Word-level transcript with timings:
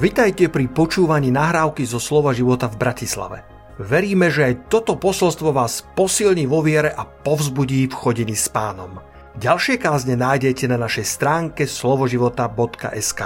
Vitajte 0.00 0.48
pri 0.48 0.64
počúvaní 0.72 1.28
nahrávky 1.28 1.84
zo 1.84 2.00
Slova 2.00 2.32
života 2.32 2.72
v 2.72 2.80
Bratislave. 2.80 3.44
Veríme, 3.76 4.32
že 4.32 4.48
aj 4.48 4.72
toto 4.72 4.96
posolstvo 4.96 5.52
vás 5.52 5.84
posilní 5.92 6.48
vo 6.48 6.64
viere 6.64 6.88
a 6.88 7.04
povzbudí 7.04 7.84
v 7.84 7.92
chodení 7.92 8.32
s 8.32 8.48
pánom. 8.48 8.96
Ďalšie 9.36 9.76
kázne 9.76 10.16
nájdete 10.16 10.72
na 10.72 10.80
našej 10.80 11.04
stránke 11.04 11.68
slovoživota.sk 11.68 13.20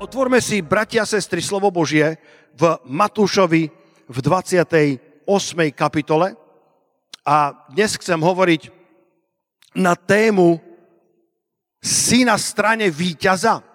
Otvorme 0.00 0.40
si, 0.40 0.64
bratia 0.64 1.04
a 1.04 1.10
sestry, 1.12 1.44
slovo 1.44 1.68
Božie 1.68 2.16
v 2.56 2.80
Matúšovi 2.88 3.68
v 4.08 4.16
28. 4.24 5.28
kapitole 5.76 6.40
a 7.28 7.68
dnes 7.68 8.00
chcem 8.00 8.16
hovoriť 8.16 8.72
na 9.76 9.92
tému 9.92 10.56
si 11.84 12.24
na 12.24 12.40
strane 12.40 12.88
víťaza. 12.88 13.67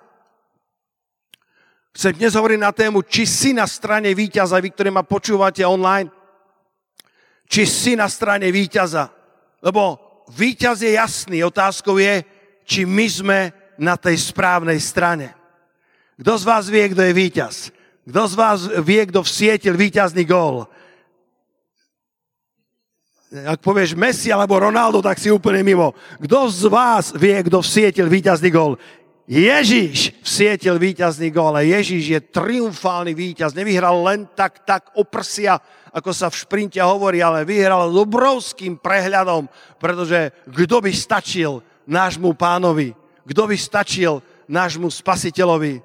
Chcem 1.94 2.18
dnes 2.18 2.34
hovoriť 2.34 2.58
na 2.58 2.74
tému, 2.74 3.06
či 3.06 3.30
si 3.30 3.54
na 3.54 3.70
strane 3.70 4.10
víťaza, 4.18 4.58
vy, 4.58 4.74
ktorí 4.74 4.90
ma 4.90 5.06
počúvate 5.06 5.62
online, 5.62 6.10
či 7.46 7.70
si 7.70 7.94
na 7.94 8.10
strane 8.10 8.50
víťaza. 8.50 9.14
Lebo 9.62 10.02
víťaz 10.34 10.82
je 10.82 10.98
jasný, 10.98 11.46
otázkou 11.46 12.02
je, 12.02 12.26
či 12.66 12.90
my 12.90 13.06
sme 13.06 13.40
na 13.78 13.94
tej 13.94 14.18
správnej 14.18 14.82
strane. 14.82 15.38
Kto 16.18 16.34
z 16.34 16.44
vás 16.50 16.66
vie, 16.66 16.86
kto 16.90 17.02
je 17.06 17.14
víťaz? 17.14 17.56
Kto 18.10 18.22
z 18.26 18.34
vás 18.34 18.60
vie, 18.82 19.02
kto 19.06 19.22
vsietil 19.22 19.78
víťazný 19.78 20.26
gól? 20.26 20.66
Ak 23.34 23.62
povieš 23.62 23.94
Messi 23.94 24.34
alebo 24.34 24.58
Ronaldo, 24.62 25.02
tak 25.02 25.22
si 25.22 25.30
úplne 25.30 25.62
mimo. 25.62 25.94
Kto 26.22 26.50
z 26.50 26.70
vás 26.74 27.14
vie, 27.14 27.38
kto 27.46 27.62
vsietil 27.62 28.10
víťazný 28.10 28.50
gól? 28.50 28.82
Ježíš 29.24 30.20
vsietil 30.20 30.76
víťazný 30.76 31.32
gól 31.32 31.56
a 31.56 31.64
Ježíš 31.64 32.06
je 32.12 32.20
triumfálny 32.20 33.16
víťaz. 33.16 33.56
Nevyhral 33.56 33.96
len 34.04 34.28
tak, 34.36 34.68
tak 34.68 34.92
oprsia, 35.00 35.64
ako 35.96 36.12
sa 36.12 36.28
v 36.28 36.44
šprinte 36.44 36.80
hovorí, 36.84 37.24
ale 37.24 37.48
vyhral 37.48 37.88
s 37.88 37.96
obrovským 37.96 38.76
prehľadom, 38.76 39.48
pretože 39.80 40.28
kto 40.44 40.84
by 40.84 40.92
stačil 40.92 41.64
nášmu 41.88 42.36
pánovi? 42.36 42.92
Kto 43.24 43.48
by 43.48 43.56
stačil 43.56 44.20
nášmu 44.52 44.92
spasiteľovi? 44.92 45.80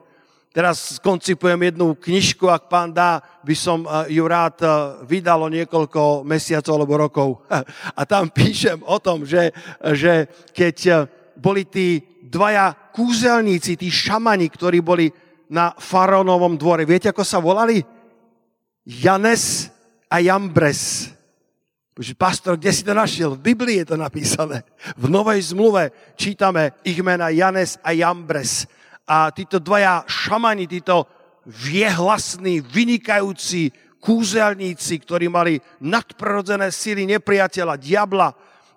Teraz 0.51 0.99
koncipujem 0.99 1.71
jednu 1.71 1.95
knižku, 1.95 2.51
ak 2.51 2.67
pán 2.67 2.91
dá, 2.91 3.23
by 3.47 3.55
som 3.55 3.87
eh, 3.87 4.19
ju 4.19 4.27
rád 4.27 4.59
eh, 4.67 4.71
vydal 5.07 5.47
niekoľko 5.47 6.27
mesiacov 6.27 6.75
alebo 6.75 6.95
rokov. 6.99 7.29
A 7.99 8.03
tam 8.03 8.27
píšem 8.27 8.83
o 8.83 8.99
tom, 8.99 9.23
že, 9.23 9.55
že 9.95 10.27
keď 10.51 10.77
eh, 10.91 10.97
boli 11.39 11.63
tí 11.63 12.18
dvaja 12.29 12.77
kúzelníci, 12.93 13.81
tí 13.81 13.89
šamani, 13.89 14.53
ktorí 14.53 14.85
boli 14.85 15.09
na 15.49 15.73
faraónovom 15.73 16.61
dvore. 16.61 16.85
Viete, 16.85 17.09
ako 17.09 17.25
sa 17.25 17.41
volali? 17.41 17.81
Janes 18.85 19.73
a 20.13 20.21
Jambres. 20.21 21.13
Pastor, 22.15 22.55
kde 22.55 22.71
si 22.71 22.87
to 22.87 22.95
našiel? 22.95 23.35
V 23.35 23.43
Biblii 23.53 23.83
je 23.83 23.91
to 23.91 23.97
napísané. 23.99 24.63
V 24.95 25.11
Novej 25.11 25.51
zmluve 25.51 25.91
čítame 26.15 26.79
ich 26.87 27.01
mena 27.03 27.33
Janes 27.33 27.75
a 27.83 27.91
Jambres. 27.91 28.71
A 29.09 29.33
títo 29.35 29.59
dvaja 29.59 30.07
šamani, 30.07 30.71
títo 30.71 31.09
viehlasní, 31.49 32.61
vynikajúci 32.61 33.73
kúzelníci, 33.99 35.01
ktorí 35.03 35.27
mali 35.27 35.59
nadprirodzené 35.83 36.71
síly 36.71 37.03
nepriateľa, 37.09 37.81
diabla, 37.81 38.31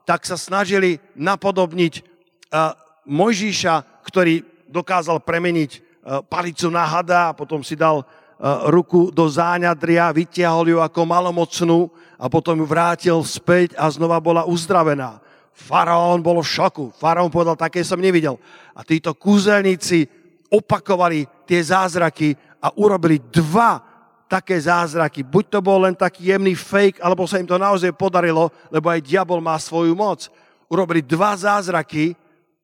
tak 0.08 0.26
sa 0.26 0.34
snažili 0.34 0.98
napodobniť 1.14 2.02
Mojžíša, 3.06 4.06
ktorý 4.06 4.46
dokázal 4.70 5.20
premeniť 5.26 5.72
e, 5.74 5.80
palicu 6.30 6.70
na 6.70 6.86
hada 6.86 7.34
a 7.34 7.36
potom 7.36 7.66
si 7.66 7.74
dal 7.74 8.02
e, 8.02 8.06
ruku 8.70 9.10
do 9.10 9.26
záňadria, 9.26 10.14
vytiahol 10.14 10.70
ju 10.70 10.78
ako 10.78 11.02
malomocnú 11.10 11.90
a 12.22 12.30
potom 12.30 12.62
ju 12.62 12.66
vrátil 12.70 13.18
späť 13.26 13.74
a 13.74 13.90
znova 13.90 14.22
bola 14.22 14.46
uzdravená. 14.46 15.18
Faraón 15.52 16.22
bol 16.22 16.40
v 16.40 16.48
šoku. 16.48 16.86
Faraón 16.96 17.34
povedal, 17.34 17.58
také 17.58 17.82
som 17.82 17.98
nevidel. 17.98 18.38
A 18.78 18.86
títo 18.86 19.18
kúzelníci 19.18 20.06
opakovali 20.48 21.26
tie 21.50 21.60
zázraky 21.60 22.38
a 22.62 22.70
urobili 22.78 23.18
dva 23.18 23.82
také 24.30 24.56
zázraky. 24.56 25.28
Buď 25.28 25.58
to 25.58 25.60
bol 25.60 25.84
len 25.84 25.92
taký 25.98 26.32
jemný 26.32 26.56
fake, 26.56 27.04
alebo 27.04 27.28
sa 27.28 27.42
im 27.42 27.50
to 27.50 27.60
naozaj 27.60 27.92
podarilo, 27.98 28.48
lebo 28.72 28.88
aj 28.88 29.04
diabol 29.04 29.44
má 29.44 29.60
svoju 29.60 29.92
moc. 29.92 30.32
Urobili 30.72 31.04
dva 31.04 31.36
zázraky 31.36 32.16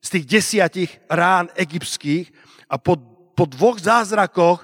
z 0.01 0.07
tých 0.09 0.25
desiatich 0.25 0.91
rán 1.09 1.49
egyptských 1.57 2.31
a 2.69 2.77
po, 2.77 2.97
po 3.33 3.45
dvoch 3.45 3.79
zázrakoch 3.81 4.63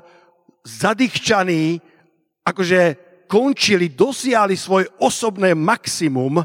zadýchčaní 0.63 1.81
akože 2.43 2.95
končili, 3.27 3.89
dosiahli 3.89 4.53
svoje 4.53 4.85
osobné 4.99 5.55
maximum, 5.55 6.43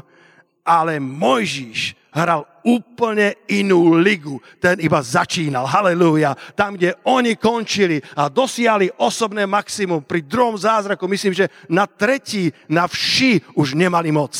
ale 0.65 0.97
Mojžiš 0.97 1.99
hral 2.09 2.45
úplne 2.65 3.37
inú 3.45 3.93
ligu. 3.97 4.41
Ten 4.57 4.81
iba 4.81 4.99
začínal. 4.99 5.69
Halelúja. 5.69 6.33
Tam, 6.57 6.73
kde 6.73 6.97
oni 7.05 7.37
končili 7.37 8.01
a 8.17 8.27
dosiahli 8.27 8.89
osobné 8.97 9.45
maximum 9.45 10.01
pri 10.01 10.25
druhom 10.25 10.57
zázraku, 10.57 11.05
myslím, 11.07 11.33
že 11.33 11.53
na 11.69 11.85
tretí, 11.85 12.49
na 12.65 12.89
vši 12.89 13.41
už 13.53 13.77
nemali 13.77 14.09
moc. 14.09 14.33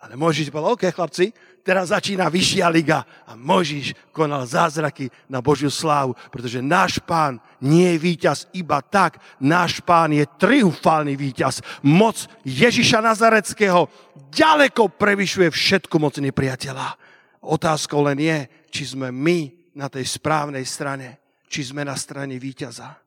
Ale 0.00 0.16
Mojžiš 0.16 0.48
povedal, 0.48 0.72
OK, 0.72 0.88
chlapci, 0.88 1.28
teraz 1.60 1.92
začína 1.94 2.26
vyššia 2.32 2.66
liga 2.72 3.04
a 3.28 3.36
Možiš 3.36 3.92
konal 4.10 4.48
zázraky 4.48 5.12
na 5.28 5.38
Božiu 5.44 5.68
slávu, 5.68 6.16
pretože 6.32 6.64
náš 6.64 6.98
pán 7.00 7.38
nie 7.60 7.94
je 7.94 8.02
víťaz 8.02 8.48
iba 8.56 8.80
tak, 8.80 9.20
náš 9.38 9.78
pán 9.84 10.12
je 10.12 10.24
triumfálny 10.40 11.14
víťaz. 11.14 11.60
Moc 11.84 12.26
Ježiša 12.42 13.04
Nazareckého 13.04 13.86
ďaleko 14.32 14.88
prevyšuje 14.96 15.48
všetku 15.52 15.96
moc 16.00 16.16
nepriateľa. 16.16 16.96
Otázkou 17.40 18.04
len 18.04 18.20
je, 18.20 18.38
či 18.68 18.92
sme 18.96 19.08
my 19.08 19.72
na 19.76 19.88
tej 19.88 20.04
správnej 20.04 20.64
strane, 20.66 21.20
či 21.48 21.64
sme 21.64 21.86
na 21.86 21.96
strane 21.96 22.36
víťaza. 22.36 23.00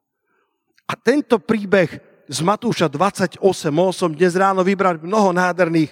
A 0.84 0.94
tento 1.00 1.40
príbeh 1.40 1.90
z 2.28 2.40
Matúša 2.44 2.88
28, 2.88 3.40
mohol 3.72 3.94
som 3.94 4.12
dnes 4.12 4.36
ráno 4.36 4.64
vybrať 4.64 5.04
mnoho 5.04 5.36
nádherných 5.36 5.92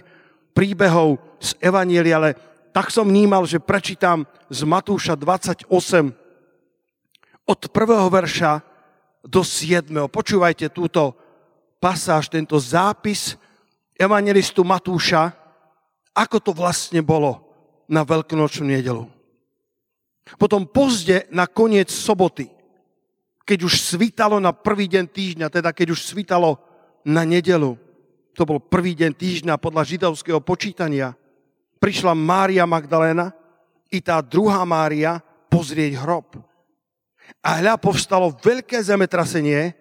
príbehov 0.52 1.20
z 1.40 1.56
Evanielia, 1.64 2.20
ale 2.20 2.30
tak 2.72 2.88
som 2.90 3.08
vnímal, 3.08 3.44
že 3.44 3.60
prečítam 3.60 4.24
z 4.48 4.64
Matúša 4.64 5.20
28 5.20 5.68
od 7.44 7.60
prvého 7.72 8.08
verša 8.08 8.64
do 9.28 9.44
7. 9.44 9.92
Počúvajte 10.08 10.72
túto 10.72 11.14
pasáž, 11.84 12.32
tento 12.32 12.56
zápis 12.58 13.36
evangelistu 14.00 14.64
Matúša, 14.64 15.36
ako 16.16 16.38
to 16.40 16.52
vlastne 16.56 17.04
bolo 17.04 17.44
na 17.92 18.08
veľkonočnú 18.08 18.72
nedelu. 18.72 19.06
Potom 20.40 20.64
pozde 20.64 21.28
na 21.28 21.44
koniec 21.44 21.92
soboty, 21.92 22.48
keď 23.44 23.68
už 23.68 23.74
svítalo 23.84 24.40
na 24.40 24.56
prvý 24.56 24.88
deň 24.88 25.06
týždňa, 25.12 25.48
teda 25.52 25.76
keď 25.76 25.92
už 25.92 26.08
svítalo 26.08 26.56
na 27.04 27.28
nedelu, 27.28 27.76
to 28.32 28.48
bol 28.48 28.64
prvý 28.64 28.96
deň 28.96 29.12
týždňa 29.12 29.60
podľa 29.60 29.84
židovského 29.84 30.40
počítania, 30.40 31.20
prišla 31.82 32.14
Mária 32.14 32.70
Magdaléna 32.70 33.34
i 33.90 33.98
tá 34.00 34.22
druhá 34.22 34.62
Mária 34.62 35.18
pozrieť 35.50 35.98
hrob. 35.98 36.38
A 37.42 37.58
hľa 37.58 37.82
povstalo 37.82 38.30
veľké 38.38 38.78
zemetrasenie, 38.86 39.74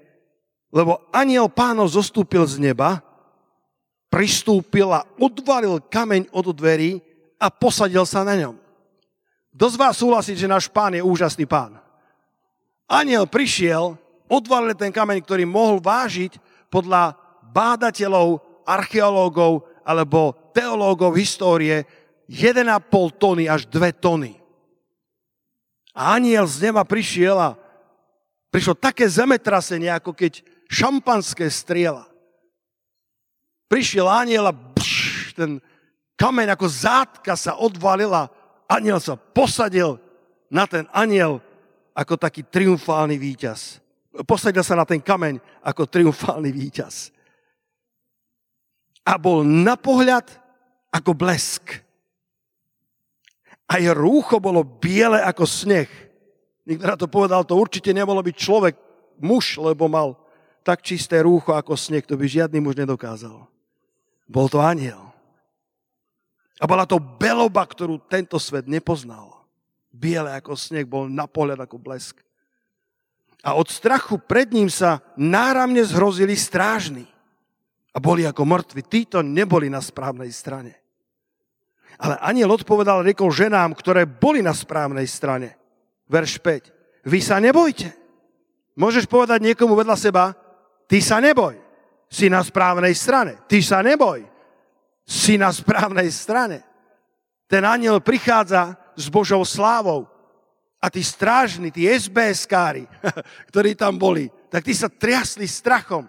lebo 0.72 1.04
aniel 1.12 1.52
pánov 1.52 1.92
zostúpil 1.92 2.48
z 2.48 2.56
neba, 2.56 3.04
pristúpil 4.08 4.88
a 4.90 5.04
odvalil 5.20 5.78
kameň 5.84 6.32
od 6.32 6.56
dverí 6.56 7.04
a 7.36 7.52
posadil 7.52 8.08
sa 8.08 8.24
na 8.24 8.34
ňom. 8.34 8.56
Kto 9.54 9.66
z 9.68 9.76
vás 9.76 9.94
súhlasí, 10.00 10.32
že 10.34 10.50
náš 10.50 10.72
pán 10.72 10.96
je 10.96 11.04
úžasný 11.04 11.44
pán? 11.44 11.78
Aniel 12.90 13.26
prišiel, 13.30 13.94
odvalil 14.26 14.74
ten 14.74 14.90
kameň, 14.90 15.22
ktorý 15.22 15.44
mohol 15.46 15.78
vážiť 15.82 16.38
podľa 16.70 17.18
bádateľov, 17.50 18.42
archeológov 18.66 19.69
alebo 19.90 20.38
teológov 20.54 21.18
histórie 21.18 21.82
1,5 22.30 22.62
tony 23.18 23.50
až 23.50 23.66
2 23.66 23.90
tony. 23.98 24.38
A 25.90 26.14
aniel 26.14 26.46
z 26.46 26.70
neba 26.70 26.86
prišiel 26.86 27.34
a 27.34 27.58
prišlo 28.54 28.78
také 28.78 29.10
zemetrasenie, 29.10 29.90
ako 29.90 30.14
keď 30.14 30.46
šampanské 30.70 31.50
striela. 31.50 32.06
Prišiel 33.66 34.06
aniel 34.06 34.46
a 34.46 34.54
bš, 34.54 35.34
ten 35.34 35.58
kameň 36.14 36.54
ako 36.54 36.66
zátka 36.70 37.34
sa 37.34 37.58
odvalila. 37.58 38.30
Aniel 38.70 39.02
sa 39.02 39.18
posadil 39.18 39.98
na 40.46 40.70
ten 40.70 40.86
aniel 40.94 41.42
ako 41.90 42.14
taký 42.14 42.46
triumfálny 42.46 43.18
víťaz. 43.18 43.82
Posadil 44.26 44.62
sa 44.62 44.78
na 44.78 44.86
ten 44.86 45.02
kameň 45.02 45.42
ako 45.62 45.90
triumfálny 45.90 46.54
víťaz. 46.54 47.10
A 49.06 49.16
bol 49.16 49.42
na 49.46 49.74
pohľad 49.74 50.28
ako 50.92 51.12
blesk. 51.16 51.80
A 53.70 53.78
jeho 53.78 53.94
rúcho 53.94 54.42
bolo 54.42 54.66
biele 54.66 55.22
ako 55.22 55.46
sneh. 55.46 55.90
Niekto 56.66 56.84
na 56.84 56.98
to 56.98 57.06
povedal, 57.06 57.46
to 57.46 57.54
určite 57.54 57.94
nebolo 57.94 58.18
byť 58.18 58.36
človek, 58.36 58.74
muž, 59.22 59.60
lebo 59.62 59.86
mal 59.86 60.18
tak 60.66 60.82
čisté 60.84 61.22
rúcho 61.22 61.54
ako 61.54 61.78
sneh, 61.78 62.04
to 62.04 62.18
by 62.18 62.26
žiadny 62.26 62.58
muž 62.60 62.76
nedokázal. 62.76 63.46
Bol 64.26 64.46
to 64.50 64.60
aniel. 64.60 65.10
A 66.60 66.68
bola 66.68 66.84
to 66.84 67.00
beloba, 67.00 67.64
ktorú 67.64 67.96
tento 68.04 68.36
svet 68.36 68.68
nepoznal. 68.68 69.48
Biele 69.88 70.36
ako 70.36 70.52
sneh, 70.54 70.84
bol 70.84 71.08
na 71.08 71.24
pohľad 71.24 71.64
ako 71.64 71.80
blesk. 71.80 72.20
A 73.40 73.56
od 73.56 73.72
strachu 73.72 74.20
pred 74.20 74.52
ním 74.52 74.68
sa 74.68 75.00
náramne 75.16 75.80
zhrozili 75.80 76.36
strážni. 76.36 77.08
A 77.90 77.98
boli 77.98 78.22
ako 78.22 78.46
mŕtvi. 78.46 78.86
Títo 78.86 79.22
neboli 79.22 79.66
na 79.66 79.82
správnej 79.82 80.30
strane. 80.30 80.78
Ale 82.00 82.16
aniel 82.22 82.54
odpovedal, 82.54 83.02
riekol 83.02 83.34
ženám, 83.34 83.74
ktoré 83.76 84.06
boli 84.06 84.40
na 84.40 84.54
správnej 84.54 85.04
strane. 85.10 85.58
Verš 86.06 86.38
5. 86.38 87.06
Vy 87.06 87.18
sa 87.20 87.42
nebojte. 87.42 87.92
Môžeš 88.78 89.10
povedať 89.10 89.42
niekomu 89.42 89.76
vedľa 89.76 89.96
seba, 89.98 90.32
ty 90.86 91.02
sa 91.02 91.18
neboj. 91.18 91.58
Si 92.10 92.30
na 92.30 92.40
správnej 92.42 92.94
strane. 92.96 93.42
Ty 93.46 93.58
sa 93.62 93.78
neboj 93.82 94.30
si 95.10 95.34
na 95.34 95.50
správnej 95.50 96.06
strane. 96.14 96.62
Ten 97.50 97.66
aniel 97.66 97.98
prichádza 97.98 98.78
s 98.94 99.10
Božou 99.10 99.42
slávou 99.42 100.06
a 100.78 100.86
tí 100.86 101.02
strážni, 101.02 101.74
tí 101.74 101.90
SBS-kári, 101.90 102.86
ktorí 103.50 103.74
tam 103.74 103.98
boli, 103.98 104.30
tak 104.46 104.62
tí 104.62 104.70
sa 104.70 104.86
triasli 104.86 105.50
strachom, 105.50 106.06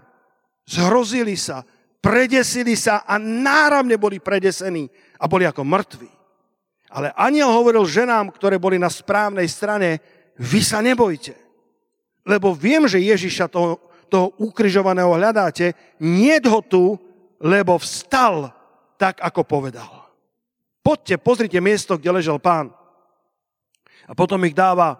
zhrozili 0.65 1.37
sa, 1.37 1.65
predesili 2.01 2.73
sa 2.73 3.05
a 3.05 3.21
náramne 3.21 3.95
boli 3.95 4.17
predesení 4.17 4.89
a 5.21 5.29
boli 5.29 5.45
ako 5.45 5.61
mŕtvi. 5.61 6.11
Ale 6.91 7.15
aniel 7.15 7.47
hovoril 7.51 7.87
ženám, 7.87 8.35
ktoré 8.35 8.59
boli 8.59 8.75
na 8.75 8.91
správnej 8.91 9.47
strane, 9.47 10.03
vy 10.35 10.59
sa 10.59 10.83
nebojte, 10.83 11.37
lebo 12.27 12.51
viem, 12.51 12.83
že 12.89 12.99
Ježiša 12.99 13.47
toho, 13.47 13.79
toho 14.11 14.35
ukrižovaného 14.41 15.15
hľadáte, 15.15 15.71
nie 16.03 16.35
ho 16.43 16.59
tu, 16.59 16.99
lebo 17.39 17.79
vstal 17.79 18.51
tak, 18.99 19.23
ako 19.23 19.41
povedal. 19.47 19.89
Poďte, 20.81 21.21
pozrite 21.21 21.57
miesto, 21.61 21.95
kde 21.95 22.09
ležel 22.09 22.37
pán. 22.41 22.73
A 24.09 24.17
potom 24.17 24.41
ich 24.45 24.57
dáva, 24.57 24.97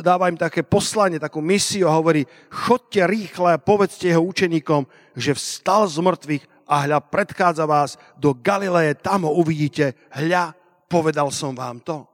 dáva 0.00 0.30
im 0.30 0.38
také 0.38 0.62
poslanie, 0.62 1.18
takú 1.18 1.42
misiu 1.42 1.90
a 1.90 1.96
hovorí, 1.98 2.22
chodte 2.48 3.02
rýchle 3.02 3.58
a 3.58 3.62
povedzte 3.62 4.06
jeho 4.06 4.22
učeníkom, 4.22 4.86
že 5.18 5.34
vstal 5.34 5.90
z 5.90 5.98
mŕtvych 5.98 6.44
a 6.66 6.74
hľa 6.86 6.98
predchádza 7.02 7.66
vás 7.66 7.98
do 8.14 8.34
Galileje, 8.34 8.98
tam 8.98 9.26
ho 9.26 9.32
uvidíte, 9.34 9.98
hľa, 10.14 10.54
povedal 10.86 11.34
som 11.34 11.54
vám 11.54 11.82
to. 11.82 12.06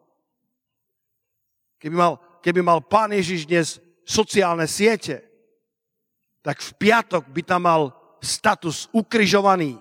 Keby 1.77 1.97
mal, 1.97 2.13
keby 2.41 2.61
mal 2.65 2.81
pán 2.81 3.13
Ježiš 3.13 3.45
dnes 3.45 3.69
sociálne 4.05 4.65
siete, 4.65 5.21
tak 6.41 6.59
v 6.59 6.71
piatok 6.81 7.29
by 7.29 7.43
tam 7.45 7.63
mal 7.69 7.83
status 8.23 8.89
ukrižovaný 8.97 9.77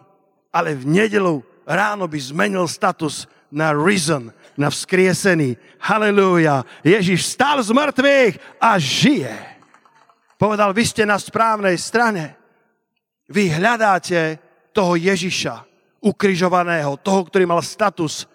ale 0.52 0.76
v 0.76 0.84
nedelu 0.86 1.40
ráno 1.64 2.06
by 2.06 2.20
zmenil 2.20 2.68
status 2.68 3.26
na 3.52 3.76
risen, 3.76 4.32
na 4.56 4.72
vzkriesený. 4.72 5.60
Halelúja. 5.78 6.64
Ježiš 6.82 7.36
stal 7.36 7.60
z 7.60 7.70
mŕtvych 7.76 8.34
a 8.58 8.80
žije. 8.80 9.36
Povedal, 10.40 10.74
vy 10.74 10.84
ste 10.88 11.04
na 11.06 11.20
správnej 11.22 11.78
strane. 11.78 12.34
Vy 13.30 13.52
hľadáte 13.54 14.42
toho 14.74 14.98
Ježiša, 14.98 15.68
ukrižovaného, 16.02 16.98
toho, 16.98 17.22
ktorý 17.28 17.46
mal 17.46 17.62
status 17.62 18.26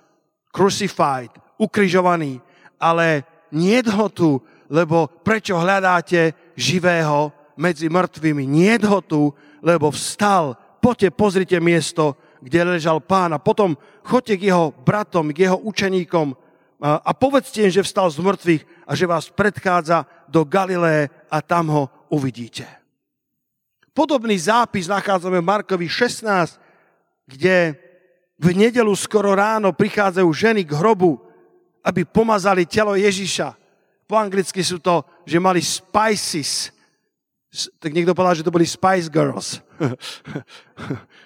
crucified, 0.54 1.32
ukrižovaný, 1.58 2.38
ale 2.78 3.24
nie 3.50 3.80
ho 3.82 4.06
tu, 4.08 4.38
lebo 4.70 5.08
prečo 5.24 5.56
hľadáte 5.58 6.32
živého 6.54 7.32
medzi 7.56 7.88
mŕtvými? 7.88 8.44
Nie 8.44 8.76
ho 8.84 9.00
tu, 9.00 9.32
lebo 9.64 9.90
vstal 9.90 10.54
poďte, 10.80 11.08
pozrite 11.10 11.58
miesto, 11.58 12.14
kde 12.46 12.78
ležal 12.78 13.02
pán 13.02 13.34
a 13.34 13.42
potom 13.42 13.74
choďte 14.06 14.38
k 14.38 14.42
jeho 14.54 14.70
bratom, 14.86 15.34
k 15.34 15.50
jeho 15.50 15.58
učeníkom 15.58 16.30
a 16.78 17.10
povedzte 17.10 17.66
im, 17.66 17.72
že 17.74 17.82
vstal 17.82 18.06
z 18.06 18.22
mŕtvych 18.22 18.62
a 18.86 18.92
že 18.94 19.10
vás 19.10 19.26
predchádza 19.26 20.06
do 20.30 20.46
Galileje 20.46 21.10
a 21.26 21.42
tam 21.42 21.74
ho 21.74 21.82
uvidíte. 22.06 22.62
Podobný 23.90 24.38
zápis 24.38 24.86
nachádzame 24.86 25.42
v 25.42 25.48
Markovi 25.48 25.88
16, 25.90 26.60
kde 27.26 27.74
v 28.38 28.48
nedelu 28.54 28.92
skoro 28.94 29.34
ráno 29.34 29.72
prichádzajú 29.74 30.28
ženy 30.30 30.62
k 30.68 30.76
hrobu, 30.76 31.18
aby 31.82 32.06
pomazali 32.06 32.68
telo 32.68 32.94
Ježiša. 32.94 33.56
Po 34.06 34.14
anglicky 34.14 34.62
sú 34.62 34.78
to, 34.78 35.02
že 35.26 35.42
mali 35.42 35.64
spices, 35.64 36.70
tak 37.80 37.90
niekto 37.90 38.12
povedal, 38.12 38.36
že 38.38 38.46
to 38.46 38.54
boli 38.54 38.68
Spice 38.68 39.08
Girls. 39.08 39.64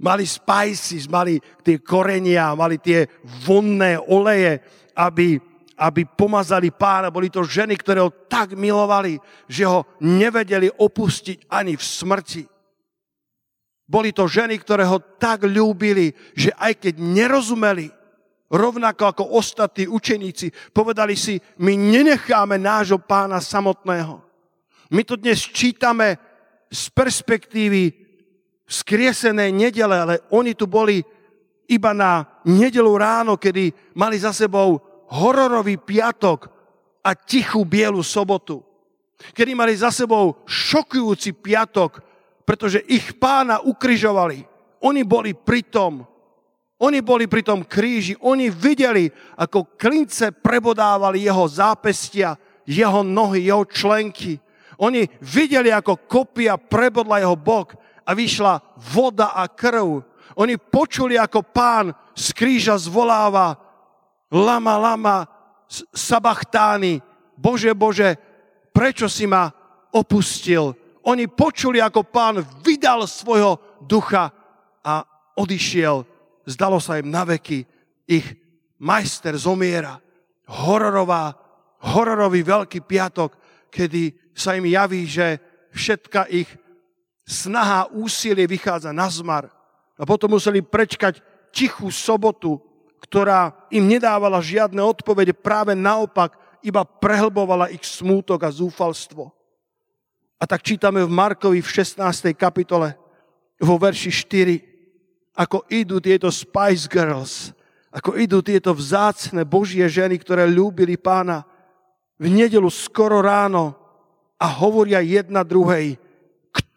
mali 0.00 0.24
spices, 0.24 1.06
mali 1.06 1.38
tie 1.62 1.78
korenia, 1.78 2.56
mali 2.56 2.80
tie 2.80 3.06
vonné 3.44 4.00
oleje, 4.00 4.58
aby, 4.96 5.36
aby 5.76 6.02
pomazali 6.08 6.72
pána. 6.72 7.12
Boli 7.12 7.28
to 7.28 7.44
ženy, 7.44 7.76
ktoré 7.76 8.00
ho 8.00 8.10
tak 8.26 8.56
milovali, 8.56 9.20
že 9.46 9.68
ho 9.68 9.84
nevedeli 10.00 10.72
opustiť 10.72 11.52
ani 11.52 11.76
v 11.76 11.84
smrti. 11.84 12.42
Boli 13.90 14.14
to 14.16 14.24
ženy, 14.24 14.56
ktoré 14.58 14.86
ho 14.86 15.02
tak 15.18 15.44
ľúbili, 15.44 16.14
že 16.32 16.54
aj 16.56 16.78
keď 16.78 16.94
nerozumeli, 16.98 17.90
rovnako 18.50 19.02
ako 19.06 19.24
ostatní 19.38 19.86
učeníci, 19.86 20.74
povedali 20.74 21.14
si, 21.14 21.38
my 21.62 21.74
nenecháme 21.78 22.58
nášho 22.58 22.98
pána 22.98 23.38
samotného 23.38 24.30
my 24.90 25.02
to 25.06 25.14
dnes 25.14 25.46
čítame 25.46 26.18
z 26.70 26.82
perspektívy 26.90 28.09
skriesenej 28.70 29.50
nedele, 29.50 29.96
ale 29.98 30.14
oni 30.30 30.54
tu 30.54 30.70
boli 30.70 31.02
iba 31.66 31.90
na 31.90 32.22
nedelu 32.46 32.94
ráno, 32.94 33.34
kedy 33.34 33.94
mali 33.98 34.14
za 34.14 34.30
sebou 34.30 34.78
hororový 35.10 35.74
piatok 35.74 36.46
a 37.02 37.18
tichú 37.18 37.66
bielu 37.66 37.98
sobotu. 38.06 38.62
Kedy 39.34 39.52
mali 39.58 39.74
za 39.74 39.90
sebou 39.90 40.38
šokujúci 40.46 41.34
piatok, 41.34 41.98
pretože 42.46 42.80
ich 42.86 43.18
pána 43.18 43.58
ukrižovali. 43.60 44.46
Oni 44.86 45.02
boli 45.02 45.34
pri 45.34 45.66
tom. 45.66 46.06
Oni 46.80 47.04
boli 47.04 47.28
pri 47.28 47.44
tom 47.44 47.66
kríži. 47.66 48.16
Oni 48.24 48.48
videli, 48.48 49.10
ako 49.36 49.76
klince 49.76 50.32
prebodávali 50.32 51.26
jeho 51.26 51.44
zápestia, 51.44 52.38
jeho 52.64 53.04
nohy, 53.04 53.44
jeho 53.50 53.68
členky. 53.68 54.40
Oni 54.80 55.04
videli, 55.20 55.68
ako 55.68 56.08
kopia 56.08 56.56
prebodla 56.56 57.20
jeho 57.20 57.36
bok 57.36 57.76
a 58.06 58.10
vyšla 58.14 58.60
voda 58.76 59.32
a 59.36 59.48
krv. 59.48 60.04
Oni 60.38 60.56
počuli, 60.56 61.18
ako 61.18 61.42
pán 61.42 61.92
z 62.14 62.32
kríža 62.32 62.78
zvoláva 62.78 63.58
lama, 64.30 64.74
lama, 64.78 65.16
sabachtány, 65.94 67.02
Bože, 67.34 67.72
Bože, 67.74 68.14
prečo 68.70 69.08
si 69.08 69.26
ma 69.26 69.50
opustil? 69.90 70.76
Oni 71.08 71.26
počuli, 71.26 71.80
ako 71.80 72.04
pán 72.04 72.44
vydal 72.60 73.08
svojho 73.08 73.80
ducha 73.80 74.28
a 74.84 75.02
odišiel. 75.40 76.04
Zdalo 76.44 76.76
sa 76.76 77.00
im 77.00 77.08
na 77.08 77.24
veky. 77.24 77.64
Ich 78.04 78.26
majster 78.76 79.32
zomiera. 79.40 79.96
Hororová, 80.50 81.32
hororový 81.94 82.44
veľký 82.44 82.84
piatok, 82.84 83.38
kedy 83.72 84.34
sa 84.36 84.58
im 84.58 84.68
javí, 84.68 85.08
že 85.08 85.40
všetka 85.72 86.28
ich 86.28 86.50
snaha, 87.30 87.86
úsilie 87.94 88.50
vychádza 88.50 88.90
na 88.90 89.06
zmar. 89.06 89.46
A 89.94 90.02
potom 90.02 90.34
museli 90.34 90.58
prečkať 90.58 91.22
tichú 91.54 91.86
sobotu, 91.94 92.58
ktorá 92.98 93.54
im 93.70 93.86
nedávala 93.86 94.42
žiadne 94.42 94.82
odpovede, 94.82 95.30
práve 95.30 95.78
naopak 95.78 96.34
iba 96.66 96.82
prehlbovala 96.82 97.70
ich 97.70 97.86
smútok 97.86 98.44
a 98.44 98.50
zúfalstvo. 98.50 99.30
A 100.40 100.44
tak 100.48 100.64
čítame 100.64 101.04
v 101.04 101.12
Markovi 101.12 101.60
v 101.62 101.68
16. 101.68 102.00
kapitole 102.34 102.96
vo 103.60 103.76
verši 103.76 104.10
4, 104.10 105.36
ako 105.36 105.68
idú 105.68 106.00
tieto 106.00 106.32
Spice 106.32 106.88
Girls, 106.88 107.52
ako 107.92 108.16
idú 108.16 108.40
tieto 108.40 108.72
vzácne 108.72 109.44
Božie 109.44 109.84
ženy, 109.88 110.16
ktoré 110.20 110.48
ľúbili 110.48 110.96
pána 110.96 111.44
v 112.20 112.28
nedelu 112.28 112.68
skoro 112.68 113.20
ráno 113.20 113.76
a 114.40 114.48
hovoria 114.48 115.04
jedna 115.04 115.44
druhej, 115.44 115.96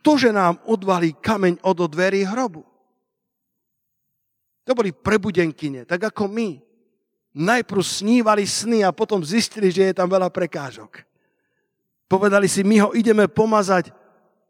ktože 0.03 0.35
nám 0.35 0.59
odvalí 0.67 1.15
kameň 1.15 1.63
od 1.63 1.87
dverí 1.87 2.27
hrobu. 2.27 2.67
To 4.67 4.75
boli 4.75 4.91
prebudenkyne, 4.91 5.87
tak 5.87 6.11
ako 6.11 6.27
my. 6.27 6.59
Najprv 7.33 7.81
snívali 7.81 8.43
sny 8.43 8.83
a 8.83 8.91
potom 8.91 9.23
zistili, 9.23 9.71
že 9.71 9.89
je 9.89 9.97
tam 9.97 10.11
veľa 10.11 10.27
prekážok. 10.27 11.07
Povedali 12.11 12.51
si, 12.51 12.61
my 12.67 12.83
ho 12.83 12.89
ideme 12.91 13.31
pomazať 13.31 13.89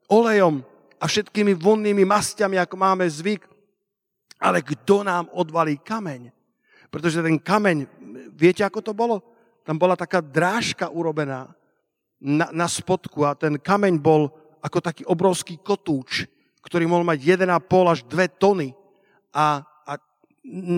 olejom 0.10 0.66
a 0.98 1.06
všetkými 1.06 1.54
vonnými 1.54 2.04
masťami, 2.04 2.58
ako 2.60 2.76
máme 2.76 3.06
zvyk. 3.08 3.46
Ale 4.42 4.60
kto 4.60 5.06
nám 5.06 5.32
odvalí 5.32 5.80
kameň? 5.80 6.34
Pretože 6.92 7.24
ten 7.24 7.40
kameň, 7.40 7.88
viete, 8.36 8.66
ako 8.66 8.82
to 8.84 8.92
bolo? 8.92 9.24
tam 9.64 9.80
bola 9.80 9.96
taká 9.96 10.20
drážka 10.20 10.92
urobená 10.92 11.48
na, 12.20 12.52
na 12.52 12.68
spodku 12.68 13.24
a 13.24 13.36
ten 13.36 13.56
kameň 13.56 13.96
bol 14.00 14.32
ako 14.64 14.80
taký 14.80 15.04
obrovský 15.04 15.60
kotúč, 15.60 16.24
ktorý 16.64 16.88
mohol 16.88 17.04
mať 17.04 17.44
1,5 17.44 17.92
až 17.92 18.00
2 18.08 18.40
tony 18.40 18.72
a, 19.36 19.60
a 19.84 19.94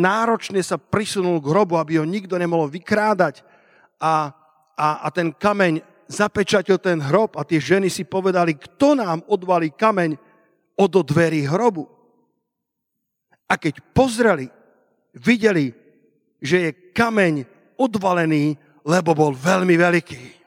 náročne 0.02 0.58
sa 0.66 0.82
prisunul 0.82 1.38
k 1.38 1.50
hrobu, 1.54 1.78
aby 1.78 2.02
ho 2.02 2.06
nikto 2.06 2.34
nemohol 2.42 2.66
vykrádať 2.74 3.46
a, 4.02 4.34
a, 4.74 4.88
a 5.06 5.08
ten 5.14 5.30
kameň 5.30 5.86
zapečatil 6.10 6.82
ten 6.82 7.02
hrob 7.02 7.38
a 7.38 7.46
tie 7.46 7.62
ženy 7.62 7.90
si 7.90 8.06
povedali, 8.06 8.58
kto 8.58 8.98
nám 8.98 9.22
odvalí 9.30 9.74
kameň 9.74 10.18
od 10.78 10.94
dverí 11.06 11.46
hrobu. 11.46 11.86
A 13.46 13.58
keď 13.62 13.82
pozreli, 13.94 14.50
videli, 15.14 15.70
že 16.42 16.58
je 16.70 16.72
kameň 16.94 17.46
odvalený, 17.78 18.58
lebo 18.86 19.14
bol 19.14 19.32
veľmi 19.34 19.76
veľký. 19.78 20.45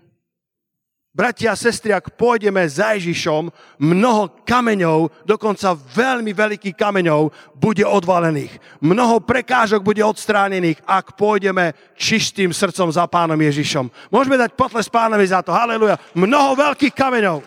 Bratia 1.19 1.51
a 1.51 1.59
sestry, 1.59 1.91
ak 1.91 2.15
pôjdeme 2.15 2.63
za 2.71 2.95
Ježišom, 2.95 3.51
mnoho 3.83 4.39
kameňov, 4.47 5.27
dokonca 5.27 5.75
veľmi 5.75 6.31
veľkých 6.31 6.79
kameňov, 6.79 7.35
bude 7.59 7.83
odvalených. 7.83 8.79
Mnoho 8.79 9.19
prekážok 9.27 9.83
bude 9.83 9.99
odstránených, 9.99 10.79
ak 10.87 11.19
pôjdeme 11.19 11.75
čistým 11.99 12.55
srdcom 12.55 12.95
za 12.95 13.11
pánom 13.11 13.35
Ježišom. 13.35 13.91
Môžeme 14.15 14.39
dať 14.39 14.55
potles 14.55 14.87
pánovi 14.87 15.27
za 15.27 15.43
to. 15.43 15.51
Haleluja. 15.51 15.99
Mnoho 16.15 16.55
veľkých 16.55 16.95
kameňov. 16.95 17.43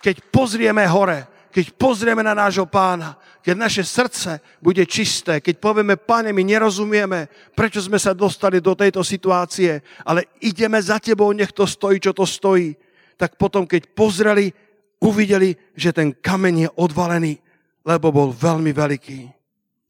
Keď 0.00 0.24
pozrieme 0.32 0.88
hore, 0.88 1.28
keď 1.52 1.68
pozrieme 1.76 2.24
na 2.24 2.32
nášho 2.32 2.64
pána, 2.64 3.12
keď 3.44 3.56
naše 3.60 3.84
srdce 3.84 4.40
bude 4.64 4.80
čisté, 4.88 5.44
keď 5.44 5.60
povieme, 5.60 6.00
pane, 6.00 6.32
my 6.32 6.40
nerozumieme, 6.40 7.28
prečo 7.52 7.84
sme 7.84 8.00
sa 8.00 8.16
dostali 8.16 8.56
do 8.56 8.72
tejto 8.72 9.04
situácie, 9.04 9.84
ale 10.00 10.32
ideme 10.40 10.80
za 10.80 10.96
tebou, 10.96 11.28
nech 11.36 11.52
to 11.52 11.68
stojí, 11.68 12.00
čo 12.00 12.16
to 12.16 12.24
stojí, 12.24 12.72
tak 13.20 13.36
potom, 13.36 13.68
keď 13.68 13.92
pozreli, 13.92 14.48
uvideli, 14.96 15.52
že 15.76 15.92
ten 15.92 16.16
kameň 16.16 16.54
je 16.56 16.68
odvalený, 16.72 17.36
lebo 17.84 18.08
bol 18.08 18.32
veľmi 18.32 18.72
veľký. 18.72 19.28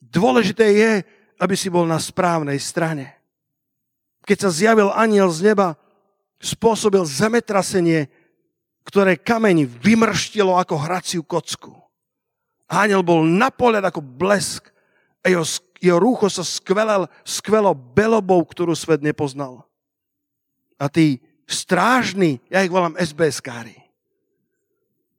Dôležité 0.02 0.66
je, 0.75 0.90
aby 1.38 1.54
si 1.54 1.70
bol 1.70 1.87
na 1.87 2.02
správnej 2.02 2.58
strane. 2.58 3.14
Keď 4.26 4.38
sa 4.42 4.50
zjavil 4.50 4.90
aniel 4.90 5.30
z 5.30 5.54
neba, 5.54 5.78
spôsobil 6.42 7.06
zemetrasenie, 7.06 8.11
ktoré 8.82 9.14
kameň 9.14 9.70
vymrštilo 9.78 10.58
ako 10.58 10.75
hraciu 10.75 11.23
kocku. 11.23 11.83
Aniel 12.68 13.04
bol 13.04 13.25
na 13.25 13.52
pohľad 13.52 13.85
ako 13.85 14.00
blesk 14.00 14.73
a 15.21 15.28
jeho, 15.28 15.44
jeho 15.80 15.99
rúcho 16.00 16.28
sa 16.33 16.44
skvelel, 16.44 17.09
skvelo 17.25 17.76
belobou, 17.76 18.40
ktorú 18.44 18.73
svet 18.73 19.04
nepoznal. 19.04 19.64
A 20.80 20.88
tí 20.88 21.21
strážni, 21.44 22.40
ja 22.49 22.64
ich 22.64 22.73
volám 22.73 22.97
SBS-kári, 22.97 23.76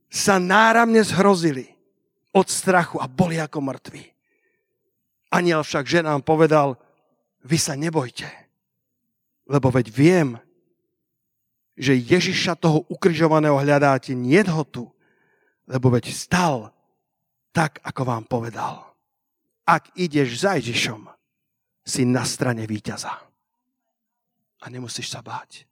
sa 0.09 0.41
náramne 0.41 1.01
zhrozili 1.05 1.69
od 2.35 2.47
strachu 2.49 2.99
a 2.99 3.07
boli 3.07 3.39
ako 3.39 3.61
mŕtvi. 3.61 4.03
Aniel 5.31 5.63
však 5.63 5.85
ženám 5.87 6.23
povedal, 6.23 6.79
vy 7.45 7.57
sa 7.61 7.77
nebojte, 7.77 8.25
lebo 9.45 9.69
veď 9.69 9.87
viem, 9.93 10.29
že 11.75 11.93
Ježiša 11.95 12.55
toho 12.55 12.87
ukrižovaného 12.87 13.59
hľadáte, 13.59 14.15
nie 14.15 14.39
ho 14.47 14.63
tu, 14.63 14.87
lebo 15.67 15.91
veď 15.91 16.09
stal 16.09 16.74
tak, 17.55 17.79
ako 17.87 18.03
vám 18.03 18.27
povedal. 18.27 18.83
Ak 19.63 19.95
ideš 19.95 20.43
za 20.43 20.59
Ježišom, 20.59 21.07
si 21.85 22.03
na 22.03 22.27
strane 22.27 22.67
víťaza. 22.67 23.13
A 24.59 24.65
nemusíš 24.67 25.13
sa 25.13 25.21
báť. 25.21 25.63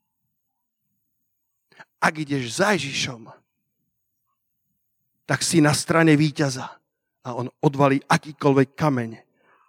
Ak 2.00 2.14
ideš 2.16 2.62
za 2.62 2.78
Ježišom, 2.78 3.28
tak 5.26 5.42
si 5.42 5.60
na 5.60 5.74
strane 5.74 6.14
víťaza 6.14 6.70
a 7.26 7.30
on 7.34 7.50
odvalí 7.64 7.98
akýkoľvek 8.06 8.70
kameň, 8.78 9.12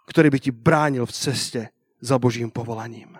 ktorý 0.05 0.27
by 0.29 0.39
ti 0.39 0.51
bránil 0.53 1.03
v 1.09 1.15
ceste 1.15 1.61
za 1.97 2.15
Božím 2.21 2.53
povolaním. 2.53 3.17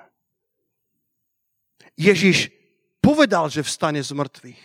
Ježiš 1.98 2.54
povedal, 3.02 3.50
že 3.50 3.66
vstane 3.66 4.04
z 4.04 4.12
mŕtvych, 4.14 4.62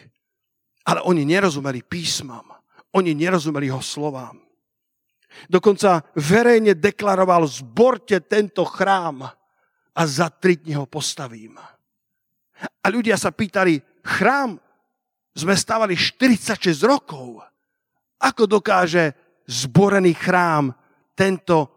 ale 0.84 1.00
oni 1.06 1.24
nerozumeli 1.24 1.80
písmam. 1.80 2.59
Oni 2.96 3.14
nerozumeli 3.14 3.70
jeho 3.70 3.82
slovám. 3.82 4.50
Dokonca 5.46 6.02
verejne 6.18 6.74
deklaroval, 6.74 7.46
zborte 7.46 8.18
tento 8.26 8.66
chrám 8.66 9.22
a 9.94 10.02
za 10.02 10.26
tri 10.26 10.58
dní 10.58 10.74
ho 10.74 10.90
postavím. 10.90 11.54
A 12.82 12.86
ľudia 12.90 13.14
sa 13.14 13.30
pýtali, 13.30 13.78
chrám 14.02 14.58
sme 15.30 15.54
stavali 15.54 15.94
46 15.94 16.74
rokov. 16.82 17.38
Ako 18.20 18.50
dokáže 18.50 19.14
zborený 19.46 20.18
chrám 20.18 20.74
tento 21.14 21.70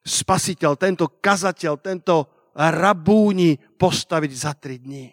spasiteľ, 0.00 0.72
tento 0.80 1.20
kazateľ, 1.20 1.72
tento 1.78 2.48
rabúni 2.56 3.60
postaviť 3.76 4.32
za 4.32 4.56
tri 4.56 4.80
dní? 4.80 5.12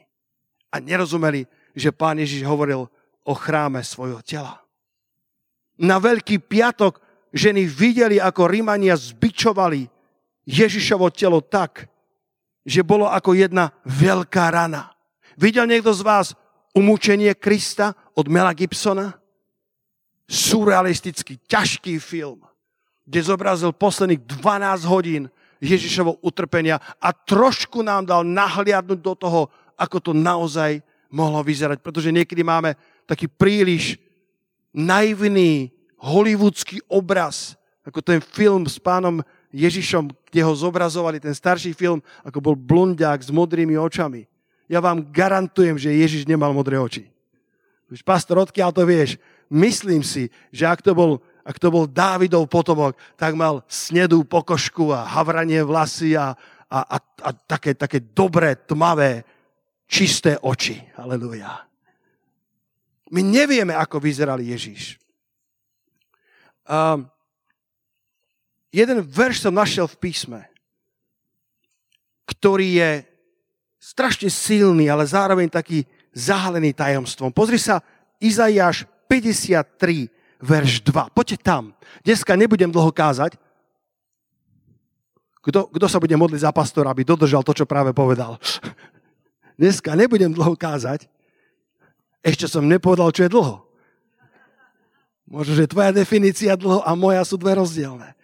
A 0.72 0.80
nerozumeli, 0.80 1.46
že 1.76 1.92
pán 1.92 2.18
Ježiš 2.18 2.48
hovoril 2.48 2.88
o 3.28 3.34
chráme 3.36 3.84
svojho 3.84 4.24
tela 4.24 4.63
na 5.80 5.98
Veľký 5.98 6.42
piatok 6.44 7.02
ženy 7.34 7.66
videli, 7.66 8.18
ako 8.22 8.46
Rímania 8.46 8.94
zbičovali 8.94 9.90
Ježišovo 10.46 11.10
telo 11.10 11.42
tak, 11.42 11.90
že 12.64 12.86
bolo 12.86 13.10
ako 13.10 13.36
jedna 13.36 13.74
veľká 13.84 14.54
rana. 14.54 14.94
Videl 15.36 15.66
niekto 15.66 15.92
z 15.92 16.06
vás 16.06 16.28
umúčenie 16.78 17.34
Krista 17.34 17.98
od 18.14 18.30
Mela 18.30 18.54
Gibsona? 18.54 19.18
Surrealistický, 20.24 21.36
ťažký 21.46 22.00
film, 22.00 22.48
kde 23.04 23.20
zobrazil 23.20 23.76
posledných 23.76 24.24
12 24.24 24.88
hodín 24.88 25.28
Ježišovo 25.60 26.20
utrpenia 26.24 26.80
a 27.00 27.12
trošku 27.12 27.84
nám 27.84 28.08
dal 28.08 28.24
nahliadnúť 28.24 29.00
do 29.04 29.14
toho, 29.20 29.42
ako 29.76 29.98
to 30.00 30.12
naozaj 30.16 30.80
mohlo 31.12 31.44
vyzerať. 31.44 31.84
Pretože 31.84 32.16
niekedy 32.16 32.42
máme 32.42 32.76
taký 33.04 33.28
príliš 33.28 34.00
naivný 34.74 35.72
hollywoodský 36.02 36.84
obraz, 36.92 37.56
ako 37.86 38.02
ten 38.04 38.20
film 38.20 38.68
s 38.68 38.82
pánom 38.82 39.24
Ježišom, 39.54 40.10
kde 40.34 40.42
ho 40.42 40.54
zobrazovali, 40.58 41.22
ten 41.22 41.32
starší 41.32 41.78
film, 41.78 42.02
ako 42.26 42.42
bol 42.42 42.56
blondiak 42.58 43.22
s 43.22 43.30
modrými 43.30 43.78
očami. 43.78 44.26
Ja 44.66 44.82
vám 44.82 45.14
garantujem, 45.14 45.78
že 45.78 45.94
Ježiš 45.94 46.26
nemal 46.26 46.52
modré 46.52 46.82
oči. 46.82 47.14
Už 47.94 48.02
pastor, 48.02 48.42
odkiaľ 48.42 48.74
to 48.74 48.84
vieš? 48.90 49.22
Myslím 49.54 50.02
si, 50.02 50.34
že 50.50 50.66
ak 50.66 50.82
to 50.82 50.98
bol, 50.98 51.22
ak 51.46 51.62
to 51.62 51.70
bol 51.70 51.86
Dávidov 51.86 52.50
potomok, 52.50 52.98
tak 53.14 53.38
mal 53.38 53.62
snedú 53.70 54.26
pokožku 54.26 54.90
a 54.90 55.06
havranie 55.06 55.62
vlasy 55.62 56.18
a, 56.18 56.34
a, 56.66 56.80
a, 56.82 56.98
a 56.98 57.30
také, 57.46 57.78
také 57.78 58.02
dobré, 58.02 58.58
tmavé, 58.58 59.22
čisté 59.86 60.42
oči. 60.42 60.82
Aleluja. 60.98 61.73
My 63.14 63.22
nevieme, 63.22 63.78
ako 63.78 64.02
vyzeral 64.02 64.42
Ježíš. 64.42 64.98
Um, 66.66 67.06
jeden 68.74 69.06
verš 69.06 69.46
som 69.46 69.54
našiel 69.54 69.86
v 69.86 70.00
písme, 70.02 70.42
ktorý 72.26 72.82
je 72.82 72.92
strašne 73.78 74.34
silný, 74.34 74.90
ale 74.90 75.06
zároveň 75.06 75.46
taký 75.46 75.86
zahalený 76.10 76.74
tajomstvom. 76.74 77.30
Pozri 77.30 77.62
sa, 77.62 77.86
Izaiáš 78.18 78.90
53, 79.06 80.10
verš 80.42 80.82
2. 80.82 81.14
Poďte 81.14 81.38
tam. 81.38 81.78
Dneska 82.02 82.34
nebudem 82.34 82.74
dlho 82.74 82.90
kázať. 82.90 83.38
Kto, 85.44 85.70
kto 85.70 85.86
sa 85.92 86.02
bude 86.02 86.16
modliť 86.18 86.48
za 86.48 86.56
pastora, 86.56 86.90
aby 86.90 87.06
dodržal 87.06 87.46
to, 87.46 87.54
čo 87.54 87.70
práve 87.70 87.94
povedal? 87.94 88.42
Dneska 89.60 89.94
nebudem 89.94 90.34
dlho 90.34 90.58
kázať, 90.58 91.13
ešte 92.24 92.48
som 92.48 92.64
nepovedal, 92.64 93.12
čo 93.12 93.28
je 93.28 93.34
dlho. 93.36 93.68
Možno, 95.28 95.60
že 95.60 95.68
tvoja 95.68 95.92
definícia 95.92 96.56
dlho 96.56 96.80
a 96.88 96.96
moja 96.96 97.20
sú 97.28 97.36
dve 97.36 97.60
rozdielne. 97.60 98.16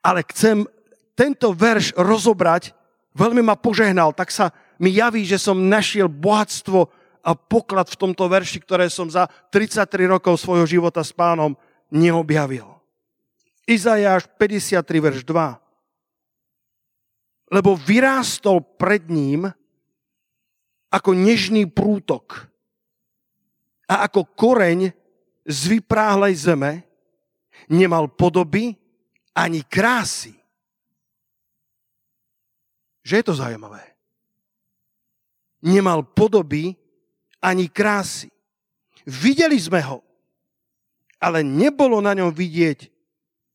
Ale 0.00 0.24
chcem 0.32 0.64
tento 1.12 1.52
verš 1.52 1.92
rozobrať, 1.92 2.72
veľmi 3.12 3.44
ma 3.44 3.58
požehnal, 3.58 4.16
tak 4.16 4.32
sa 4.32 4.48
mi 4.80 4.96
javí, 4.96 5.28
že 5.28 5.36
som 5.36 5.68
našiel 5.68 6.08
bohatstvo 6.08 6.88
a 7.20 7.36
poklad 7.36 7.92
v 7.92 8.00
tomto 8.00 8.24
verši, 8.24 8.64
ktoré 8.64 8.88
som 8.88 9.12
za 9.12 9.28
33 9.52 10.08
rokov 10.08 10.40
svojho 10.40 10.64
života 10.64 11.04
s 11.04 11.12
pánom 11.12 11.52
neobjavil. 11.92 12.64
Izajáš 13.68 14.24
53, 14.40 15.04
verš 15.04 15.20
2. 15.28 17.52
Lebo 17.52 17.76
vyrástol 17.76 18.64
pred 18.64 19.04
ním 19.12 19.52
ako 20.88 21.12
nežný 21.12 21.68
prútok 21.68 22.47
a 23.88 24.04
ako 24.04 24.28
koreň 24.36 24.92
z 25.48 25.60
vypráhlej 25.66 26.36
zeme 26.36 26.84
nemal 27.72 28.06
podoby 28.06 28.76
ani 29.32 29.64
krásy. 29.64 30.36
Že 33.02 33.16
je 33.16 33.24
to 33.24 33.34
zaujímavé. 33.40 33.82
nemal 35.58 36.06
podoby 36.06 36.78
ani 37.42 37.66
krásy. 37.66 38.30
Videli 39.02 39.58
sme 39.58 39.82
ho, 39.82 40.04
ale 41.18 41.42
nebolo 41.42 41.98
na 41.98 42.14
ňom 42.14 42.30
vidieť 42.30 42.86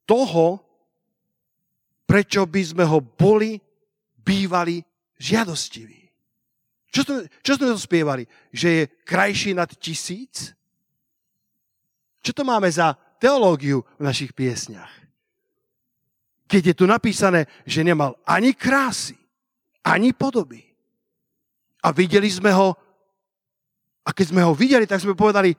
toho, 0.03 0.59
prečo 2.03 2.43
by 2.43 2.61
sme 2.63 2.83
ho 2.83 2.99
boli, 2.99 3.61
bývali 4.19 4.83
žiadostiví. 5.15 6.02
Čo 6.93 7.01
sme, 7.01 7.25
čo 7.41 7.57
sme 7.57 7.73
to 7.73 7.79
spievali? 7.81 8.29
Že 8.53 8.67
je 8.69 8.83
krajší 9.01 9.57
nad 9.57 9.65
tisíc? 9.73 10.53
Čo 12.21 12.31
to 12.37 12.45
máme 12.45 12.69
za 12.69 12.93
teológiu 13.17 13.81
v 13.97 14.05
našich 14.05 14.29
piesniach? 14.29 14.93
Keď 16.45 16.61
je 16.69 16.75
tu 16.77 16.85
napísané, 16.85 17.49
že 17.65 17.81
nemal 17.81 18.13
ani 18.29 18.53
krásy, 18.53 19.17
ani 19.81 20.13
podoby. 20.13 20.61
A 21.81 21.89
videli 21.89 22.29
sme 22.29 22.53
ho, 22.53 22.77
a 24.05 24.13
keď 24.13 24.25
sme 24.29 24.45
ho 24.45 24.53
videli, 24.53 24.85
tak 24.85 25.01
sme 25.01 25.17
povedali, 25.17 25.57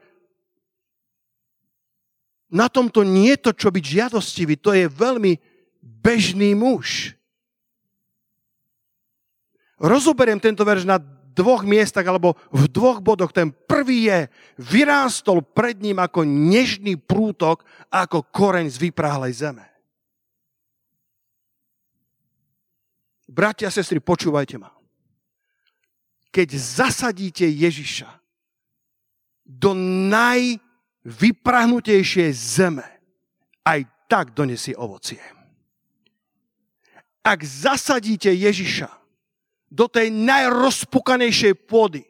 na 2.54 2.70
tomto 2.70 3.02
nie 3.02 3.34
je 3.34 3.50
to, 3.50 3.52
čo 3.58 3.74
byť 3.74 3.84
žiadostivý, 3.84 4.54
to 4.54 4.70
je 4.70 4.86
veľmi 4.86 5.34
bežný 5.82 6.54
muž. 6.54 7.18
Rozoberiem 9.82 10.38
tento 10.38 10.62
verš 10.62 10.86
na 10.86 11.02
dvoch 11.34 11.66
miestach 11.66 12.06
alebo 12.06 12.38
v 12.54 12.70
dvoch 12.70 13.02
bodoch. 13.02 13.34
Ten 13.34 13.50
prvý 13.50 14.06
je, 14.06 14.30
vyrástol 14.62 15.42
pred 15.42 15.82
ním 15.82 15.98
ako 15.98 16.22
nežný 16.22 16.94
prútok 16.94 17.66
ako 17.90 18.22
koreň 18.30 18.70
z 18.70 18.78
vypráhlej 18.78 19.34
zeme. 19.34 19.66
Bratia 23.26 23.66
a 23.66 23.74
sestry, 23.74 23.98
počúvajte 23.98 24.62
ma. 24.62 24.70
Keď 26.30 26.54
zasadíte 26.54 27.42
Ježiša 27.46 28.10
do 29.42 29.74
najvyprahnutejšej 30.10 32.30
zeme, 32.30 32.86
aj 33.66 33.90
tak 34.06 34.30
donesie 34.36 34.76
ovocie. 34.78 35.18
Ak 37.24 37.40
zasadíte 37.40 38.28
Ježiša 38.28 39.03
do 39.74 39.90
tej 39.90 40.14
najrozpukanejšej 40.14 41.66
pôdy. 41.66 42.06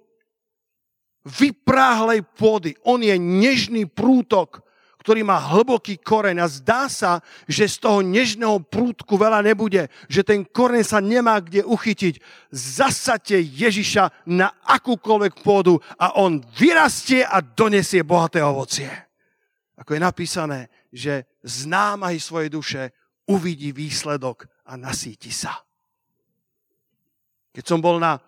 Vypráhlej 1.25 2.21
pôdy. 2.37 2.77
On 2.85 3.01
je 3.01 3.17
nežný 3.17 3.89
prútok, 3.89 4.61
ktorý 5.01 5.25
má 5.25 5.41
hlboký 5.41 6.01
koreň 6.01 6.45
a 6.45 6.49
zdá 6.49 6.89
sa, 6.89 7.25
že 7.49 7.69
z 7.69 7.77
toho 7.81 8.05
nežného 8.05 8.61
prútku 8.61 9.17
veľa 9.17 9.41
nebude, 9.41 9.89
že 10.09 10.21
ten 10.25 10.45
koreň 10.45 10.85
sa 10.85 11.01
nemá 11.01 11.41
kde 11.41 11.65
uchytiť. 11.65 12.21
Zasate 12.53 13.41
Ježiša 13.41 14.29
na 14.29 14.53
akúkoľvek 14.65 15.41
pôdu 15.41 15.81
a 15.97 16.21
on 16.21 16.45
vyrastie 16.57 17.25
a 17.25 17.41
donesie 17.41 18.05
bohaté 18.05 18.45
ovocie. 18.45 18.89
Ako 19.81 19.97
je 19.97 20.01
napísané, 20.01 20.61
že 20.93 21.25
z 21.41 21.69
námahy 21.69 22.21
svojej 22.21 22.49
duše 22.53 22.83
uvidí 23.29 23.73
výsledok 23.73 24.49
a 24.69 24.77
nasíti 24.77 25.33
sa. 25.33 25.64
Keď 27.55 27.65
som 27.65 27.79
bol 27.79 28.03
na 28.03 28.19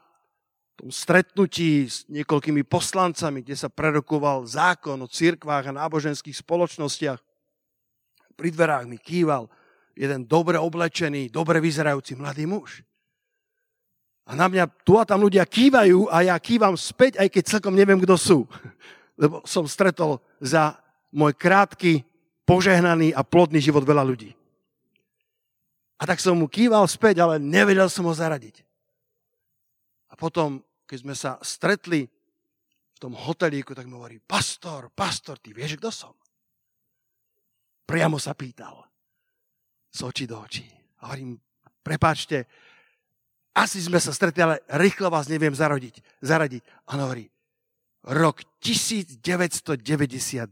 tom 0.78 0.92
stretnutí 0.92 1.90
s 1.90 2.06
niekoľkými 2.06 2.62
poslancami, 2.62 3.42
kde 3.42 3.56
sa 3.58 3.66
prerokoval 3.66 4.46
zákon 4.46 5.00
o 5.02 5.10
cirkvách 5.10 5.72
a 5.72 5.78
náboženských 5.82 6.36
spoločnostiach, 6.36 7.18
pri 8.36 8.48
dverách 8.52 8.86
mi 8.86 9.00
kýval 9.00 9.48
jeden 9.96 10.28
dobre 10.28 10.60
oblečený, 10.60 11.32
dobre 11.32 11.58
vyzerajúci 11.58 12.14
mladý 12.14 12.44
muž. 12.44 12.84
A 14.28 14.36
na 14.36 14.52
mňa 14.52 14.68
tu 14.84 15.00
a 15.00 15.08
tam 15.08 15.24
ľudia 15.24 15.48
kývajú 15.48 16.12
a 16.12 16.28
ja 16.28 16.36
kývam 16.36 16.76
späť, 16.76 17.16
aj 17.16 17.28
keď 17.32 17.42
celkom 17.56 17.72
neviem, 17.72 17.96
kto 17.96 18.14
sú. 18.20 18.38
Lebo 19.20 19.40
som 19.48 19.64
stretol 19.64 20.20
za 20.44 20.76
môj 21.08 21.32
krátky, 21.32 22.04
požehnaný 22.44 23.16
a 23.16 23.24
plodný 23.24 23.64
život 23.64 23.86
veľa 23.86 24.04
ľudí. 24.04 24.36
A 25.96 26.04
tak 26.04 26.20
som 26.20 26.36
mu 26.36 26.44
kýval 26.44 26.84
späť, 26.84 27.24
ale 27.24 27.40
nevedel 27.40 27.88
som 27.88 28.04
ho 28.04 28.12
zaradiť. 28.12 28.65
Potom, 30.16 30.64
keď 30.88 30.98
sme 30.98 31.12
sa 31.12 31.36
stretli 31.44 32.08
v 32.96 32.98
tom 32.98 33.12
hotelíku, 33.12 33.76
tak 33.76 33.84
mi 33.84 33.92
hovorí, 34.00 34.16
pastor, 34.16 34.88
pastor, 34.88 35.36
ty 35.36 35.52
vieš, 35.52 35.76
kto 35.76 35.92
som? 35.92 36.16
Priamo 37.84 38.16
sa 38.16 38.32
pýtal. 38.32 38.80
Z 39.92 40.00
očí 40.08 40.24
do 40.24 40.40
očí. 40.40 40.64
A 41.04 41.12
hovorím, 41.12 41.36
prepáčte, 41.84 42.48
asi 43.52 43.84
sme 43.84 44.00
sa 44.00 44.16
stretli, 44.16 44.40
ale 44.40 44.64
rýchlo 44.80 45.12
vás 45.12 45.28
neviem 45.28 45.52
zaradiť. 45.52 46.00
zaradiť. 46.24 46.64
A 46.88 46.96
on 46.96 47.04
hovorí, 47.04 47.28
rok 48.16 48.40
1999, 48.64 50.48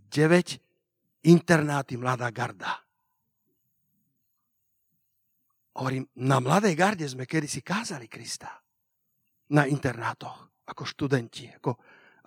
internáty 1.24 1.96
Mladá 1.96 2.29
garda. 2.29 2.85
Hovorím, 5.74 6.07
na 6.20 6.38
Mladej 6.38 6.77
garde 6.77 7.09
sme 7.09 7.24
kedysi 7.27 7.64
kázali 7.64 8.07
Krista 8.07 8.63
na 9.52 9.68
internátoch, 9.68 10.64
ako 10.64 10.83
študenti, 10.88 11.50
ako, 11.61 11.76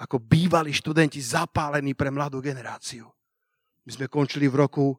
ako 0.03 0.15
bývalí 0.21 0.69
študenti 0.69 1.17
zapálení 1.17 1.97
pre 1.97 2.13
mladú 2.13 2.38
generáciu. 2.43 3.10
My 3.88 3.91
sme 3.95 4.06
končili 4.12 4.45
v 4.51 4.67
roku 4.67 4.93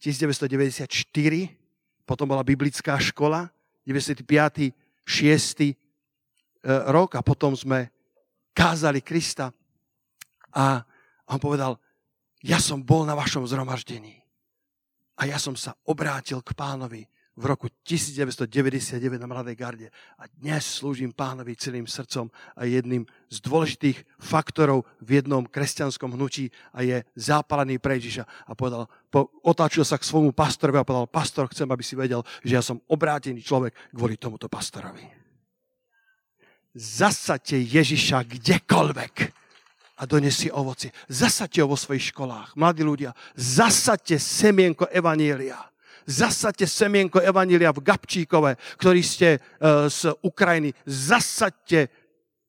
1994, 0.00 0.88
potom 2.02 2.26
bola 2.26 2.42
biblická 2.42 2.96
škola, 2.98 3.46
95. 3.84 4.88
6. 5.08 5.64
E, 5.64 5.72
rok 6.92 7.16
a 7.16 7.24
potom 7.24 7.56
sme 7.56 7.88
kázali 8.52 9.00
Krista 9.00 9.48
a 10.52 10.84
on 11.32 11.40
povedal, 11.40 11.80
ja 12.44 12.60
som 12.60 12.84
bol 12.84 13.08
na 13.08 13.16
vašom 13.16 13.48
zhromaždení 13.48 14.20
a 15.16 15.24
ja 15.24 15.40
som 15.40 15.56
sa 15.56 15.72
obrátil 15.88 16.44
k 16.44 16.52
pánovi 16.52 17.08
v 17.38 17.44
roku 17.46 17.70
1999 17.86 18.98
na 19.22 19.30
Mladej 19.30 19.54
garde. 19.54 19.86
A 20.18 20.26
dnes 20.26 20.66
slúžim 20.66 21.14
pánovi 21.14 21.54
celým 21.54 21.86
srdcom 21.86 22.26
a 22.58 22.66
jedným 22.66 23.06
z 23.30 23.38
dôležitých 23.38 24.02
faktorov 24.18 24.82
v 24.98 25.22
jednom 25.22 25.46
kresťanskom 25.46 26.18
hnutí 26.18 26.50
a 26.74 26.82
je 26.82 27.06
zápalený 27.14 27.78
pre 27.78 28.02
Ježiša. 28.02 28.26
A 28.26 28.58
povedal, 28.58 28.90
po, 29.06 29.30
otáčil 29.46 29.86
sa 29.86 30.02
k 30.02 30.08
svojmu 30.10 30.34
pastorovi 30.34 30.82
a 30.82 30.88
povedal, 30.88 31.06
pastor, 31.06 31.46
chcem, 31.54 31.70
aby 31.70 31.84
si 31.86 31.94
vedel, 31.94 32.26
že 32.42 32.58
ja 32.58 32.62
som 32.62 32.82
obrátený 32.90 33.38
človek 33.38 33.94
kvôli 33.94 34.18
tomuto 34.18 34.50
pastorovi. 34.50 35.06
Zasaďte 36.74 37.54
Ježiša 37.54 38.26
kdekoľvek 38.26 39.14
a 39.98 40.02
donesie 40.10 40.50
ovocie. 40.50 40.90
Zasaďte 41.06 41.62
ho 41.62 41.70
vo 41.70 41.78
svojich 41.78 42.10
školách. 42.10 42.58
Mladí 42.58 42.82
ľudia, 42.82 43.14
zasaďte 43.38 44.18
semienko 44.18 44.90
Evanielia 44.90 45.58
zasadte 46.08 46.64
semienko 46.64 47.20
Evanília 47.20 47.68
v 47.76 47.84
Gabčíkove, 47.84 48.56
ktorí 48.80 49.04
ste 49.04 49.36
e, 49.36 49.38
z 49.92 50.08
Ukrajiny, 50.24 50.72
zasadte 50.88 51.92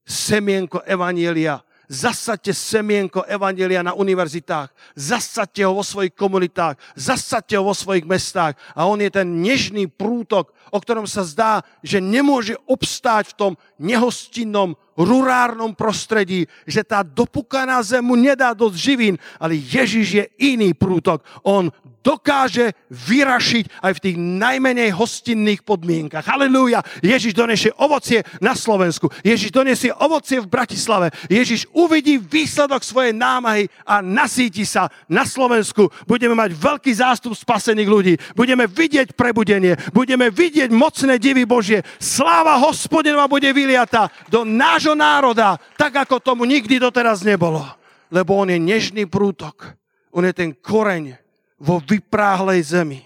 semienko 0.08 0.80
Evanília 0.88 1.60
zasadte 1.90 2.54
semienko 2.54 3.26
Evangelia 3.26 3.82
na 3.82 3.98
univerzitách, 3.98 4.70
zasadte 4.94 5.66
ho 5.66 5.74
vo 5.74 5.82
svojich 5.82 6.14
komunitách, 6.14 6.78
zasadte 6.94 7.58
ho 7.58 7.66
vo 7.66 7.74
svojich 7.74 8.06
mestách. 8.06 8.54
A 8.78 8.86
on 8.86 9.02
je 9.02 9.10
ten 9.10 9.26
nežný 9.26 9.90
prútok, 9.90 10.54
o 10.70 10.78
ktorom 10.78 11.10
sa 11.10 11.26
zdá, 11.26 11.66
že 11.82 11.98
nemôže 11.98 12.54
obstáť 12.70 13.34
v 13.34 13.38
tom 13.42 13.54
nehostinnom, 13.82 14.78
rurárnom 15.00 15.72
prostredí, 15.72 16.44
že 16.68 16.84
tá 16.84 17.00
dopukaná 17.02 17.80
zem 17.80 18.04
mu 18.04 18.20
nedá 18.20 18.52
dosť 18.52 18.76
živín, 18.76 19.16
ale 19.40 19.56
Ježiš 19.56 20.08
je 20.12 20.26
iný 20.44 20.76
prútok. 20.76 21.24
On 21.48 21.72
dokáže 22.00 22.72
vyrašiť 22.90 23.84
aj 23.84 23.92
v 24.00 24.04
tých 24.04 24.18
najmenej 24.18 24.90
hostinných 24.96 25.62
podmienkach. 25.68 26.24
Halelúja! 26.26 26.80
Ježiš 27.04 27.36
donesie 27.36 27.72
ovocie 27.76 28.24
na 28.40 28.56
Slovensku. 28.56 29.12
Ježiš 29.22 29.52
donesie 29.52 29.92
ovocie 29.92 30.40
v 30.40 30.48
Bratislave. 30.48 31.12
Ježiš 31.28 31.68
uvidí 31.76 32.18
výsledok 32.18 32.82
svojej 32.82 33.12
námahy 33.12 33.68
a 33.84 34.00
nasíti 34.00 34.64
sa 34.64 34.88
na 35.12 35.28
Slovensku. 35.28 35.92
Budeme 36.08 36.34
mať 36.34 36.56
veľký 36.56 36.92
zástup 36.96 37.36
spasených 37.36 37.90
ľudí. 37.90 38.14
Budeme 38.34 38.66
vidieť 38.66 39.14
prebudenie. 39.14 39.76
Budeme 39.92 40.32
vidieť 40.32 40.72
mocné 40.72 41.20
divy 41.20 41.44
Božie. 41.44 41.84
Sláva 42.00 42.58
hospodinova 42.64 43.28
bude 43.28 43.52
vyliata 43.52 44.08
do 44.32 44.48
nášho 44.48 44.89
národa, 44.94 45.58
tak 45.78 46.06
ako 46.08 46.22
tomu 46.22 46.44
nikdy 46.46 46.80
doteraz 46.80 47.26
nebolo. 47.26 47.66
Lebo 48.10 48.38
on 48.38 48.50
je 48.50 48.58
nežný 48.58 49.06
prútok. 49.06 49.78
On 50.10 50.26
je 50.26 50.34
ten 50.34 50.54
koreň 50.54 51.14
vo 51.62 51.78
vypráhlej 51.84 52.62
zemi. 52.64 53.02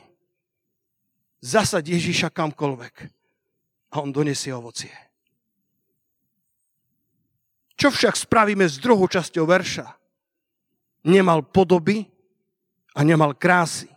Zasad 1.44 1.84
Ježíša 1.84 2.32
kamkoľvek 2.32 2.96
a 3.92 4.00
on 4.00 4.16
donesie 4.16 4.56
ovocie. 4.56 4.94
Čo 7.76 7.92
však 7.92 8.16
spravíme 8.16 8.64
s 8.64 8.80
druhou 8.80 9.12
časťou 9.12 9.44
verša? 9.44 9.88
Nemal 11.04 11.44
podoby 11.44 12.08
a 12.96 13.04
nemal 13.04 13.36
krásy. 13.36 13.92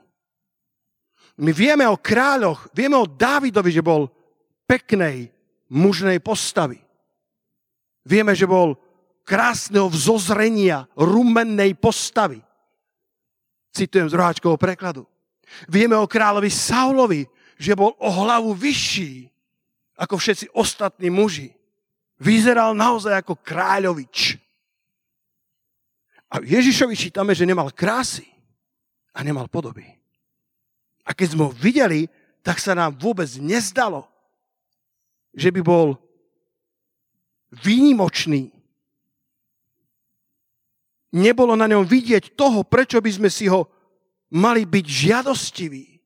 My 1.37 1.53
vieme 1.53 1.85
o 1.87 2.01
kráľoch, 2.01 2.73
vieme 2.73 2.97
o 2.97 3.07
Dávidovi, 3.07 3.71
že 3.71 3.85
bol 3.85 4.09
peknej, 4.65 5.29
mužnej 5.69 6.19
postavy. 6.19 6.81
Vieme, 8.07 8.39
že 8.39 8.47
bol 8.47 8.79
krásneho 9.27 9.91
vzozrenia, 9.91 10.87
rumennej 10.95 11.75
postavy. 11.75 12.39
Citujem 13.75 14.07
z 14.07 14.15
roháčkovho 14.15 14.55
prekladu. 14.55 15.03
Vieme 15.67 15.99
o 15.99 16.07
kráľovi 16.07 16.47
Saulovi, 16.47 17.27
že 17.59 17.75
bol 17.75 17.99
o 17.99 18.09
hlavu 18.09 18.55
vyšší 18.55 19.27
ako 19.99 20.15
všetci 20.21 20.47
ostatní 20.55 21.11
muži. 21.11 21.51
Vyzeral 22.23 22.73
naozaj 22.73 23.27
ako 23.27 23.37
kráľovič. 23.43 24.39
A 26.33 26.41
Ježišovi 26.41 26.95
čítame, 26.97 27.33
že 27.35 27.49
nemal 27.49 27.73
krásy 27.75 28.29
a 29.13 29.21
nemal 29.25 29.49
podoby. 29.49 29.85
A 31.07 31.15
keď 31.15 31.37
sme 31.37 31.43
ho 31.49 31.53
videli, 31.53 32.09
tak 32.43 32.59
sa 32.61 32.75
nám 32.75 32.95
vôbec 32.99 33.29
nezdalo, 33.39 34.07
že 35.35 35.51
by 35.51 35.61
bol 35.63 35.99
výnimočný. 37.53 38.51
Nebolo 41.17 41.55
na 41.55 41.71
ňom 41.71 41.87
vidieť 41.87 42.35
toho, 42.35 42.67
prečo 42.67 42.99
by 43.01 43.11
sme 43.11 43.31
si 43.31 43.47
ho 43.49 43.71
mali 44.35 44.67
byť 44.67 44.85
žiadostiví. 44.85 45.97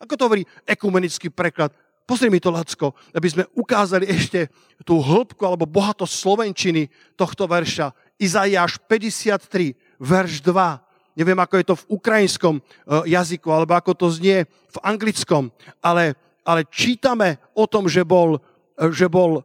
Ako 0.00 0.14
to 0.14 0.24
hovorí 0.28 0.42
ekumenický 0.64 1.32
preklad? 1.32 1.74
Pozri 2.06 2.30
mi 2.30 2.38
to, 2.38 2.54
Lacko, 2.54 2.94
aby 3.18 3.26
sme 3.26 3.44
ukázali 3.58 4.06
ešte 4.06 4.46
tú 4.86 5.02
hĺbku 5.02 5.42
alebo 5.42 5.66
bohatosť 5.66 6.14
slovenčiny 6.14 6.86
tohto 7.18 7.50
verša. 7.50 7.90
Izaiáš 8.14 8.78
53, 8.86 9.74
verš 9.98 10.38
2. 10.38 11.18
Neviem, 11.18 11.40
ako 11.42 11.54
je 11.58 11.66
to 11.66 11.74
v 11.74 11.88
ukrajinskom 11.98 12.54
e, 12.60 12.62
jazyku, 13.10 13.48
alebo 13.50 13.74
ako 13.74 13.92
to 13.98 14.06
znie 14.12 14.46
v 14.46 14.78
anglickom, 14.86 15.50
ale, 15.82 16.14
ale 16.46 16.62
čítame 16.68 17.42
o 17.56 17.66
tom, 17.66 17.90
že 17.90 18.06
bol, 18.06 18.38
e, 18.78 18.92
že 18.94 19.10
bol 19.10 19.42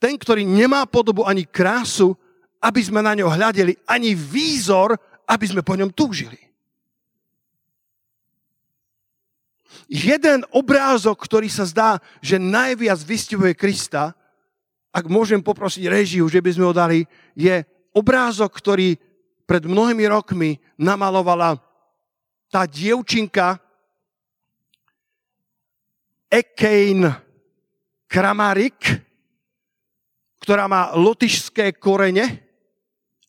ten, 0.00 0.16
ktorý 0.16 0.48
nemá 0.48 0.88
podobu 0.88 1.28
ani 1.28 1.44
krásu, 1.44 2.16
aby 2.58 2.80
sme 2.80 3.04
na 3.04 3.12
ňo 3.12 3.28
hľadeli, 3.28 3.76
ani 3.84 4.16
výzor, 4.16 4.96
aby 5.28 5.44
sme 5.44 5.60
po 5.60 5.76
ňom 5.76 5.92
túžili. 5.92 6.40
Jeden 9.90 10.46
obrázok, 10.54 11.20
ktorý 11.20 11.52
sa 11.52 11.68
zdá, 11.68 11.90
že 12.24 12.40
najviac 12.40 12.98
vystihuje 13.04 13.52
Krista, 13.52 14.16
ak 14.90 15.06
môžem 15.06 15.38
poprosiť 15.38 15.86
režiu, 15.86 16.26
že 16.26 16.42
by 16.42 16.50
sme 16.50 16.64
ho 16.66 16.74
dali, 16.74 17.06
je 17.38 17.62
obrázok, 17.94 18.50
ktorý 18.58 18.98
pred 19.46 19.66
mnohými 19.66 20.06
rokmi 20.06 20.58
namalovala 20.78 21.58
tá 22.50 22.66
dievčinka 22.66 23.58
Ekein 26.30 27.06
Kramarik, 28.06 29.09
ktorá 30.40 30.64
má 30.66 30.96
lotyšské 30.96 31.76
korene, 31.76 32.40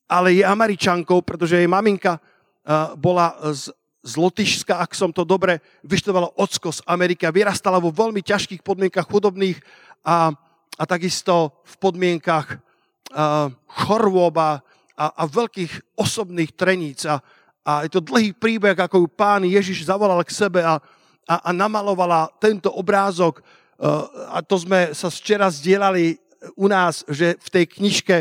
ale 0.08 0.40
je 0.40 0.44
američankou, 0.44 1.24
pretože 1.24 1.60
jej 1.60 1.68
maminka 1.68 2.20
uh, 2.20 2.96
bola 2.96 3.36
z, 3.52 3.72
z 4.04 4.14
Lotyšska, 4.18 4.82
ak 4.82 4.92
som 4.98 5.14
to 5.14 5.28
dobre 5.28 5.62
vyštudovala, 5.86 6.36
ocko 6.36 6.74
z 6.74 6.82
Ameriky 6.90 7.24
a 7.24 7.36
vyrastala 7.36 7.78
vo 7.78 7.94
veľmi 7.94 8.20
ťažkých 8.26 8.66
podmienkach 8.66 9.08
chudobných 9.08 9.62
a, 10.02 10.34
a 10.76 10.84
takisto 10.90 11.64
v 11.64 11.76
podmienkach 11.80 12.58
uh, 12.58 13.54
chorôb 13.68 14.36
a, 14.36 14.60
a, 14.98 15.06
a 15.16 15.24
veľkých 15.28 15.96
osobných 16.00 16.58
treníc. 16.58 17.06
A, 17.06 17.22
a 17.62 17.86
je 17.86 17.94
to 17.94 18.02
dlhý 18.02 18.34
príbeh, 18.34 18.76
ako 18.76 19.06
ju 19.06 19.08
pán 19.08 19.46
Ježiš 19.46 19.86
zavolal 19.86 20.20
k 20.26 20.34
sebe 20.34 20.60
a, 20.66 20.82
a, 21.28 21.36
a 21.40 21.50
namalovala 21.54 22.34
tento 22.42 22.74
obrázok. 22.74 23.40
Uh, 23.78 24.08
a 24.34 24.42
to 24.44 24.58
sme 24.60 24.92
sa 24.98 25.08
včera 25.14 25.48
zdieľali 25.48 26.31
u 26.58 26.66
nás, 26.68 27.06
že 27.10 27.38
v 27.38 27.50
tej 27.50 27.66
knižke, 27.70 28.18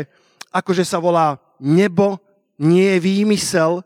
akože 0.53 0.85
sa 0.85 1.01
volá 1.01 1.41
Nebo 1.61 2.17
nie 2.57 2.97
je 2.97 2.99
výmysel. 3.01 3.85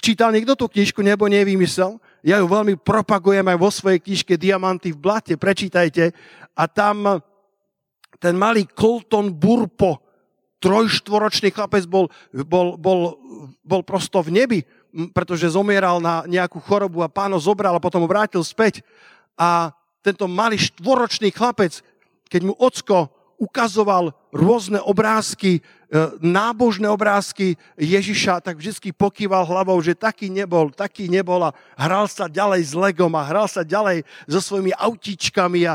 Čítal 0.00 0.32
niekto 0.32 0.56
tú 0.56 0.68
knižku 0.68 1.00
Nebo 1.00 1.28
nie 1.28 1.40
je 1.44 1.50
výmysel? 1.52 1.96
Ja 2.22 2.38
ju 2.38 2.46
veľmi 2.48 2.78
propagujem 2.80 3.44
aj 3.48 3.58
vo 3.58 3.70
svojej 3.72 4.00
knižke 4.00 4.38
Diamanty 4.38 4.92
v 4.94 5.00
blate, 5.00 5.34
prečítajte. 5.36 6.14
A 6.52 6.64
tam 6.68 7.20
ten 8.22 8.38
malý 8.38 8.70
Colton 8.70 9.34
Burpo, 9.34 9.98
trojštvoročný 10.62 11.50
chlapec 11.50 11.82
bol, 11.90 12.06
bol, 12.46 12.78
bol, 12.78 13.18
bol 13.66 13.82
prosto 13.82 14.22
v 14.22 14.30
nebi, 14.30 14.60
pretože 15.10 15.50
zomieral 15.50 15.98
na 15.98 16.22
nejakú 16.30 16.62
chorobu 16.62 17.02
a 17.02 17.10
páno 17.10 17.42
zobral 17.42 17.74
a 17.74 17.82
potom 17.82 18.06
ho 18.06 18.08
vrátil 18.08 18.46
späť. 18.46 18.86
A 19.34 19.74
tento 20.06 20.30
malý 20.30 20.62
štvoročný 20.62 21.34
chlapec, 21.34 21.82
keď 22.30 22.40
mu 22.46 22.54
ocko 22.54 23.10
ukazoval 23.42 24.14
rôzne 24.30 24.78
obrázky, 24.78 25.58
e, 25.58 25.60
nábožné 26.22 26.86
obrázky 26.86 27.58
Ježiša, 27.74 28.38
tak 28.38 28.62
vždy 28.62 28.94
pokýval 28.94 29.42
hlavou, 29.42 29.74
že 29.82 29.98
taký 29.98 30.30
nebol, 30.30 30.70
taký 30.70 31.10
nebol 31.10 31.42
a 31.42 31.50
hral 31.74 32.06
sa 32.06 32.30
ďalej 32.30 32.62
s 32.70 32.72
Legom 32.78 33.10
a 33.18 33.26
hral 33.26 33.50
sa 33.50 33.66
ďalej 33.66 34.06
so 34.30 34.38
svojimi 34.38 34.70
autičkami 34.78 35.66
a, 35.66 35.74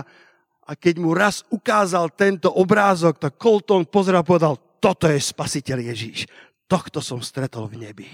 a 0.64 0.72
keď 0.80 0.96
mu 0.96 1.12
raz 1.12 1.44
ukázal 1.52 2.08
tento 2.16 2.48
obrázok, 2.56 3.20
tak 3.20 3.36
Colton 3.36 3.84
pozrel 3.84 4.24
a 4.24 4.24
povedal, 4.24 4.56
toto 4.80 5.12
je 5.12 5.20
spasiteľ 5.20 5.92
Ježíš. 5.92 6.24
Tohto 6.72 7.04
som 7.04 7.20
stretol 7.20 7.68
v 7.68 7.84
nebi. 7.84 8.08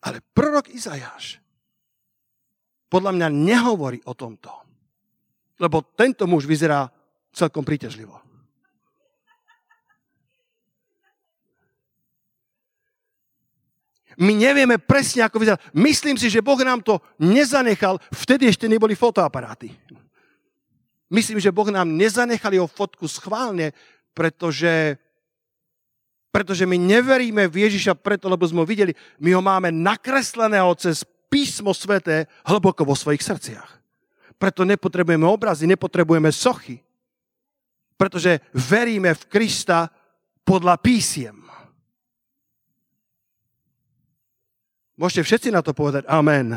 Ale 0.00 0.24
prorok 0.32 0.72
Izajáš 0.72 1.40
podľa 2.90 3.12
mňa 3.14 3.28
nehovorí 3.30 4.02
o 4.04 4.12
tomto. 4.18 4.69
Lebo 5.60 5.84
tento 5.84 6.24
muž 6.24 6.48
vyzerá 6.48 6.88
celkom 7.36 7.60
príťažlivo. 7.60 8.16
My 14.20 14.36
nevieme 14.36 14.76
presne, 14.76 15.24
ako 15.24 15.40
vyzerá. 15.40 15.56
Myslím 15.72 16.20
si, 16.20 16.28
že 16.28 16.44
Boh 16.44 16.60
nám 16.60 16.84
to 16.84 17.00
nezanechal. 17.16 17.96
Vtedy 18.12 18.52
ešte 18.52 18.68
neboli 18.68 18.92
fotoaparáty. 18.92 19.72
Myslím, 21.08 21.40
že 21.40 21.48
Boh 21.48 21.72
nám 21.72 21.88
nezanechal 21.88 22.52
jeho 22.52 22.68
fotku 22.68 23.08
schválne, 23.08 23.72
pretože, 24.12 25.00
pretože 26.28 26.68
my 26.68 26.76
neveríme 26.76 27.48
v 27.48 27.64
Ježiša 27.64 27.96
preto, 27.96 28.28
lebo 28.28 28.44
sme 28.44 28.60
ho 28.60 28.68
videli. 28.68 28.92
My 29.16 29.32
ho 29.32 29.40
máme 29.40 29.72
nakresleného 29.72 30.68
cez 30.76 31.00
písmo 31.32 31.72
sveté 31.72 32.28
hlboko 32.44 32.84
vo 32.84 32.92
svojich 32.92 33.24
srdciach. 33.24 33.79
Preto 34.40 34.64
nepotrebujeme 34.64 35.28
obrazy, 35.28 35.68
nepotrebujeme 35.68 36.32
sochy. 36.32 36.80
Pretože 38.00 38.40
veríme 38.56 39.12
v 39.12 39.28
Krista 39.28 39.92
podľa 40.48 40.80
písiem. 40.80 41.36
Môžete 44.96 45.28
všetci 45.28 45.48
na 45.52 45.60
to 45.60 45.76
povedať 45.76 46.08
Amen. 46.08 46.56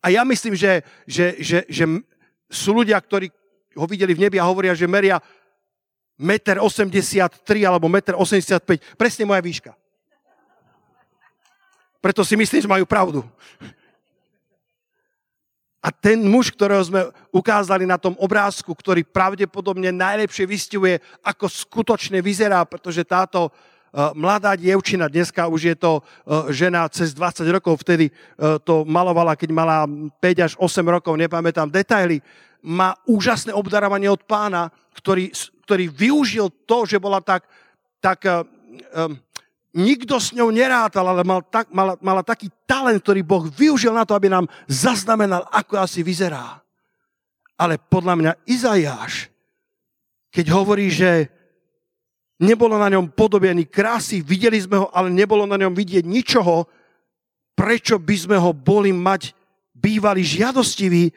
A 0.00 0.06
ja 0.08 0.24
myslím, 0.24 0.56
že, 0.56 0.84
že, 1.04 1.36
že, 1.40 1.58
že 1.68 1.84
sú 2.48 2.76
ľudia, 2.76 2.96
ktorí 3.00 3.28
ho 3.76 3.86
videli 3.88 4.16
v 4.16 4.28
nebi 4.28 4.36
a 4.40 4.48
hovoria, 4.48 4.76
že 4.76 4.88
meria 4.88 5.20
1,83 6.16 6.60
m 7.40 7.68
alebo 7.68 7.88
1,85 7.88 8.16
m. 8.64 8.80
Presne 8.96 9.24
moja 9.28 9.40
výška. 9.40 9.72
Preto 12.04 12.20
si 12.20 12.36
myslím, 12.36 12.60
že 12.60 12.68
majú 12.68 12.84
pravdu. 12.84 13.24
A 15.84 15.92
ten 15.92 16.16
muž, 16.24 16.48
ktorého 16.48 16.80
sme 16.80 17.12
ukázali 17.28 17.84
na 17.84 18.00
tom 18.00 18.16
obrázku, 18.16 18.72
ktorý 18.72 19.04
pravdepodobne 19.04 19.92
najlepšie 19.92 20.48
vystihuje, 20.48 20.96
ako 21.20 21.44
skutočne 21.44 22.24
vyzerá, 22.24 22.64
pretože 22.64 23.04
táto 23.04 23.52
uh, 23.52 24.16
mladá 24.16 24.56
dievčina, 24.56 25.12
dneska 25.12 25.44
už 25.44 25.60
je 25.60 25.76
to 25.76 26.00
uh, 26.00 26.48
žena 26.48 26.88
cez 26.88 27.12
20 27.12 27.44
rokov, 27.52 27.84
vtedy 27.84 28.08
uh, 28.08 28.56
to 28.64 28.88
malovala, 28.88 29.36
keď 29.36 29.50
mala 29.52 29.84
5 29.84 30.46
až 30.48 30.52
8 30.56 30.80
rokov, 30.88 31.20
nepamätám 31.20 31.68
detaily, 31.68 32.24
má 32.64 32.96
úžasné 33.04 33.52
obdarovanie 33.52 34.08
od 34.08 34.24
pána, 34.24 34.72
ktorý, 34.96 35.36
ktorý 35.68 35.92
využil 35.92 36.48
to, 36.64 36.88
že 36.88 36.96
bola 36.96 37.20
tak, 37.20 37.44
tak 38.00 38.24
um, 38.24 39.20
nikto 39.74 40.22
s 40.22 40.30
ňou 40.30 40.54
nerátal, 40.54 41.02
ale 41.04 41.26
mal 41.26 41.42
tak, 41.42 41.68
mala, 41.74 41.98
mala 41.98 42.22
taký 42.22 42.46
talent, 42.64 43.02
ktorý 43.02 43.26
Boh 43.26 43.44
využil 43.50 43.90
na 43.90 44.06
to, 44.06 44.14
aby 44.14 44.30
nám 44.30 44.46
zaznamenal, 44.70 45.44
ako 45.50 45.82
asi 45.82 46.06
vyzerá. 46.06 46.62
Ale 47.58 47.78
podľa 47.78 48.14
mňa 48.14 48.32
Izajáš, 48.46 49.28
keď 50.30 50.46
hovorí, 50.54 50.90
že 50.90 51.30
nebolo 52.38 52.78
na 52.78 52.90
ňom 52.90 53.10
podobený 53.10 53.66
krásy, 53.66 54.22
videli 54.22 54.58
sme 54.62 54.78
ho, 54.82 54.86
ale 54.94 55.10
nebolo 55.10 55.46
na 55.46 55.58
ňom 55.58 55.74
vidieť 55.74 56.06
ničoho, 56.06 56.66
prečo 57.54 57.98
by 57.98 58.16
sme 58.18 58.36
ho 58.38 58.50
boli 58.54 58.90
mať 58.90 59.34
bývali 59.74 60.22
žiadostiví, 60.22 61.10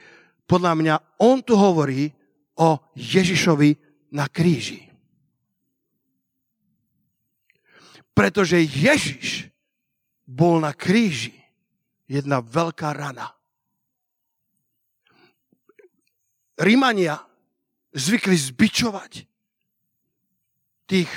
podľa 0.47 0.73
mňa 0.75 0.95
on 1.21 1.43
tu 1.43 1.53
hovorí 1.53 2.09
o 2.57 2.79
Ježišovi 2.95 3.77
na 4.15 4.25
kríži. 4.31 4.86
Pretože 8.17 8.57
Ježiš 8.65 9.53
bol 10.25 10.57
na 10.57 10.73
kríži 10.73 11.37
jedna 12.09 12.41
veľká 12.41 12.97
rana. 12.97 13.37
Rímania 16.57 17.21
zvykli 17.93 18.33
zbičovať 18.33 19.29
tých 20.89 21.11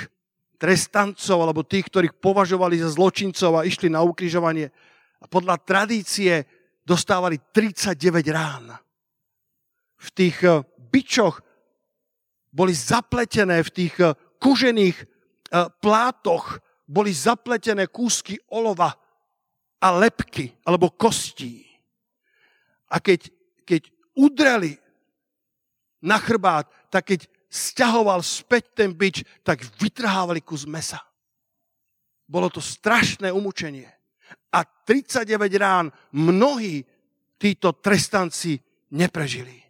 trestancov 0.61 1.41
alebo 1.41 1.65
tých, 1.65 1.89
ktorých 1.89 2.21
považovali 2.21 2.77
za 2.77 2.93
zločincov 2.93 3.57
a 3.57 3.65
išli 3.65 3.89
na 3.89 4.05
ukrižovanie. 4.05 4.69
A 5.17 5.25
podľa 5.25 5.57
tradície 5.57 6.45
dostávali 6.85 7.41
39 7.49 7.97
rán. 8.29 8.77
V 9.97 10.07
tých 10.13 10.37
eh, 10.45 10.61
bičoch 10.93 11.41
boli 12.53 12.77
zapletené, 12.77 13.65
v 13.65 13.73
tých 13.73 13.95
eh, 13.97 14.13
kužených 14.37 14.97
eh, 15.01 15.07
plátoch 15.81 16.61
boli 16.91 17.15
zapletené 17.15 17.87
kúsky 17.87 18.35
olova 18.51 18.91
a 19.79 19.87
lepky 19.95 20.51
alebo 20.67 20.91
kostí. 20.91 21.63
A 22.91 22.99
keď, 22.99 23.31
keď 23.63 23.87
udreli 24.19 24.75
na 26.03 26.19
chrbát, 26.19 26.67
tak 26.91 27.15
keď 27.15 27.31
stiahoval 27.47 28.19
späť 28.19 28.75
ten 28.75 28.91
bič, 28.91 29.23
tak 29.39 29.63
vytrhávali 29.79 30.43
kus 30.43 30.67
mesa. 30.67 30.99
Bolo 32.27 32.51
to 32.51 32.59
strašné 32.59 33.31
umučenie. 33.31 33.87
A 34.51 34.67
39 34.67 35.47
rán 35.55 35.87
mnohí 36.11 36.83
títo 37.39 37.71
trestanci 37.79 38.59
neprežili. 38.91 39.60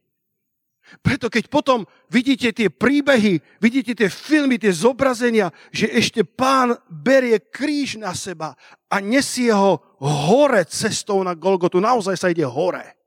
Preto 1.00 1.32
keď 1.32 1.48
potom 1.48 1.88
vidíte 2.12 2.52
tie 2.52 2.68
príbehy, 2.68 3.40
vidíte 3.64 3.96
tie 3.96 4.12
filmy, 4.12 4.60
tie 4.60 4.76
zobrazenia, 4.76 5.48
že 5.72 5.88
ešte 5.88 6.28
pán 6.28 6.76
berie 6.92 7.40
kríž 7.40 7.96
na 7.96 8.12
seba 8.12 8.60
a 8.92 9.00
nesie 9.00 9.56
ho 9.56 9.80
hore 10.04 10.68
cestou 10.68 11.24
na 11.24 11.32
Golgotu. 11.32 11.80
Naozaj 11.80 12.16
sa 12.20 12.28
ide 12.28 12.44
hore 12.44 13.00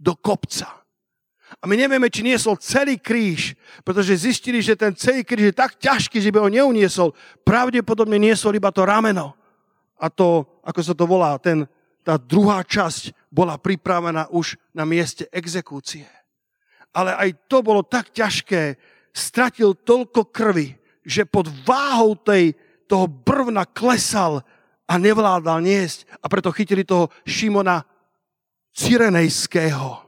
do 0.00 0.16
kopca. 0.16 0.82
A 1.60 1.68
my 1.68 1.76
nevieme, 1.76 2.08
či 2.08 2.24
niesol 2.24 2.56
celý 2.56 2.96
kríž, 2.96 3.52
pretože 3.84 4.24
zistili, 4.24 4.64
že 4.64 4.72
ten 4.72 4.96
celý 4.96 5.20
kríž 5.20 5.52
je 5.52 5.54
tak 5.54 5.76
ťažký, 5.76 6.16
že 6.16 6.32
by 6.32 6.40
ho 6.40 6.48
neuniesol. 6.48 7.12
Pravdepodobne 7.44 8.16
niesol 8.16 8.56
iba 8.56 8.72
to 8.72 8.88
rameno. 8.88 9.36
A 10.00 10.08
to, 10.08 10.48
ako 10.64 10.80
sa 10.80 10.96
to 10.96 11.04
volá, 11.04 11.36
ten, 11.36 11.68
tá 12.00 12.16
druhá 12.16 12.64
časť 12.64 13.12
bola 13.28 13.60
pripravená 13.60 14.32
už 14.32 14.56
na 14.72 14.88
mieste 14.88 15.28
exekúcie. 15.28 16.08
Ale 16.92 17.16
aj 17.16 17.48
to 17.48 17.64
bolo 17.64 17.80
tak 17.80 18.12
ťažké, 18.12 18.76
stratil 19.12 19.76
toľko 19.76 20.28
krvi, 20.32 20.76
že 21.04 21.28
pod 21.28 21.48
váhou 21.64 22.16
tej, 22.16 22.56
toho 22.88 23.08
brvna 23.08 23.64
klesal 23.68 24.44
a 24.88 24.94
nevládal 24.96 25.60
niesť. 25.64 26.04
A 26.20 26.28
preto 26.28 26.52
chytili 26.52 26.84
toho 26.84 27.08
Šimona 27.24 27.84
Cyrenejského. 28.72 30.00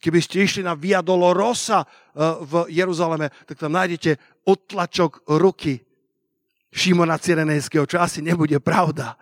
Keby 0.00 0.18
ste 0.22 0.46
išli 0.46 0.62
na 0.64 0.72
Via 0.72 1.04
Dolorosa 1.04 1.84
eh, 1.84 1.88
v 2.40 2.52
Jeruzaleme, 2.72 3.28
tak 3.44 3.60
tam 3.60 3.76
nájdete 3.76 4.42
odtlačok 4.48 5.28
ruky 5.38 5.82
Šimona 6.70 7.18
Cyrenejského, 7.18 7.84
čo 7.84 7.98
asi 7.98 8.22
nebude 8.22 8.56
pravda. 8.62 9.18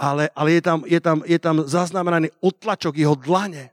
Ale, 0.00 0.32
ale 0.32 0.48
je, 0.56 0.62
tam, 0.64 0.78
je, 0.88 1.00
tam, 1.02 1.18
je 1.28 1.38
tam 1.38 1.56
zaznamenaný 1.68 2.32
odtlačok 2.40 2.96
jeho 2.96 3.12
dlane 3.18 3.68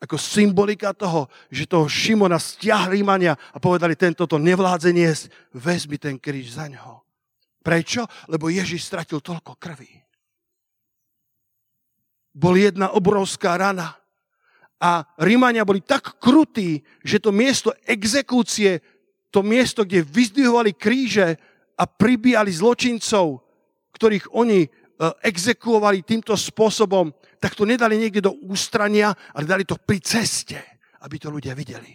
ako 0.00 0.16
symbolika 0.16 0.96
toho, 0.96 1.28
že 1.52 1.68
toho 1.68 1.84
Šimona 1.84 2.40
stiahli 2.40 3.04
mania 3.04 3.36
a 3.36 3.60
povedali, 3.60 3.92
tento 3.94 4.24
to 4.24 4.40
nevládze 4.40 4.90
niesť, 4.96 5.24
vezmi 5.52 6.00
ten 6.00 6.16
kríž 6.16 6.56
za 6.56 6.66
ňoho. 6.72 7.04
Prečo? 7.60 8.08
Lebo 8.32 8.48
Ježiš 8.48 8.88
stratil 8.88 9.20
toľko 9.20 9.60
krvi 9.60 10.00
bol 12.34 12.54
jedna 12.54 12.94
obrovská 12.94 13.58
rana. 13.58 13.98
A 14.80 15.04
Rímania 15.20 15.66
boli 15.66 15.84
tak 15.84 16.16
krutí, 16.16 16.80
že 17.04 17.20
to 17.20 17.34
miesto 17.36 17.76
exekúcie, 17.84 18.80
to 19.28 19.44
miesto, 19.44 19.84
kde 19.84 20.08
vyzdvihovali 20.08 20.72
kríže 20.72 21.36
a 21.76 21.84
pribíjali 21.84 22.48
zločincov, 22.48 23.44
ktorých 23.92 24.32
oni 24.32 24.64
e, 24.64 24.68
exekuovali 25.20 26.00
týmto 26.00 26.32
spôsobom, 26.32 27.12
tak 27.40 27.56
to 27.56 27.64
nedali 27.64 27.96
niekde 27.96 28.20
do 28.20 28.36
ústrania, 28.44 29.16
ale 29.32 29.48
dali 29.48 29.64
to 29.64 29.80
pri 29.80 29.98
ceste, 30.04 30.60
aby 31.00 31.16
to 31.16 31.32
ľudia 31.32 31.56
videli. 31.56 31.88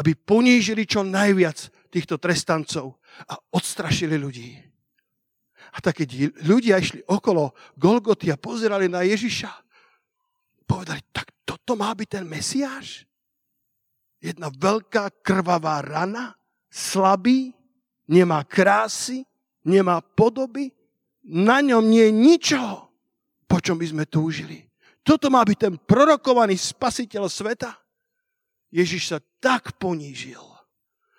Aby 0.00 0.16
ponížili 0.16 0.88
čo 0.88 1.04
najviac 1.04 1.68
týchto 1.92 2.16
trestancov 2.16 2.96
a 3.28 3.36
odstrašili 3.52 4.16
ľudí. 4.16 4.56
A 5.72 5.78
tak 5.84 6.00
keď 6.00 6.32
ľudia 6.48 6.80
išli 6.80 7.04
okolo 7.04 7.52
Golgoty 7.76 8.32
a 8.32 8.40
pozerali 8.40 8.88
na 8.88 9.04
Ježiša, 9.04 9.52
povedali, 10.64 11.00
tak 11.12 11.44
toto 11.44 11.76
má 11.76 11.92
byť 11.92 12.08
ten 12.08 12.24
Mesiáš? 12.24 13.04
Jedna 14.16 14.48
veľká 14.48 15.20
krvavá 15.20 15.84
rana, 15.84 16.32
slabý, 16.72 17.52
nemá 18.08 18.44
krásy, 18.48 19.28
nemá 19.64 20.00
podoby, 20.00 20.72
na 21.24 21.60
ňom 21.60 21.84
nie 21.84 22.08
je 22.08 22.12
ničoho, 22.12 22.91
po 23.52 23.60
čom 23.60 23.76
by 23.76 23.84
sme 23.84 24.04
túžili. 24.08 24.64
Toto 25.04 25.28
má 25.28 25.44
byť 25.44 25.58
ten 25.60 25.74
prorokovaný 25.76 26.56
spasiteľ 26.56 27.28
sveta. 27.28 27.76
Ježiš 28.72 29.12
sa 29.12 29.18
tak 29.44 29.76
ponížil, 29.76 30.40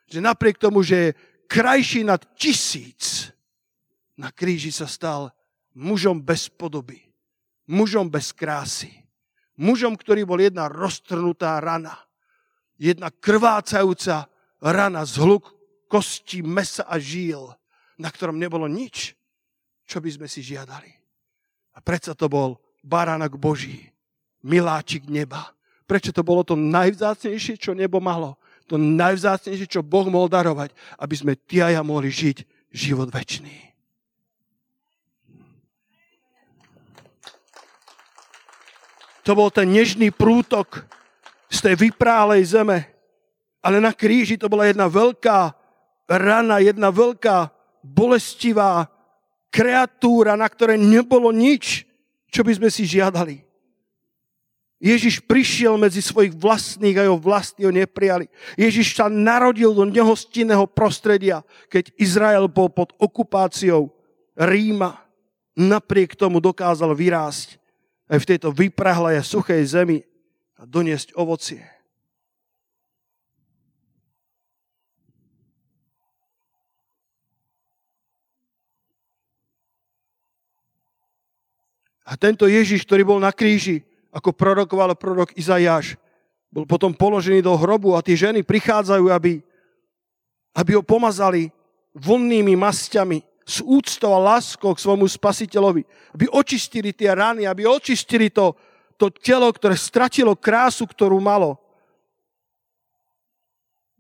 že 0.09 0.17
napriek 0.17 0.57
tomu, 0.57 0.81
že 0.81 0.97
je 0.97 1.15
krajší 1.45 2.01
nad 2.01 2.25
tisíc, 2.33 3.29
na 4.17 4.33
kríži 4.33 4.73
sa 4.73 4.89
stal 4.89 5.29
mužom 5.77 6.25
bez 6.25 6.49
podoby, 6.49 7.05
mužom 7.69 8.09
bez 8.09 8.33
krásy, 8.33 8.89
mužom, 9.53 9.93
ktorý 9.93 10.25
bol 10.25 10.41
jedna 10.41 10.65
roztrnutá 10.65 11.61
rana, 11.61 11.93
jedna 12.81 13.13
krvácajúca 13.13 14.25
rana 14.57 15.05
z 15.05 15.21
hluk 15.21 15.53
kostí, 15.85 16.41
mesa 16.41 16.81
a 16.89 16.97
žíl, 16.97 17.53
na 18.01 18.09
ktorom 18.09 18.41
nebolo 18.41 18.65
nič, 18.65 19.13
čo 19.85 20.01
by 20.01 20.09
sme 20.09 20.25
si 20.25 20.41
žiadali. 20.41 21.02
A 21.73 21.79
predsa 21.81 22.13
to 22.13 22.29
bol 22.29 22.61
baránok 22.85 23.37
Boží, 23.37 23.89
miláčik 24.45 25.09
neba. 25.09 25.53
Prečo 25.89 26.15
to 26.15 26.23
bolo 26.23 26.45
to 26.45 26.53
najvzácnejšie, 26.55 27.59
čo 27.59 27.75
nebo 27.75 27.99
malo? 27.99 28.39
To 28.71 28.79
najvzácnejšie, 28.79 29.67
čo 29.67 29.81
Boh 29.83 30.07
mohol 30.07 30.31
darovať, 30.31 30.71
aby 30.97 31.15
sme 31.17 31.33
ty 31.35 31.59
a 31.59 31.73
ja 31.73 31.81
mohli 31.83 32.07
žiť 32.07 32.47
život 32.71 33.11
väčší. 33.11 33.73
To 39.23 39.31
bol 39.39 39.47
ten 39.47 39.71
nežný 39.71 40.11
prútok 40.11 40.83
z 41.47 41.57
tej 41.63 41.75
vyprálej 41.89 42.43
zeme. 42.59 42.91
Ale 43.63 43.79
na 43.79 43.95
kríži 43.95 44.35
to 44.35 44.51
bola 44.51 44.67
jedna 44.67 44.91
veľká 44.91 45.55
rana, 46.11 46.59
jedna 46.59 46.91
veľká 46.91 47.47
bolestivá 47.79 48.91
kreatúra, 49.53 50.33
na 50.33 50.49
ktorej 50.49 50.81
nebolo 50.81 51.29
nič, 51.29 51.85
čo 52.33 52.41
by 52.41 52.57
sme 52.57 52.69
si 52.73 52.89
žiadali. 52.89 53.45
Ježiš 54.83 55.23
prišiel 55.23 55.79
medzi 55.79 56.03
svojich 56.03 56.35
vlastných 56.35 56.97
a 56.99 57.07
jeho 57.07 57.15
vlastní 57.15 57.63
ho 57.63 57.71
neprijali. 57.71 58.27
Ježiš 58.59 58.99
sa 58.99 59.07
narodil 59.07 59.71
do 59.71 59.87
nehostinného 59.87 60.67
prostredia, 60.67 61.39
keď 61.71 61.93
Izrael 61.95 62.51
bol 62.51 62.67
pod 62.67 62.91
okupáciou 62.99 63.95
Ríma. 64.35 64.99
Napriek 65.55 66.17
tomu 66.17 66.41
dokázal 66.43 66.91
vyrásť 66.97 67.61
aj 68.09 68.17
v 68.25 68.29
tejto 68.35 68.49
vyprahlej 68.51 69.23
suchej 69.23 69.61
zemi 69.63 70.03
a 70.59 70.67
doniesť 70.67 71.15
ovocie. 71.15 71.72
A 82.03 82.19
tento 82.19 82.43
Ježiš, 82.45 82.83
ktorý 82.83 83.07
bol 83.07 83.19
na 83.19 83.31
kríži, 83.31 83.83
ako 84.11 84.35
prorokoval 84.35 84.93
prorok 84.99 85.31
Izajáš, 85.39 85.95
bol 86.53 86.69
potom 86.69 86.93
položený 86.93 87.41
do 87.41 87.55
hrobu 87.57 87.97
a 87.97 88.05
tie 88.05 88.13
ženy 88.13 88.45
prichádzajú, 88.45 89.09
aby, 89.09 89.41
aby 90.53 90.71
ho 90.77 90.83
pomazali 90.85 91.49
vonnými 91.97 92.53
masťami 92.53 93.25
s 93.41 93.63
úctou 93.65 94.13
a 94.13 94.21
láskou 94.21 94.75
k 94.75 94.83
svojmu 94.83 95.09
spasiteľovi. 95.09 95.81
Aby 96.13 96.29
očistili 96.29 96.93
tie 96.93 97.09
rany, 97.15 97.49
aby 97.49 97.65
očistili 97.65 98.29
to, 98.29 98.53
to 99.01 99.09
telo, 99.09 99.49
ktoré 99.49 99.73
stratilo 99.73 100.37
krásu, 100.37 100.85
ktorú 100.85 101.17
malo. 101.17 101.57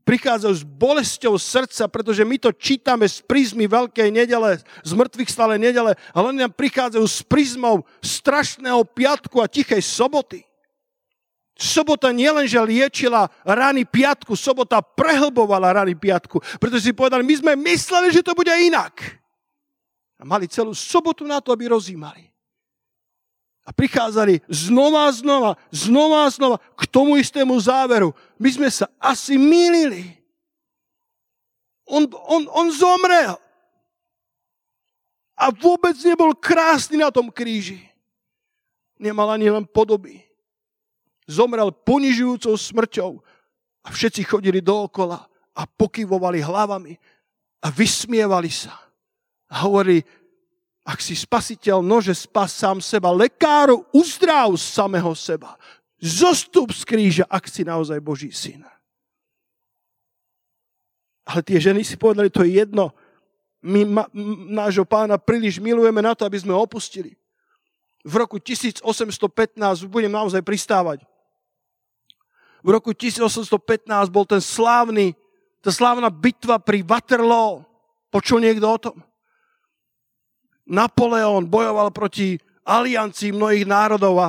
Prichádzajú 0.03 0.51
s 0.51 0.67
bolesťou 0.67 1.39
srdca, 1.39 1.87
pretože 1.87 2.27
my 2.27 2.35
to 2.35 2.51
čítame 2.51 3.07
z 3.07 3.23
prízmy 3.23 3.71
Veľkej 3.71 4.11
nedele, 4.11 4.59
z 4.59 4.91
mŕtvych 4.91 5.31
stále 5.31 5.55
nedele, 5.55 5.95
ale 6.11 6.25
oni 6.27 6.43
nám 6.43 6.51
prichádzajú 6.51 7.05
s 7.07 7.23
prízmou 7.23 7.87
strašného 8.03 8.83
piatku 8.83 9.39
a 9.39 9.47
tichej 9.47 9.79
soboty. 9.79 10.43
Sobota 11.55 12.11
nielenže 12.11 12.59
liečila 12.59 13.31
rany 13.47 13.87
piatku, 13.87 14.35
sobota 14.35 14.83
prehlbovala 14.83 15.85
rany 15.85 15.95
piatku, 15.95 16.41
pretože 16.59 16.89
si 16.89 16.97
povedali, 16.97 17.23
my 17.23 17.35
sme 17.39 17.53
mysleli, 17.71 18.11
že 18.11 18.25
to 18.25 18.35
bude 18.35 18.51
inak. 18.51 18.99
A 20.19 20.27
mali 20.27 20.51
celú 20.51 20.75
sobotu 20.75 21.23
na 21.23 21.39
to, 21.39 21.55
aby 21.55 21.71
rozímali. 21.71 22.32
A 23.63 23.71
prichádzali 23.71 24.43
znova 24.51 25.07
a 25.07 25.15
znova, 25.15 25.51
znova 25.71 26.27
a 26.27 26.29
znova 26.29 26.57
k 26.75 26.83
tomu 26.91 27.15
istému 27.15 27.55
záveru. 27.55 28.11
My 28.35 28.49
sme 28.51 28.67
sa 28.67 28.91
asi 28.99 29.39
mýlili. 29.39 30.19
On, 31.87 32.03
on, 32.07 32.43
on 32.51 32.67
zomrel. 32.75 33.39
A 35.39 35.49
vôbec 35.51 35.95
nebol 36.03 36.35
krásny 36.35 36.99
na 36.99 37.07
tom 37.07 37.31
kríži. 37.31 37.79
Nemal 38.99 39.31
ani 39.31 39.47
len 39.47 39.63
podoby. 39.63 40.23
Zomrel 41.23 41.71
ponižujúcou 41.71 42.55
smrťou 42.59 43.11
a 43.83 43.87
všetci 43.91 44.27
chodili 44.27 44.59
dookola 44.59 45.23
a 45.55 45.61
pokyvovali 45.63 46.43
hlavami 46.43 46.99
a 47.63 47.67
vysmievali 47.71 48.51
sa. 48.51 48.75
A 49.47 49.63
hovorili, 49.63 50.03
ak 50.83 50.99
si 50.99 51.15
spasiteľ, 51.15 51.79
nože 51.79 52.11
spas 52.11 52.51
sám 52.51 52.83
seba. 52.83 53.07
Lekáru, 53.15 53.87
uzdrav 53.95 54.51
samého 54.59 55.15
seba. 55.15 55.55
Zostup 56.03 56.75
z 56.75 56.83
kríža, 56.83 57.25
ak 57.31 57.47
si 57.47 57.63
naozaj 57.63 58.03
Boží 58.03 58.35
syn. 58.35 58.67
Ale 61.23 61.39
tie 61.39 61.55
ženy 61.55 61.87
si 61.87 61.95
povedali, 61.95 62.27
to 62.27 62.43
je 62.43 62.59
jedno. 62.59 62.91
My 63.63 63.87
ma, 63.87 64.03
nášho 64.51 64.83
pána 64.83 65.15
príliš 65.15 65.63
milujeme 65.63 66.03
na 66.03 66.11
to, 66.11 66.27
aby 66.27 66.35
sme 66.35 66.51
ho 66.51 66.67
opustili. 66.67 67.15
V 68.03 68.19
roku 68.19 68.35
1815, 68.35 68.83
budem 69.87 70.11
naozaj 70.11 70.43
pristávať, 70.43 71.07
v 72.63 72.69
roku 72.71 72.95
1815 72.95 73.51
bol 74.07 74.23
ten 74.23 74.39
slávny, 74.39 75.11
tá 75.59 75.67
slávna 75.67 76.07
bitva 76.07 76.63
pri 76.63 76.79
Waterloo. 76.79 77.67
Počul 78.07 78.39
niekto 78.39 78.67
o 78.67 78.77
tom? 78.79 78.95
Napoleon 80.63 81.43
bojoval 81.43 81.91
proti 81.91 82.39
aliancii 82.63 83.35
mnohých 83.35 83.67
národov 83.67 84.15
a 84.19 84.27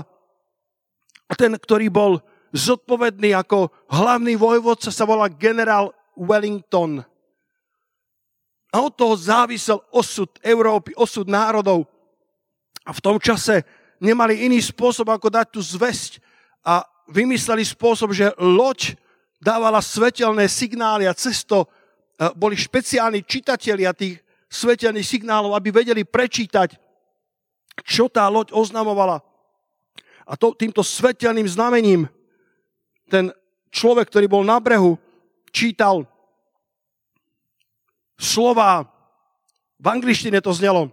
ten, 1.38 1.54
ktorý 1.54 1.88
bol 1.90 2.18
zodpovedný 2.54 3.34
ako 3.34 3.70
hlavný 3.90 4.38
vojvodca, 4.38 4.94
sa 4.94 5.02
volá 5.02 5.26
generál 5.26 5.90
Wellington. 6.14 7.02
A 8.74 8.76
od 8.82 8.94
toho 8.94 9.14
závisel 9.14 9.78
osud 9.94 10.30
Európy, 10.42 10.94
osud 10.98 11.30
národov. 11.30 11.86
A 12.82 12.90
v 12.90 13.02
tom 13.02 13.18
čase 13.22 13.62
nemali 14.02 14.46
iný 14.46 14.58
spôsob, 14.58 15.06
ako 15.10 15.30
dať 15.30 15.46
tú 15.54 15.60
zväzť. 15.62 16.18
A 16.66 16.82
vymysleli 17.06 17.62
spôsob, 17.62 18.10
že 18.10 18.34
loď 18.38 18.98
dávala 19.38 19.78
svetelné 19.78 20.50
signály 20.50 21.06
a 21.06 21.14
cesto 21.14 21.64
e, 21.64 21.66
boli 22.34 22.56
špeciálni 22.56 23.22
čitatelia 23.22 23.92
tých 23.92 24.23
svetelných 24.54 25.02
signálov, 25.02 25.58
aby 25.58 25.74
vedeli 25.74 26.06
prečítať, 26.06 26.78
čo 27.82 28.06
tá 28.06 28.30
loď 28.30 28.54
oznamovala. 28.54 29.18
A 30.24 30.38
to, 30.38 30.54
týmto 30.54 30.86
svetelným 30.86 31.44
znamením 31.50 32.06
ten 33.10 33.34
človek, 33.74 34.08
ktorý 34.08 34.30
bol 34.30 34.46
na 34.46 34.56
brehu, 34.62 34.96
čítal 35.50 36.06
slova, 38.16 38.86
v 39.76 39.86
angličtine 39.90 40.38
to 40.40 40.54
znelo, 40.54 40.88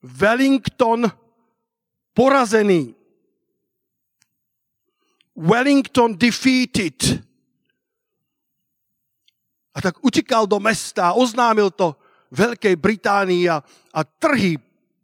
Wellington 0.00 1.12
porazený. 2.16 2.96
Wellington 5.36 6.16
defeated. 6.16 7.29
A 9.70 9.78
tak 9.78 10.02
utekal 10.02 10.50
do 10.50 10.58
mesta, 10.58 11.14
oznámil 11.14 11.70
to 11.70 11.94
Veľkej 12.30 12.74
Británii 12.78 13.50
a, 13.50 13.62
a 13.94 14.00
trhy 14.06 14.58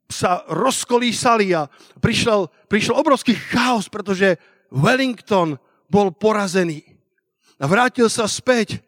sa 0.07 0.47
rozkolísali 0.47 1.55
a 1.55 1.67
prišiel, 1.99 2.47
prišiel 2.71 2.95
obrovský 2.95 3.35
chaos, 3.35 3.91
pretože 3.91 4.39
Wellington 4.71 5.59
bol 5.91 6.15
porazený. 6.15 6.83
A 7.59 7.67
vrátil 7.67 8.07
sa 8.07 8.31
späť. 8.31 8.83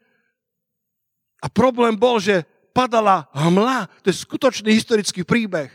A 1.38 1.46
problém 1.46 1.94
bol, 1.94 2.18
že 2.18 2.42
padala 2.74 3.26
hmla. 3.34 3.90
To 4.02 4.10
je 4.10 4.22
skutočný 4.22 4.70
historický 4.74 5.22
príbeh. 5.22 5.70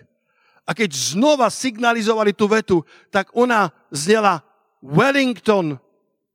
A 0.64 0.72
keď 0.72 0.96
znova 0.96 1.52
signalizovali 1.52 2.32
tú 2.32 2.48
vetu, 2.48 2.78
tak 3.12 3.32
ona 3.36 3.68
znela 3.92 4.40
Wellington 4.80 5.76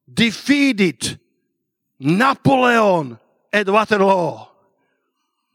defeated 0.05 1.17
Napoleon 2.01 3.17
at 3.53 3.67
Waterloo. 3.67 4.49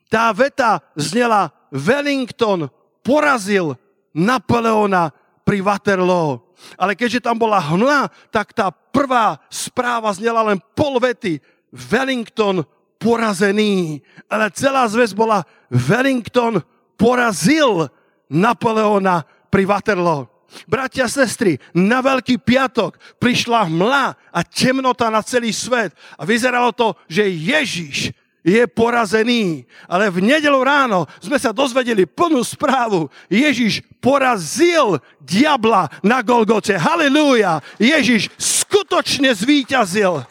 Tá 0.09 0.29
veta 0.29 0.81
znela 0.93 1.49
Wellington 1.73 2.69
porazil 3.01 3.73
Napoleona 4.13 5.09
pri 5.41 5.59
Waterloo. 5.61 6.41
Ale 6.77 6.93
keďže 6.95 7.25
tam 7.25 7.35
bola 7.35 7.59
hmla, 7.59 8.07
tak 8.29 8.53
tá 8.53 8.71
prvá 8.71 9.41
správa 9.49 10.13
znela 10.13 10.45
len 10.45 10.61
pol 10.77 11.01
vety. 11.01 11.41
Wellington 11.73 12.61
porazený. 13.01 13.99
Ale 14.29 14.53
celá 14.53 14.85
zväz 14.87 15.11
bola 15.11 15.43
Wellington 15.67 16.61
porazil 16.95 17.89
Napoleona 18.29 19.25
pri 19.51 19.65
Waterloo. 19.65 20.32
Bratia 20.69 21.09
sestry, 21.09 21.57
na 21.73 21.99
Veľký 21.99 22.41
piatok 22.41 22.97
prišla 23.17 23.67
hmla 23.67 24.05
a 24.31 24.39
temnota 24.45 25.09
na 25.09 25.21
celý 25.25 25.53
svet 25.53 25.93
a 26.17 26.23
vyzeralo 26.23 26.71
to, 26.71 26.93
že 27.09 27.25
Ježiš 27.25 28.13
je 28.43 28.67
porazený. 28.67 29.63
Ale 29.87 30.11
v 30.11 30.19
nedelu 30.19 30.59
ráno 30.59 31.07
sme 31.23 31.39
sa 31.39 31.55
dozvedeli 31.55 32.03
plnú 32.03 32.43
správu. 32.43 33.07
Ježiš 33.31 33.81
porazil 34.03 34.99
diabla 35.23 35.87
na 36.03 36.19
Golgote. 36.19 36.75
Halilúja! 36.75 37.63
Ježiš 37.79 38.27
skutočne 38.35 39.31
zvíťazil. 39.31 40.27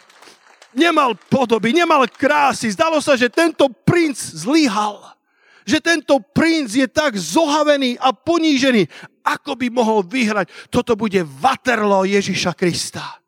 Nemal 0.77 1.17
podoby, 1.29 1.73
nemal 1.73 2.05
krásy. 2.09 2.69
Zdalo 2.73 3.01
sa, 3.01 3.17
že 3.17 3.33
tento 3.33 3.69
princ 3.85 4.17
zlyhal 4.17 5.13
že 5.63 5.79
tento 5.79 6.19
princ 6.35 6.75
je 6.75 6.87
tak 6.91 7.15
zohavený 7.15 7.95
a 8.03 8.11
ponížený, 8.11 8.91
ako 9.23 9.57
by 9.57 9.67
mohol 9.71 10.03
vyhrať. 10.03 10.71
Toto 10.71 10.99
bude 10.99 11.23
Waterloo 11.23 12.07
Ježiša 12.07 12.53
Krista. 12.59 13.23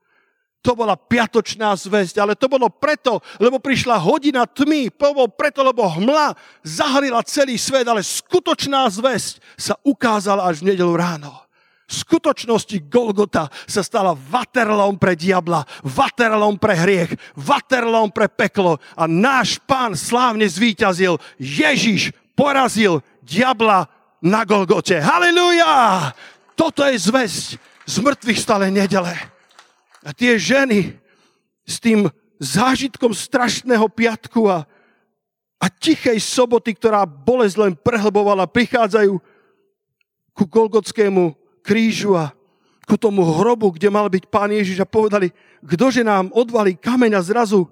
To 0.65 0.73
bola 0.73 0.97
piatočná 0.97 1.77
zväzť, 1.77 2.25
ale 2.25 2.33
to 2.41 2.49
bolo 2.49 2.73
preto, 2.73 3.21
lebo 3.37 3.61
prišla 3.61 4.01
hodina 4.01 4.49
tmy, 4.49 4.89
bolo 4.97 5.29
preto, 5.29 5.61
lebo 5.61 5.85
hmla 5.85 6.33
zahrila 6.65 7.21
celý 7.21 7.61
svet, 7.61 7.85
ale 7.85 8.01
skutočná 8.01 8.89
zväzť 8.89 9.45
sa 9.61 9.77
ukázala 9.85 10.49
až 10.49 10.65
v 10.65 10.73
nedelu 10.73 10.97
ráno. 10.97 11.45
V 11.85 12.01
skutočnosti 12.01 12.81
Golgota 12.89 13.53
sa 13.69 13.85
stala 13.85 14.17
vaterlom 14.17 14.97
pre 14.97 15.13
diabla, 15.13 15.69
vaterlom 15.85 16.57
pre 16.57 16.81
hriech, 16.81 17.13
vaterlom 17.37 18.09
pre 18.09 18.25
peklo 18.33 18.81
a 18.97 19.05
náš 19.05 19.61
pán 19.69 19.93
slávne 19.93 20.49
zvíťazil. 20.49 21.21
Ježiš 21.37 22.17
porazil 22.33 23.05
diabla 23.21 23.85
na 24.25 24.49
Golgote. 24.49 24.97
Halleluja! 24.97 26.09
Toto 26.57 26.81
je 26.89 26.97
zväzť 26.97 27.61
z 27.85 27.97
mŕtvych 28.01 28.41
stále 28.41 28.73
nedele. 28.73 29.13
A 30.01 30.17
tie 30.17 30.41
ženy 30.41 30.97
s 31.69 31.77
tým 31.77 32.09
zážitkom 32.41 33.13
strašného 33.13 33.85
piatku 33.93 34.49
a, 34.49 34.65
a 35.61 35.67
tichej 35.69 36.17
soboty, 36.17 36.73
ktorá 36.73 37.05
bolesť 37.05 37.57
len 37.69 37.73
prehlbovala, 37.77 38.49
prichádzajú 38.49 39.21
ku 40.33 40.45
Golgotskému 40.49 41.37
krížu 41.61 42.17
a 42.17 42.33
ku 42.89 42.97
tomu 42.97 43.25
hrobu, 43.25 43.77
kde 43.77 43.93
mal 43.93 44.09
byť 44.09 44.25
pán 44.33 44.53
Ježiš 44.53 44.81
a 44.81 44.89
povedali, 44.89 45.33
kdože 45.61 46.01
nám 46.01 46.33
odvalí 46.33 46.77
kameň 46.77 47.13
a 47.17 47.23
zrazu 47.25 47.69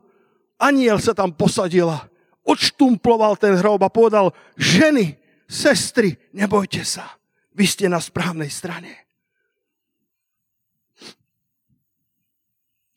aniel 0.61 1.01
sa 1.01 1.17
tam 1.17 1.33
posadila 1.33 2.13
odštumploval 2.42 3.38
ten 3.38 3.55
hrob 3.59 3.83
a 3.83 3.90
povedal, 3.90 4.35
ženy, 4.59 5.19
sestry, 5.53 6.17
nebojte 6.33 6.81
sa, 6.81 7.21
vy 7.53 7.69
ste 7.69 7.85
na 7.92 8.00
správnej 8.00 8.48
strane. 8.48 9.05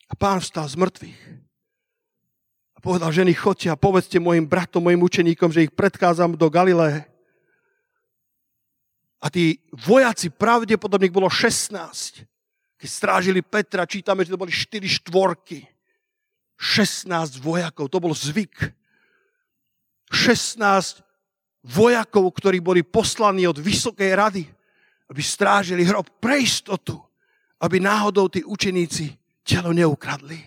A 0.08 0.16
pán 0.16 0.40
vstal 0.40 0.64
z 0.64 0.80
mŕtvych. 0.80 1.20
A 2.76 2.80
povedal, 2.80 3.12
ženy, 3.12 3.36
chodte 3.36 3.68
a 3.68 3.76
povedzte 3.76 4.16
mojim 4.24 4.48
bratom, 4.48 4.80
mojim 4.80 5.04
učeníkom, 5.04 5.52
že 5.52 5.68
ich 5.68 5.74
predchádzam 5.76 6.40
do 6.40 6.48
Galileje. 6.48 7.04
A 9.20 9.28
tí 9.28 9.60
vojaci, 9.74 10.32
pravdepodobne 10.32 11.12
bolo 11.12 11.28
16. 11.28 12.24
Keď 12.78 12.90
strážili 12.90 13.42
Petra, 13.42 13.90
čítame, 13.90 14.24
že 14.24 14.32
to 14.32 14.40
boli 14.40 14.54
4 14.54 14.86
štvorky. 15.02 15.66
16 16.56 17.42
vojakov, 17.44 17.92
to 17.92 18.00
bol 18.00 18.16
zvyk 18.16 18.72
16 20.14 21.05
vojakov, 21.66 22.30
ktorí 22.30 22.62
boli 22.62 22.86
poslaní 22.86 23.50
od 23.50 23.58
Vysokej 23.58 24.12
rady, 24.14 24.44
aby 25.10 25.22
strážili 25.22 25.82
hrob 25.82 26.06
pre 26.22 26.38
istotu, 26.38 27.02
aby 27.58 27.82
náhodou 27.82 28.30
tí 28.30 28.46
učeníci 28.46 29.18
telo 29.42 29.74
neukradli. 29.74 30.38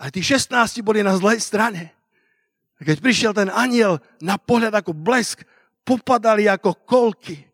Ale 0.00 0.08
tí 0.12 0.20
16 0.20 0.80
boli 0.84 1.00
na 1.00 1.16
zlej 1.16 1.40
strane. 1.40 1.92
A 2.80 2.84
keď 2.84 2.96
prišiel 3.04 3.32
ten 3.36 3.52
aniel 3.52 4.00
na 4.20 4.40
pohľad 4.40 4.72
ako 4.80 4.96
blesk, 4.96 5.44
popadali 5.84 6.48
ako 6.48 6.76
kolky. 6.84 7.48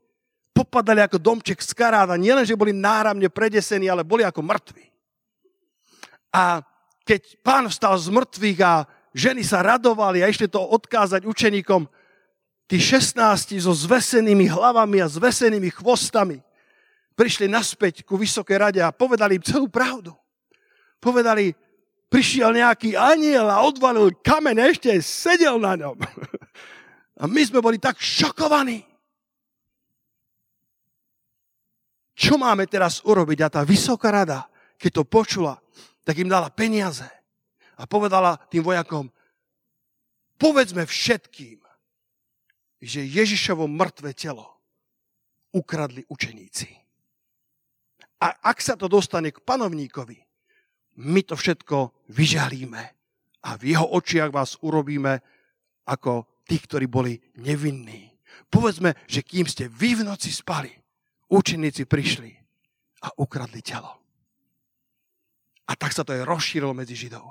popadali 0.56 1.04
ako 1.04 1.20
domček 1.20 1.60
z 1.60 1.76
karáda. 1.76 2.16
Nielen, 2.16 2.48
že 2.48 2.56
boli 2.56 2.72
náramne 2.72 3.28
predesení, 3.28 3.92
ale 3.92 4.08
boli 4.08 4.24
ako 4.24 4.40
mŕtvi. 4.40 4.88
A 6.32 6.64
keď 7.04 7.36
pán 7.44 7.68
vstal 7.68 7.92
z 8.00 8.08
mŕtvych 8.08 8.58
a 8.64 8.88
ženy 9.12 9.44
sa 9.44 9.60
radovali 9.60 10.24
a 10.24 10.32
išli 10.32 10.48
to 10.48 10.56
odkázať 10.56 11.28
učeníkom, 11.28 11.84
tí 12.66 12.82
16 12.82 13.62
so 13.62 13.72
zvesenými 13.72 14.50
hlavami 14.50 15.02
a 15.02 15.10
zvesenými 15.10 15.70
chvostami 15.70 16.42
prišli 17.16 17.48
naspäť 17.48 18.04
ku 18.04 18.20
Vysokej 18.20 18.58
rade 18.60 18.80
a 18.82 18.92
povedali 18.92 19.40
im 19.40 19.44
celú 19.46 19.70
pravdu. 19.70 20.12
Povedali, 21.00 21.56
prišiel 22.12 22.52
nejaký 22.52 22.94
aniel 22.94 23.48
a 23.48 23.64
odvalil 23.64 24.12
kamen, 24.20 24.60
ešte 24.60 24.92
sedel 25.00 25.56
na 25.56 25.74
ňom. 25.74 25.96
A 27.16 27.24
my 27.24 27.40
sme 27.48 27.64
boli 27.64 27.80
tak 27.80 27.96
šokovaní. 27.96 28.84
Čo 32.12 32.36
máme 32.36 32.68
teraz 32.68 33.00
urobiť? 33.00 33.38
A 33.40 33.48
tá 33.48 33.60
Vysoká 33.64 34.12
rada, 34.12 34.44
keď 34.76 35.00
to 35.00 35.02
počula, 35.08 35.56
tak 36.04 36.20
im 36.20 36.28
dala 36.28 36.52
peniaze 36.52 37.08
a 37.76 37.84
povedala 37.84 38.40
tým 38.48 38.64
vojakom, 38.64 39.08
povedzme 40.40 40.84
všetkým, 40.84 41.65
že 42.80 43.04
Ježišovo 43.04 43.64
mŕtve 43.70 44.12
telo 44.12 44.56
ukradli 45.52 46.04
učeníci. 46.08 46.68
A 48.20 48.28
ak 48.52 48.60
sa 48.60 48.76
to 48.76 48.88
dostane 48.88 49.32
k 49.32 49.40
panovníkovi, 49.44 50.18
my 50.96 51.20
to 51.24 51.36
všetko 51.36 52.08
vyžalíme 52.08 52.82
a 53.44 53.50
v 53.60 53.76
jeho 53.76 53.84
očiach 53.84 54.32
vás 54.32 54.56
urobíme 54.64 55.20
ako 55.84 56.24
tí, 56.48 56.56
ktorí 56.56 56.88
boli 56.88 57.20
nevinní. 57.36 58.08
Povedzme, 58.48 58.96
že 59.04 59.20
kým 59.20 59.44
ste 59.44 59.68
vy 59.68 60.00
v 60.00 60.06
noci 60.08 60.32
spali, 60.32 60.72
učeníci 61.28 61.84
prišli 61.84 62.32
a 63.04 63.12
ukradli 63.20 63.60
telo. 63.60 63.92
A 65.66 65.72
tak 65.76 65.92
sa 65.92 66.06
to 66.06 66.14
aj 66.14 66.24
rozšírilo 66.24 66.72
medzi 66.72 66.96
Židov. 66.96 67.26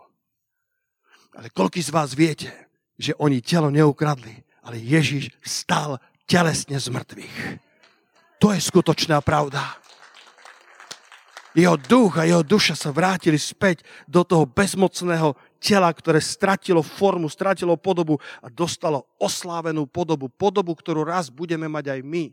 Ale 1.35 1.51
koľký 1.51 1.81
z 1.81 1.91
vás 1.91 2.13
viete, 2.13 2.51
že 2.95 3.15
oni 3.19 3.41
telo 3.43 3.67
neukradli, 3.73 4.44
ale 4.65 4.81
Ježiš 4.81 5.29
stal 5.45 6.01
telesne 6.25 6.81
z 6.81 6.89
mŕtvych. 6.89 7.35
To 8.41 8.49
je 8.49 8.59
skutočná 8.59 9.21
pravda. 9.21 9.61
Jeho 11.55 11.79
duch 11.79 12.19
a 12.19 12.27
jeho 12.27 12.43
duša 12.43 12.75
sa 12.75 12.91
vrátili 12.91 13.39
späť 13.39 13.87
do 14.11 14.27
toho 14.27 14.43
bezmocného 14.43 15.39
tela, 15.63 15.87
ktoré 15.87 16.19
stratilo 16.19 16.83
formu, 16.83 17.31
stratilo 17.31 17.79
podobu 17.79 18.19
a 18.43 18.51
dostalo 18.51 19.07
oslávenú 19.15 19.87
podobu. 19.87 20.27
Podobu, 20.27 20.75
ktorú 20.75 21.07
raz 21.07 21.31
budeme 21.31 21.71
mať 21.71 21.95
aj 21.95 21.99
my. 22.03 22.25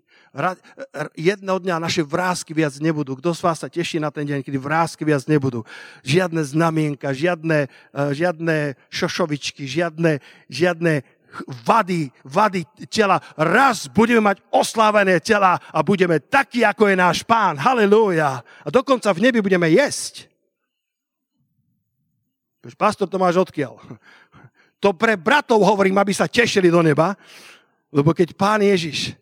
Jedného 1.15 1.63
dňa 1.63 1.79
naše 1.79 2.03
vrázky 2.03 2.51
viac 2.51 2.75
nebudú. 2.83 3.15
Kto 3.23 3.31
z 3.31 3.41
vás 3.47 3.63
sa 3.63 3.71
teší 3.71 4.03
na 4.03 4.11
ten 4.11 4.27
deň, 4.27 4.43
kedy 4.43 4.59
vrázky 4.59 5.07
viac 5.07 5.23
nebudú? 5.31 5.63
Žiadne 6.03 6.43
znamienka, 6.43 7.15
žiadne, 7.15 7.71
eh, 7.71 8.11
žiadne 8.11 8.75
šošovičky, 8.91 9.71
žiadne, 9.71 10.19
žiadne 10.51 11.07
vady, 11.65 12.13
vady 12.25 12.65
tela. 12.89 13.21
Raz 13.37 13.89
budeme 13.89 14.21
mať 14.33 14.45
oslávené 14.53 15.21
tela 15.21 15.57
a 15.57 15.79
budeme 15.81 16.21
takí, 16.21 16.65
ako 16.65 16.89
je 16.89 16.97
náš 16.97 17.19
pán. 17.25 17.57
Halelúja. 17.57 18.43
A 18.43 18.69
dokonca 18.69 19.09
v 19.13 19.23
nebi 19.29 19.41
budeme 19.41 19.69
jesť. 19.73 20.29
Pastor 22.79 23.11
Tomáš 23.11 23.43
odkiaľ? 23.43 23.79
To 24.83 24.91
pre 24.91 25.15
bratov 25.15 25.63
hovorím, 25.63 25.99
aby 26.03 26.11
sa 26.11 26.27
tešili 26.27 26.67
do 26.67 26.83
neba, 26.83 27.15
lebo 27.95 28.11
keď 28.11 28.35
pán 28.35 28.59
Ježiš 28.63 29.15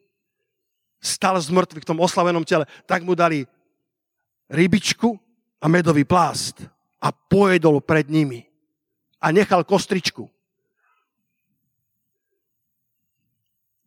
stal 1.01 1.37
z 1.41 1.53
mŕtvych 1.53 1.85
v 1.85 1.91
tom 1.93 2.01
oslavenom 2.01 2.45
tele, 2.45 2.65
tak 2.85 3.05
mu 3.05 3.13
dali 3.17 3.45
rybičku 4.49 5.21
a 5.61 5.69
medový 5.69 6.05
plást 6.05 6.65
a 7.01 7.13
pojedol 7.13 7.81
pred 7.85 8.09
nimi 8.09 8.45
a 9.21 9.29
nechal 9.33 9.65
kostričku 9.65 10.29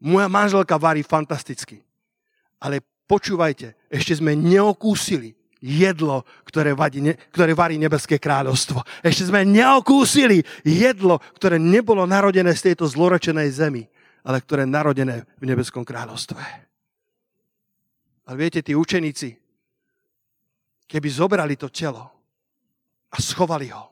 Moja 0.03 0.27
manželka 0.27 0.75
varí 0.75 0.99
fantasticky. 0.99 1.79
Ale 2.59 2.83
počúvajte, 3.07 3.87
ešte 3.87 4.19
sme 4.19 4.35
neokúsili 4.35 5.31
jedlo, 5.63 6.27
ktoré, 6.43 6.75
vadí, 6.75 6.99
ktoré 7.31 7.55
varí 7.55 7.79
nebeské 7.79 8.19
kráľovstvo. 8.19 8.83
Ešte 8.99 9.31
sme 9.31 9.47
neokúsili 9.47 10.43
jedlo, 10.67 11.23
ktoré 11.39 11.55
nebolo 11.55 12.03
narodené 12.03 12.51
z 12.51 12.71
tejto 12.71 12.83
zlorečenej 12.83 13.47
zemi, 13.47 13.87
ale 14.27 14.43
ktoré 14.43 14.67
je 14.67 14.75
narodené 14.75 15.15
v 15.39 15.43
nebeskom 15.47 15.87
kráľovstve. 15.87 16.43
Ale 18.27 18.35
viete, 18.35 18.59
tí 18.59 18.75
učeníci, 18.75 19.35
keby 20.87 21.07
zobrali 21.07 21.55
to 21.55 21.71
telo 21.71 22.11
a 23.11 23.17
schovali 23.23 23.71
ho, 23.71 23.87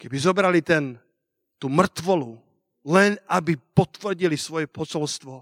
keby 0.00 0.16
zobrali 0.16 0.60
ten, 0.64 0.96
tú 1.60 1.68
mŕtvolu 1.68 2.43
len 2.84 3.16
aby 3.32 3.56
potvrdili 3.56 4.36
svoje 4.36 4.68
posolstvo. 4.68 5.40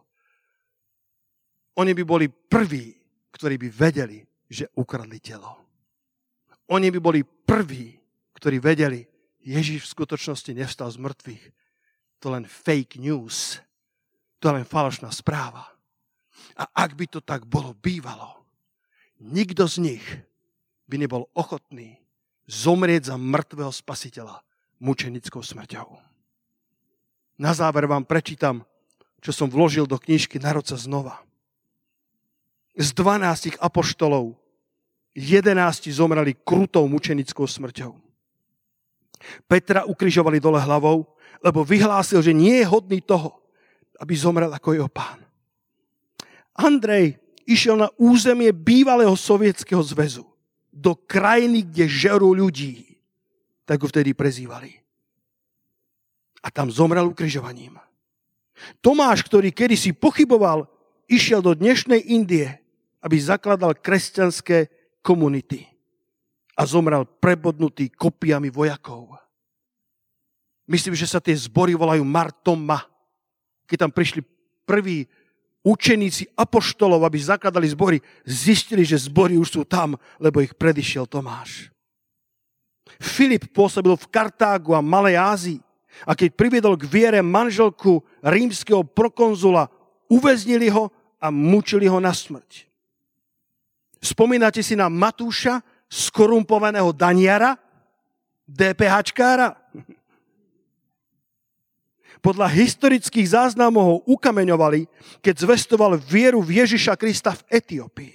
Oni 1.78 1.92
by 1.96 2.02
boli 2.06 2.26
prví, 2.28 2.94
ktorí 3.32 3.58
by 3.58 3.68
vedeli, 3.72 4.18
že 4.46 4.68
ukradli 4.76 5.18
telo. 5.18 5.58
Oni 6.70 6.92
by 6.92 6.98
boli 7.00 7.20
prví, 7.24 7.96
ktorí 8.36 8.60
vedeli, 8.62 9.02
Ježiš 9.42 9.88
v 9.88 9.92
skutočnosti 9.98 10.52
nevstal 10.54 10.86
z 10.92 11.02
mŕtvych. 11.02 11.44
To 12.22 12.30
len 12.30 12.46
fake 12.46 13.02
news. 13.02 13.58
To 14.38 14.52
je 14.52 14.62
len 14.62 14.66
falošná 14.68 15.10
správa. 15.10 15.66
A 16.54 16.68
ak 16.70 16.94
by 16.94 17.06
to 17.10 17.18
tak 17.18 17.42
bolo 17.48 17.74
bývalo, 17.74 18.46
nikto 19.18 19.66
z 19.66 19.76
nich 19.82 20.04
by 20.86 21.00
nebol 21.00 21.26
ochotný 21.34 21.98
zomrieť 22.46 23.10
za 23.10 23.16
mŕtvého 23.18 23.72
spasiteľa 23.72 24.44
mučenickou 24.82 25.42
smrťou. 25.42 26.11
Na 27.40 27.56
záver 27.56 27.88
vám 27.88 28.04
prečítam, 28.04 28.64
čo 29.22 29.30
som 29.30 29.48
vložil 29.48 29.86
do 29.88 29.96
knižky 29.96 30.36
Narod 30.42 30.66
sa 30.66 30.76
znova. 30.76 31.22
Z 32.74 32.92
12 32.96 33.60
apoštolov 33.60 34.36
11 35.14 35.92
zomreli 35.92 36.32
krutou 36.34 36.88
mučenickou 36.88 37.44
smrťou. 37.44 37.92
Petra 39.46 39.86
ukrižovali 39.86 40.42
dole 40.42 40.58
hlavou, 40.58 41.06
lebo 41.44 41.62
vyhlásil, 41.62 42.24
že 42.24 42.34
nie 42.34 42.58
je 42.58 42.66
hodný 42.66 42.98
toho, 43.04 43.38
aby 44.02 44.18
zomrel 44.18 44.50
ako 44.50 44.74
jeho 44.74 44.90
pán. 44.90 45.22
Andrej 46.58 47.22
išiel 47.46 47.78
na 47.78 47.88
územie 48.00 48.50
bývalého 48.50 49.14
sovietského 49.14 49.80
zväzu, 49.84 50.26
do 50.72 50.96
krajiny, 50.96 51.68
kde 51.68 51.84
žerú 51.86 52.32
ľudí, 52.32 52.98
tak 53.68 53.84
ho 53.84 53.86
vtedy 53.86 54.16
prezývali 54.16 54.81
a 56.42 56.50
tam 56.50 56.68
zomrel 56.68 57.06
ukrižovaním. 57.08 57.78
Tomáš, 58.82 59.22
ktorý 59.26 59.54
kedysi 59.54 59.94
pochyboval, 59.94 60.66
išiel 61.06 61.40
do 61.42 61.54
dnešnej 61.54 62.02
Indie, 62.10 62.50
aby 63.02 63.16
zakladal 63.18 63.78
kresťanské 63.78 64.70
komunity 65.02 65.66
a 66.54 66.62
zomrel 66.62 67.06
prebodnutý 67.06 67.90
kopiami 67.90 68.52
vojakov. 68.52 69.18
Myslím, 70.70 70.94
že 70.94 71.10
sa 71.10 71.18
tie 71.18 71.34
zbory 71.34 71.74
volajú 71.74 72.06
Martoma. 72.06 72.86
Keď 73.66 73.76
tam 73.88 73.92
prišli 73.92 74.22
prví 74.62 75.10
učeníci 75.66 76.30
apoštolov, 76.38 77.02
aby 77.02 77.18
zakladali 77.18 77.66
zbory, 77.70 77.98
zistili, 78.22 78.86
že 78.86 78.98
zbory 78.98 79.38
už 79.38 79.48
sú 79.58 79.62
tam, 79.66 79.98
lebo 80.22 80.38
ich 80.38 80.54
predišiel 80.54 81.06
Tomáš. 81.06 81.70
Filip 83.02 83.50
pôsobil 83.50 83.94
v 83.94 84.10
Kartágu 84.10 84.74
a 84.74 84.82
Malej 84.82 85.16
Ázii. 85.18 85.60
A 86.08 86.16
keď 86.16 86.34
priviedol 86.34 86.74
k 86.80 86.88
viere 86.88 87.20
manželku 87.20 88.02
rímskeho 88.24 88.82
prokonzula, 88.82 89.68
uväznili 90.08 90.72
ho 90.72 90.90
a 91.22 91.30
mučili 91.30 91.86
ho 91.86 92.02
na 92.02 92.10
smrť. 92.10 92.66
Spomínate 94.02 94.60
si 94.66 94.74
na 94.74 94.90
Matúša, 94.90 95.62
skorumpovaného 95.86 96.90
daniara, 96.90 97.54
DPHčkára? 98.48 99.54
Podľa 102.22 102.48
historických 102.54 103.34
záznamov 103.34 103.82
ho 103.82 103.96
ukameňovali, 104.14 104.86
keď 105.22 105.34
zvestoval 105.42 105.98
vieru 105.98 106.38
v 106.38 106.62
Ježiša 106.62 106.94
Krista 106.94 107.34
v 107.34 107.42
Etiópii. 107.50 108.14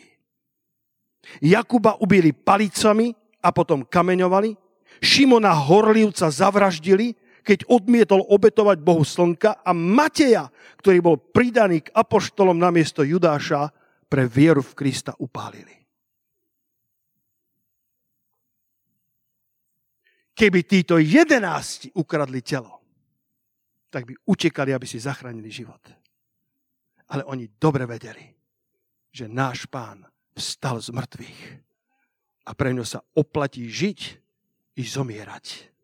Jakuba 1.43 1.99
ubili 1.99 2.32
palicami 2.32 3.11
a 3.43 3.51
potom 3.51 3.84
kameňovali. 3.84 4.55
Šimona 5.03 5.51
Horlivca 5.51 6.32
zavraždili 6.32 7.19
keď 7.47 7.71
odmietol 7.71 8.27
obetovať 8.27 8.83
Bohu 8.83 9.07
slnka 9.07 9.63
a 9.63 9.71
Mateja, 9.71 10.51
ktorý 10.83 10.99
bol 10.99 11.15
pridaný 11.15 11.87
k 11.87 11.95
apoštolom 11.95 12.59
namiesto 12.59 13.07
Judáša, 13.07 13.71
pre 14.07 14.27
vieru 14.27 14.59
v 14.59 14.75
Krista 14.75 15.15
upálili. 15.15 15.75
Keby 20.37 20.59
títo 20.63 20.99
jedenácti 20.99 21.91
ukradli 21.95 22.43
telo, 22.43 22.83
tak 23.87 24.05
by 24.05 24.13
utekali, 24.27 24.75
aby 24.75 24.85
si 24.85 24.99
zachránili 25.01 25.49
život. 25.49 25.81
Ale 27.15 27.23
oni 27.31 27.47
dobre 27.55 27.87
vedeli, 27.87 28.27
že 29.11 29.31
náš 29.31 29.65
pán 29.71 30.03
vstal 30.35 30.83
z 30.83 30.91
mŕtvych. 30.93 31.41
A 32.47 32.51
pre 32.55 32.71
ňo 32.71 32.85
sa 32.85 33.03
oplatí 33.15 33.65
žiť 33.67 33.99
i 34.77 34.83
zomierať. 34.83 35.76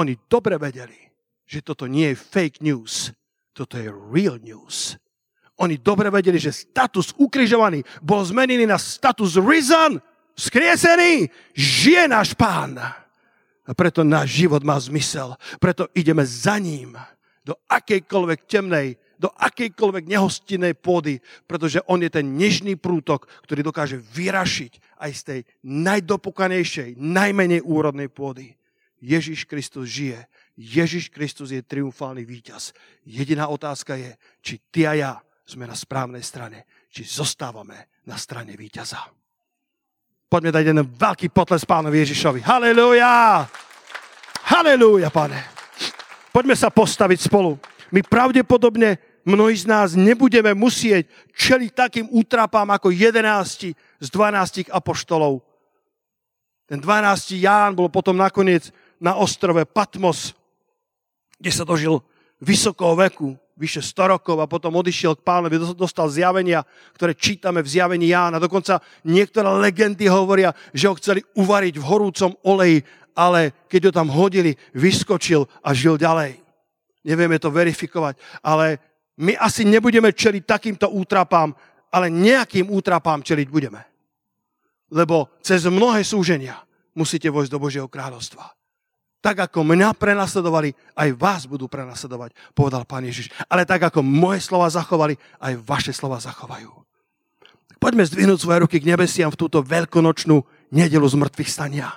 Oni 0.00 0.16
dobre 0.16 0.56
vedeli, 0.56 0.96
že 1.44 1.60
toto 1.60 1.84
nie 1.84 2.16
je 2.16 2.16
fake 2.16 2.64
news, 2.64 3.12
toto 3.52 3.76
je 3.76 3.92
real 3.92 4.40
news. 4.40 4.96
Oni 5.60 5.76
dobre 5.76 6.08
vedeli, 6.08 6.40
že 6.40 6.56
status 6.56 7.12
ukrižovaný 7.20 7.84
bol 8.00 8.24
zmenený 8.24 8.64
na 8.64 8.80
status 8.80 9.36
risen, 9.36 10.00
skriesený, 10.32 11.28
žije 11.52 12.08
náš 12.08 12.32
pán. 12.32 12.80
A 12.80 13.70
preto 13.76 14.00
náš 14.00 14.40
život 14.40 14.64
má 14.64 14.80
zmysel. 14.80 15.36
Preto 15.60 15.92
ideme 15.92 16.24
za 16.24 16.56
ním 16.56 16.96
do 17.44 17.52
akejkoľvek 17.68 18.40
temnej 18.48 18.96
do 19.20 19.28
akejkoľvek 19.36 20.08
nehostinnej 20.08 20.72
pôdy, 20.80 21.20
pretože 21.44 21.84
on 21.92 22.00
je 22.00 22.08
ten 22.08 22.24
nežný 22.24 22.80
prútok, 22.80 23.28
ktorý 23.44 23.60
dokáže 23.60 24.00
vyrašiť 24.00 24.96
aj 24.96 25.10
z 25.12 25.20
tej 25.20 25.40
najdopukanejšej, 25.60 26.96
najmenej 26.96 27.60
úrodnej 27.60 28.08
pôdy. 28.08 28.56
Ježiš 29.00 29.48
Kristus 29.48 29.88
žije. 29.88 30.20
Ježiš 30.56 31.08
Kristus 31.08 31.50
je 31.50 31.64
triumfálny 31.64 32.24
víťaz. 32.24 32.76
Jediná 33.04 33.48
otázka 33.48 33.96
je, 33.96 34.12
či 34.44 34.60
ty 34.68 34.84
a 34.84 34.92
ja 34.92 35.12
sme 35.48 35.64
na 35.64 35.74
správnej 35.74 36.22
strane, 36.22 36.68
či 36.92 37.02
zostávame 37.02 37.88
na 38.04 38.20
strane 38.20 38.54
víťaza. 38.54 39.00
Poďme 40.30 40.54
dať 40.54 40.64
jeden 40.70 40.86
veľký 40.86 41.32
potles 41.34 41.66
pánovi 41.66 42.06
Ježišovi. 42.06 42.44
Halelúja! 42.46 43.48
Halelúja, 44.46 45.10
pane. 45.10 45.42
Poďme 46.30 46.54
sa 46.54 46.70
postaviť 46.70 47.26
spolu. 47.26 47.58
My 47.90 48.06
pravdepodobne 48.06 49.02
mnohí 49.26 49.58
z 49.58 49.66
nás 49.66 49.98
nebudeme 49.98 50.54
musieť 50.54 51.10
čeliť 51.34 51.70
takým 51.74 52.06
útrapám 52.14 52.70
ako 52.70 52.94
11 52.94 53.74
z 53.74 54.06
12 54.06 54.70
apoštolov. 54.70 55.42
Ten 56.70 56.78
12. 56.78 57.42
Ján 57.42 57.74
bol 57.74 57.90
potom 57.90 58.14
nakoniec 58.14 58.70
na 59.00 59.16
ostrove 59.16 59.64
Patmos, 59.64 60.36
kde 61.40 61.50
sa 61.50 61.64
dožil 61.64 62.04
vysokého 62.40 62.92
veku, 62.96 63.32
vyše 63.56 63.84
100 63.84 64.16
rokov 64.16 64.36
a 64.40 64.48
potom 64.48 64.72
odišiel 64.76 65.20
k 65.20 65.24
pánovi, 65.24 65.60
dostal 65.76 66.08
zjavenia, 66.08 66.64
ktoré 66.96 67.12
čítame 67.12 67.60
v 67.60 67.68
zjavení 67.68 68.08
Jána. 68.08 68.40
Dokonca 68.40 68.80
niektoré 69.04 69.48
legendy 69.60 70.08
hovoria, 70.08 70.56
že 70.72 70.88
ho 70.88 70.96
chceli 70.96 71.20
uvariť 71.36 71.76
v 71.76 71.84
horúcom 71.84 72.32
oleji, 72.44 72.80
ale 73.12 73.52
keď 73.68 73.90
ho 73.90 73.92
tam 73.92 74.08
hodili, 74.08 74.56
vyskočil 74.72 75.44
a 75.60 75.76
žil 75.76 76.00
ďalej. 76.00 76.40
Nevieme 77.04 77.36
to 77.36 77.52
verifikovať, 77.52 78.16
ale 78.40 78.80
my 79.20 79.36
asi 79.36 79.68
nebudeme 79.68 80.12
čeliť 80.12 80.42
takýmto 80.48 80.88
útrapám, 80.88 81.52
ale 81.92 82.08
nejakým 82.08 82.72
útrapám 82.72 83.20
čeliť 83.20 83.48
budeme. 83.52 83.84
Lebo 84.88 85.36
cez 85.44 85.68
mnohé 85.68 86.00
súženia 86.00 86.64
musíte 86.96 87.28
vojsť 87.28 87.52
do 87.52 87.60
Božieho 87.60 87.88
kráľovstva. 87.88 88.59
Tak 89.20 89.52
ako 89.52 89.64
mňa 89.68 89.92
prenasledovali, 89.96 90.72
aj 90.96 91.08
vás 91.12 91.44
budú 91.44 91.68
prenasledovať, 91.68 92.32
povedal 92.56 92.88
pán 92.88 93.04
Ježiš. 93.04 93.28
Ale 93.52 93.68
tak 93.68 93.84
ako 93.92 94.00
moje 94.00 94.40
slova 94.40 94.72
zachovali, 94.72 95.20
aj 95.40 95.60
vaše 95.60 95.92
slova 95.92 96.16
zachovajú. 96.16 96.72
Poďme 97.76 98.04
zdvihnúť 98.04 98.40
svoje 98.40 98.64
ruky 98.64 98.76
k 98.80 98.88
nebesiam 98.88 99.28
v 99.32 99.40
túto 99.40 99.60
veľkonočnú 99.60 100.40
nedelu 100.72 101.04
z 101.04 101.16
mŕtvych 101.16 101.50
stania. 101.52 101.92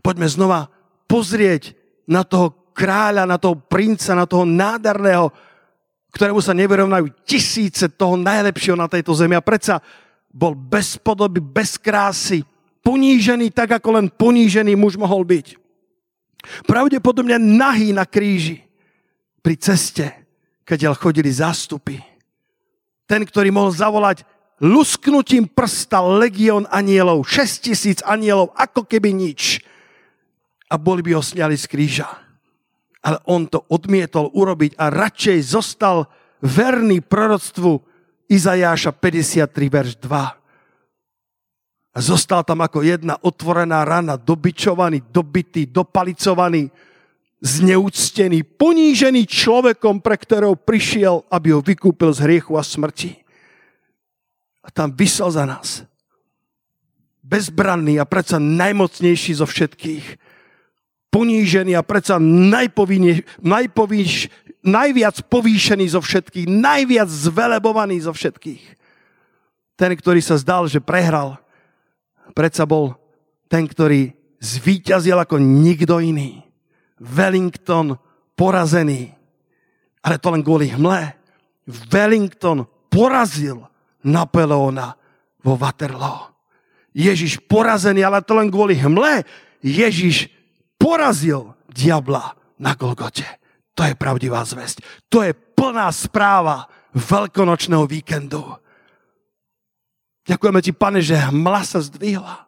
Poďme 0.00 0.28
znova 0.28 0.68
pozrieť 1.08 1.76
na 2.08 2.24
toho 2.24 2.72
kráľa, 2.72 3.28
na 3.28 3.36
toho 3.36 3.56
princa, 3.56 4.16
na 4.16 4.24
toho 4.24 4.48
nádherného 4.48 5.32
ktorému 6.10 6.42
sa 6.42 6.54
nevyrovnajú 6.54 7.06
tisíce 7.22 7.86
toho 7.86 8.18
najlepšieho 8.18 8.74
na 8.74 8.90
tejto 8.90 9.14
zemi. 9.14 9.38
A 9.38 9.42
predsa 9.42 9.78
bol 10.30 10.54
bez 10.54 10.98
podoby, 10.98 11.38
bez 11.38 11.78
krásy, 11.78 12.42
ponížený 12.82 13.54
tak, 13.54 13.78
ako 13.78 13.88
len 13.98 14.06
ponížený 14.10 14.74
muž 14.74 14.98
mohol 14.98 15.22
byť. 15.22 15.58
Pravdepodobne 16.64 17.36
nahý 17.36 17.92
na 17.92 18.08
kríži 18.08 18.64
pri 19.40 19.56
ceste, 19.56 20.12
keď 20.64 20.94
chodili 20.96 21.30
zástupy. 21.32 22.00
Ten, 23.04 23.26
ktorý 23.26 23.50
mohol 23.50 23.74
zavolať 23.74 24.22
lusknutím 24.60 25.48
prsta 25.50 26.04
legión 26.04 26.68
anielov, 26.68 27.26
6 27.26 27.66
tisíc 27.66 27.98
anielov, 28.06 28.52
ako 28.54 28.84
keby 28.86 29.10
nič. 29.10 29.64
A 30.70 30.78
boli 30.78 31.02
by 31.02 31.18
ho 31.18 31.22
sňali 31.24 31.56
z 31.58 31.66
kríža 31.66 32.06
ale 33.00 33.18
on 33.24 33.48
to 33.48 33.64
odmietol 33.72 34.28
urobiť 34.32 34.76
a 34.76 34.92
radšej 34.92 35.38
zostal 35.56 36.08
verný 36.44 37.00
proroctvu 37.00 37.80
Izajáša 38.30 38.94
53, 38.94 39.50
verš 39.66 39.92
2. 39.98 40.39
A 41.90 41.98
zostal 41.98 42.46
tam 42.46 42.62
ako 42.62 42.86
jedna 42.86 43.18
otvorená 43.18 43.82
rana, 43.82 44.14
dobičovaný, 44.14 45.02
dobitý, 45.10 45.66
dopalicovaný, 45.66 46.70
zneúctený, 47.42 48.46
ponížený 48.46 49.26
človekom, 49.26 49.98
pre 49.98 50.14
ktorého 50.14 50.54
prišiel, 50.54 51.26
aby 51.26 51.56
ho 51.56 51.60
vykúpil 51.64 52.14
z 52.14 52.22
hriechu 52.22 52.54
a 52.54 52.62
smrti. 52.62 53.18
A 54.62 54.70
tam 54.70 54.94
vysel 54.94 55.34
za 55.34 55.48
nás. 55.48 55.82
Bezbranný 57.24 57.98
a 57.98 58.06
predsa 58.06 58.38
najmocnejší 58.38 59.40
zo 59.40 59.46
všetkých 59.46 60.30
ponížený 61.10 61.74
a 61.74 61.82
predsa 61.82 62.22
najpovýš, 62.22 64.30
najviac 64.62 65.16
povýšený 65.26 65.86
zo 65.92 66.00
všetkých, 66.00 66.46
najviac 66.46 67.10
zvelebovaný 67.10 68.06
zo 68.06 68.14
všetkých. 68.14 68.62
Ten, 69.74 69.90
ktorý 69.98 70.22
sa 70.22 70.38
zdal, 70.38 70.70
že 70.70 70.78
prehral, 70.78 71.36
predsa 72.32 72.64
bol 72.64 72.96
ten, 73.50 73.66
ktorý 73.66 74.14
zvíťazil 74.40 75.18
ako 75.20 75.36
nikto 75.38 76.00
iný. 76.00 76.40
Wellington 77.00 77.98
porazený. 78.38 79.12
Ale 80.00 80.16
to 80.16 80.32
len 80.32 80.40
kvôli 80.40 80.72
hmle. 80.72 81.12
Wellington 81.68 82.64
porazil 82.88 83.68
Napoleona 84.00 84.96
vo 85.44 85.60
Waterloo. 85.60 86.32
Ježiš 86.96 87.38
porazený, 87.44 88.02
ale 88.02 88.24
to 88.24 88.32
len 88.34 88.48
kvôli 88.48 88.74
hmle. 88.80 89.22
Ježiš 89.60 90.32
porazil 90.80 91.52
diabla 91.68 92.34
na 92.58 92.72
Golgote. 92.74 93.28
To 93.76 93.84
je 93.86 93.94
pravdivá 93.94 94.42
zväzť. 94.42 95.08
To 95.12 95.22
je 95.22 95.32
plná 95.32 95.92
správa 95.92 96.66
veľkonočného 96.96 97.84
víkendu. 97.86 98.42
Ďakujeme 100.30 100.60
ti, 100.62 100.70
pane, 100.70 101.02
že 101.02 101.18
hmla 101.18 101.62
sa 101.66 101.82
zdvihla. 101.82 102.46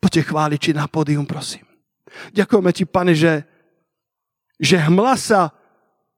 Poďte 0.00 0.32
chváliči 0.32 0.70
na 0.72 0.88
pódium, 0.88 1.28
prosím. 1.28 1.68
Ďakujeme 2.32 2.70
ti, 2.72 2.88
pane, 2.88 3.12
že, 3.12 3.44
že 4.56 4.80
hmla 4.80 5.14
sa 5.20 5.52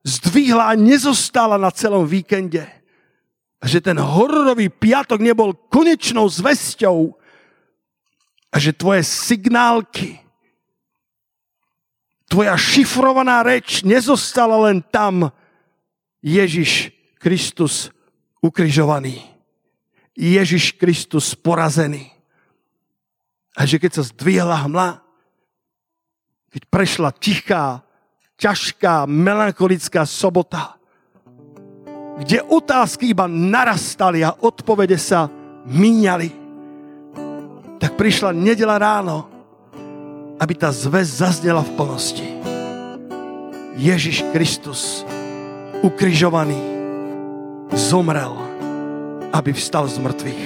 zdvihla 0.07 0.71
a 0.71 0.79
nezostala 0.79 1.59
na 1.59 1.75
celom 1.75 2.07
víkende. 2.07 2.63
A 3.59 3.67
že 3.67 3.83
ten 3.83 3.99
hororový 3.99 4.71
piatok 4.71 5.19
nebol 5.19 5.53
konečnou 5.69 6.31
zvesťou. 6.31 7.19
A 8.55 8.57
že 8.63 8.71
tvoje 8.71 9.03
signálky 9.03 10.23
tvoja 12.31 12.55
šifrovaná 12.55 13.43
reč 13.43 13.83
nezostala 13.83 14.71
len 14.71 14.79
tam. 14.79 15.35
Ježiš 16.23 16.95
Kristus 17.19 17.91
ukrižovaný. 18.39 19.19
Ježiš 20.17 20.75
Kristus 20.77 21.35
porazený. 21.35 22.11
A 23.55 23.67
že 23.67 23.79
keď 23.79 24.01
sa 24.01 24.05
zdvihla 24.07 24.67
hmla, 24.67 25.03
keď 26.51 26.63
prešla 26.67 27.11
tichá, 27.15 27.83
ťažká, 28.41 29.07
melancholická 29.07 30.07
sobota, 30.07 30.79
kde 32.21 32.43
otázky 32.45 33.13
iba 33.13 33.25
narastali 33.31 34.25
a 34.25 34.35
odpovede 34.35 34.97
sa 35.01 35.29
míňali, 35.67 36.31
tak 37.81 37.97
prišla 37.97 38.37
nedela 38.37 38.77
ráno 38.77 39.41
aby 40.41 40.57
tá 40.57 40.73
zväz 40.73 41.21
zaznela 41.21 41.61
v 41.61 41.77
plnosti. 41.77 42.27
Ježiš 43.77 44.25
Kristus, 44.33 45.05
ukrižovaný, 45.85 46.57
zomrel, 47.77 48.33
aby 49.31 49.51
vstal 49.55 49.87
z 49.87 49.99
mŕtvych. 50.03 50.45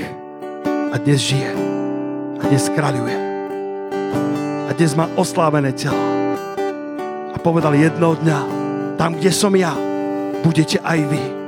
A 0.92 0.94
dnes 1.00 1.20
žije. 1.20 1.50
A 2.40 2.42
dnes 2.48 2.68
kráľuje. 2.70 3.16
A 4.68 4.70
dnes 4.76 4.92
má 4.94 5.08
oslávené 5.16 5.72
telo. 5.72 6.00
A 7.32 7.36
povedal 7.40 7.74
jednoho 7.74 8.16
dňa, 8.20 8.38
tam, 9.00 9.16
kde 9.18 9.32
som 9.34 9.52
ja, 9.56 9.74
budete 10.44 10.78
aj 10.80 11.00
vy 11.10 11.44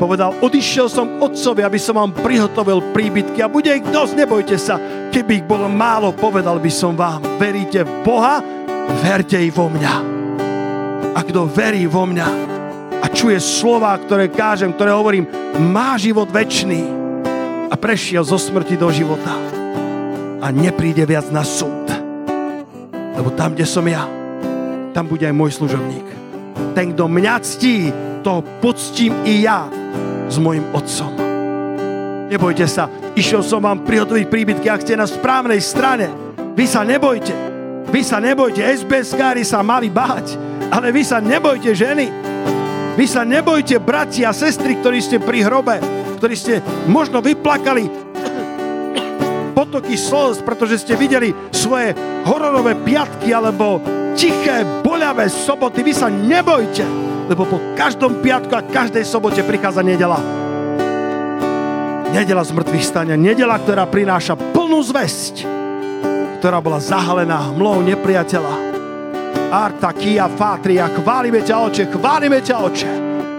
Povedal, 0.00 0.32
odišiel 0.40 0.88
som 0.88 1.20
otcovi, 1.20 1.60
aby 1.60 1.76
som 1.76 2.00
vám 2.00 2.16
prihotovil 2.16 2.80
príbytky 2.96 3.44
a 3.44 3.52
bude 3.52 3.68
ich 3.68 3.84
dosť, 3.84 4.16
nebojte 4.16 4.56
sa. 4.56 4.80
Keby 5.12 5.44
ich 5.44 5.44
bolo 5.44 5.68
málo, 5.68 6.16
povedal 6.16 6.56
by 6.56 6.72
som 6.72 6.96
vám, 6.96 7.20
veríte 7.36 7.84
v 7.84 8.00
Boha, 8.00 8.40
verte 9.04 9.36
i 9.36 9.52
vo 9.52 9.68
mňa. 9.68 9.94
A 11.12 11.20
kto 11.20 11.44
verí 11.44 11.84
vo 11.84 12.08
mňa 12.08 12.49
počuje 13.20 13.36
slova, 13.36 13.92
ktoré 14.00 14.32
kážem, 14.32 14.72
ktoré 14.72 14.96
hovorím, 14.96 15.28
má 15.68 15.92
život 16.00 16.32
väčší 16.32 16.80
a 17.68 17.76
prešiel 17.76 18.24
zo 18.24 18.40
smrti 18.40 18.80
do 18.80 18.88
života 18.88 19.36
a 20.40 20.48
nepríde 20.48 21.04
viac 21.04 21.28
na 21.28 21.44
súd. 21.44 21.84
Lebo 23.12 23.28
tam, 23.36 23.52
kde 23.52 23.68
som 23.68 23.84
ja, 23.84 24.08
tam 24.96 25.04
bude 25.04 25.28
aj 25.28 25.36
môj 25.36 25.52
služobník. 25.52 26.08
Ten, 26.72 26.96
kto 26.96 27.12
mňa 27.12 27.34
ctí, 27.44 27.92
to 28.24 28.40
poctím 28.64 29.12
i 29.28 29.44
ja 29.44 29.68
s 30.24 30.40
mojim 30.40 30.64
otcom. 30.72 31.12
Nebojte 32.32 32.64
sa, 32.64 32.88
išiel 33.20 33.44
som 33.44 33.60
vám 33.60 33.84
prihotoviť 33.84 34.32
príbytky, 34.32 34.72
ak 34.72 34.80
ste 34.80 34.96
na 34.96 35.04
správnej 35.04 35.60
strane. 35.60 36.08
Vy 36.56 36.64
sa 36.64 36.88
nebojte. 36.88 37.36
Vy 37.92 38.00
sa 38.00 38.16
nebojte, 38.16 38.64
SBS-kári 38.64 39.44
sa 39.44 39.60
mali 39.60 39.92
báť, 39.92 40.40
ale 40.72 40.88
vy 40.88 41.04
sa 41.04 41.20
nebojte 41.20 41.76
ženy. 41.76 42.29
Vy 42.98 43.06
sa 43.06 43.22
nebojte 43.22 43.78
bratia 43.78 44.30
a 44.30 44.36
sestry, 44.36 44.78
ktorí 44.82 44.98
ste 44.98 45.22
pri 45.22 45.46
hrobe, 45.46 45.78
ktorí 46.18 46.34
ste 46.34 46.58
možno 46.90 47.22
vyplakali 47.22 47.86
potoky 49.58 49.94
slz, 49.94 50.42
pretože 50.42 50.82
ste 50.82 50.98
videli 50.98 51.30
svoje 51.54 51.94
hororové 52.26 52.74
piatky 52.82 53.30
alebo 53.30 53.78
tiché, 54.18 54.66
boľavé 54.82 55.30
soboty. 55.30 55.86
Vy 55.86 55.92
sa 55.94 56.10
nebojte, 56.10 56.82
lebo 57.30 57.46
po 57.46 57.58
každom 57.78 58.18
piatku 58.18 58.52
a 58.58 58.66
každej 58.66 59.06
sobote 59.06 59.46
prichádza 59.46 59.86
nedela. 59.86 60.18
Nedela 62.10 62.42
z 62.42 62.50
mŕtvych 62.50 62.84
stania, 62.84 63.14
nedela, 63.14 63.54
ktorá 63.54 63.86
prináša 63.86 64.34
plnú 64.34 64.82
zväzť, 64.82 65.46
ktorá 66.42 66.58
bola 66.58 66.82
zahalená 66.82 67.54
hmlou 67.54 67.86
nepriateľa. 67.86 68.69
Arta, 69.50 69.90
Kia, 69.90 70.30
Fatria, 70.30 70.86
chválime 70.86 71.42
ťa, 71.42 71.56
oče, 71.66 71.84
chválime 71.90 72.38
ťa, 72.38 72.56
oče, 72.62 72.90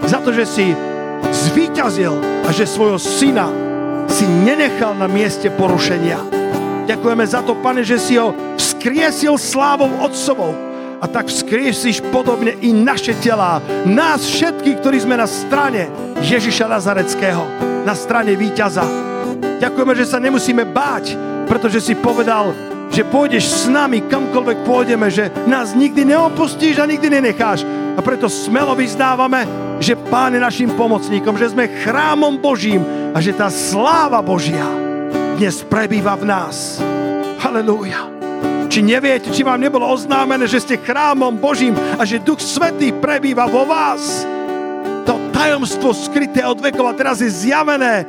za 0.04 0.20
to, 0.20 0.36
že 0.36 0.44
si 0.44 0.66
zvíťazil 1.32 2.44
a 2.44 2.52
že 2.52 2.68
svojho 2.68 3.00
syna 3.00 3.48
si 4.12 4.28
nenechal 4.28 4.92
na 5.00 5.08
mieste 5.08 5.48
porušenia. 5.48 6.20
Ďakujeme 6.84 7.24
za 7.24 7.40
to, 7.48 7.56
pane, 7.64 7.88
že 7.88 7.96
si 7.96 8.20
ho 8.20 8.36
vzkriesil 8.60 9.40
slávou 9.40 9.88
Otcovou 10.04 10.52
a 11.00 11.08
tak 11.08 11.32
vzkriesíš 11.32 12.04
podobne 12.12 12.60
i 12.60 12.76
naše 12.76 13.16
telá, 13.24 13.64
nás 13.88 14.28
všetkých, 14.28 14.84
ktorí 14.84 14.98
sme 15.00 15.16
na 15.16 15.26
strane 15.26 15.88
Ježiša 16.20 16.68
Nazareckého 16.68 17.42
na 17.82 17.96
strane 17.98 18.38
víťaza. 18.38 18.86
Ďakujeme, 19.64 19.94
že 19.98 20.06
sa 20.06 20.22
nemusíme 20.22 20.68
báť, 20.70 21.18
pretože 21.50 21.82
si 21.82 21.94
povedal, 21.98 22.54
že 22.92 23.08
pôjdeš 23.08 23.48
s 23.48 23.64
nami 23.72 24.04
kamkoľvek 24.06 24.68
pôjdeme, 24.68 25.08
že 25.08 25.32
nás 25.48 25.72
nikdy 25.72 26.04
neopustíš 26.04 26.78
a 26.84 26.86
nikdy 26.86 27.08
nenecháš. 27.08 27.64
A 27.96 28.00
preto 28.00 28.28
smelo 28.28 28.76
vyznávame, 28.76 29.48
že 29.80 29.96
Pán 29.98 30.36
je 30.36 30.44
našim 30.44 30.72
pomocníkom, 30.76 31.36
že 31.36 31.52
sme 31.52 31.72
chrámom 31.84 32.40
Božím 32.40 32.84
a 33.12 33.20
že 33.20 33.36
tá 33.36 33.48
sláva 33.52 34.20
Božia 34.20 34.64
dnes 35.40 35.64
prebýva 35.66 36.16
v 36.20 36.28
nás. 36.28 36.78
Halelúja. 37.42 38.08
Či 38.72 38.80
neviete, 38.86 39.34
či 39.36 39.44
vám 39.44 39.60
nebolo 39.60 39.84
oznámené, 39.84 40.48
že 40.48 40.64
ste 40.64 40.80
chrámom 40.80 41.36
Božím 41.36 41.76
a 42.00 42.08
že 42.08 42.24
Duch 42.24 42.40
Svetý 42.40 42.96
prebýva 42.96 43.50
vo 43.50 43.68
vás 43.68 44.24
tajomstvo 45.42 45.90
skryté 45.98 46.46
od 46.46 46.62
vekov 46.62 46.86
a 46.86 46.94
teraz 46.94 47.18
je 47.18 47.26
zjavené 47.26 48.06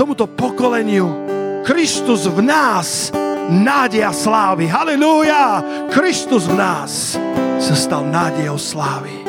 tomuto 0.00 0.24
pokoleniu. 0.24 1.12
Kristus 1.60 2.24
v 2.24 2.40
nás, 2.40 3.12
nádej 3.50 4.06
a 4.06 4.12
slávy. 4.14 4.70
Halilúja! 4.70 5.60
Kristus 5.90 6.46
v 6.46 6.54
nás 6.54 7.18
sa 7.58 7.74
stal 7.74 8.06
nádejou 8.06 8.56
slávy. 8.56 9.26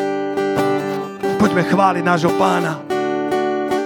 Poďme 1.42 1.66
chváliť 1.66 2.04
nášho 2.06 2.32
pána. 2.38 2.78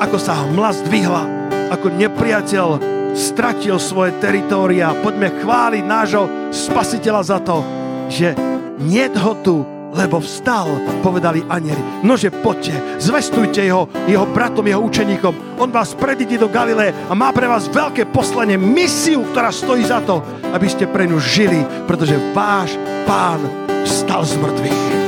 Ako 0.03 0.19
sa 0.19 0.43
hmla 0.43 0.69
zdvihla, 0.83 1.23
ako 1.71 1.87
nepriateľ 1.95 2.67
stratil 3.15 3.79
svoje 3.79 4.11
teritória. 4.19 4.91
Poďme 4.99 5.31
chváliť 5.39 5.83
nášho 5.87 6.51
spasiteľa 6.51 7.21
za 7.23 7.39
to, 7.39 7.63
že 8.11 8.35
nie 8.83 9.07
ho 9.07 9.33
tu 9.39 9.74
lebo 9.95 10.19
vstal, 10.19 10.67
povedali 10.99 11.41
anieli. 11.47 12.03
Nože 12.03 12.29
poďte, 12.29 12.99
zvestujte 12.99 13.63
jeho, 13.63 13.87
jeho 14.05 14.27
bratom, 14.27 14.67
jeho 14.67 14.83
učeníkom. 14.83 15.57
On 15.63 15.71
vás 15.71 15.95
predíde 15.95 16.35
do 16.35 16.51
Galileje 16.51 16.91
a 17.07 17.13
má 17.15 17.31
pre 17.31 17.47
vás 17.47 17.71
veľké 17.71 18.11
poslanie, 18.11 18.59
misiu, 18.59 19.23
ktorá 19.31 19.49
stojí 19.49 19.87
za 19.87 20.03
to, 20.03 20.19
aby 20.51 20.67
ste 20.67 20.85
pre 20.91 21.07
ňu 21.07 21.17
žili, 21.23 21.63
pretože 21.87 22.19
váš 22.35 22.75
pán 23.07 23.39
vstal 23.87 24.27
z 24.27 24.35
mŕtvych. 24.35 25.04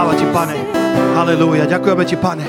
Sláva 0.00 0.16
ti, 0.16 0.24
pane. 0.32 0.56
Halelúja. 1.12 1.68
Ďakujeme 1.68 2.04
ti, 2.08 2.16
pane. 2.16 2.48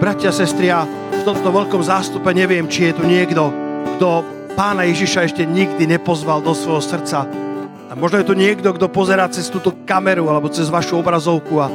Bratia, 0.00 0.32
sestri, 0.32 0.72
ja 0.72 0.88
v 0.88 1.28
tomto 1.28 1.52
veľkom 1.52 1.84
zástupe 1.84 2.32
neviem, 2.32 2.64
či 2.72 2.88
je 2.88 2.96
tu 2.96 3.04
niekto, 3.04 3.52
kto 4.00 4.24
pána 4.56 4.88
Ježiša 4.88 5.28
ešte 5.28 5.44
nikdy 5.44 5.84
nepozval 5.84 6.40
do 6.40 6.56
svojho 6.56 6.80
srdca. 6.80 7.28
A 7.28 7.92
možno 7.92 8.24
je 8.24 8.28
tu 8.32 8.32
niekto, 8.32 8.72
kto 8.72 8.88
pozerá 8.88 9.28
cez 9.28 9.52
túto 9.52 9.76
kameru 9.84 10.32
alebo 10.32 10.48
cez 10.48 10.72
vašu 10.72 10.96
obrazovku 10.96 11.60
a 11.60 11.68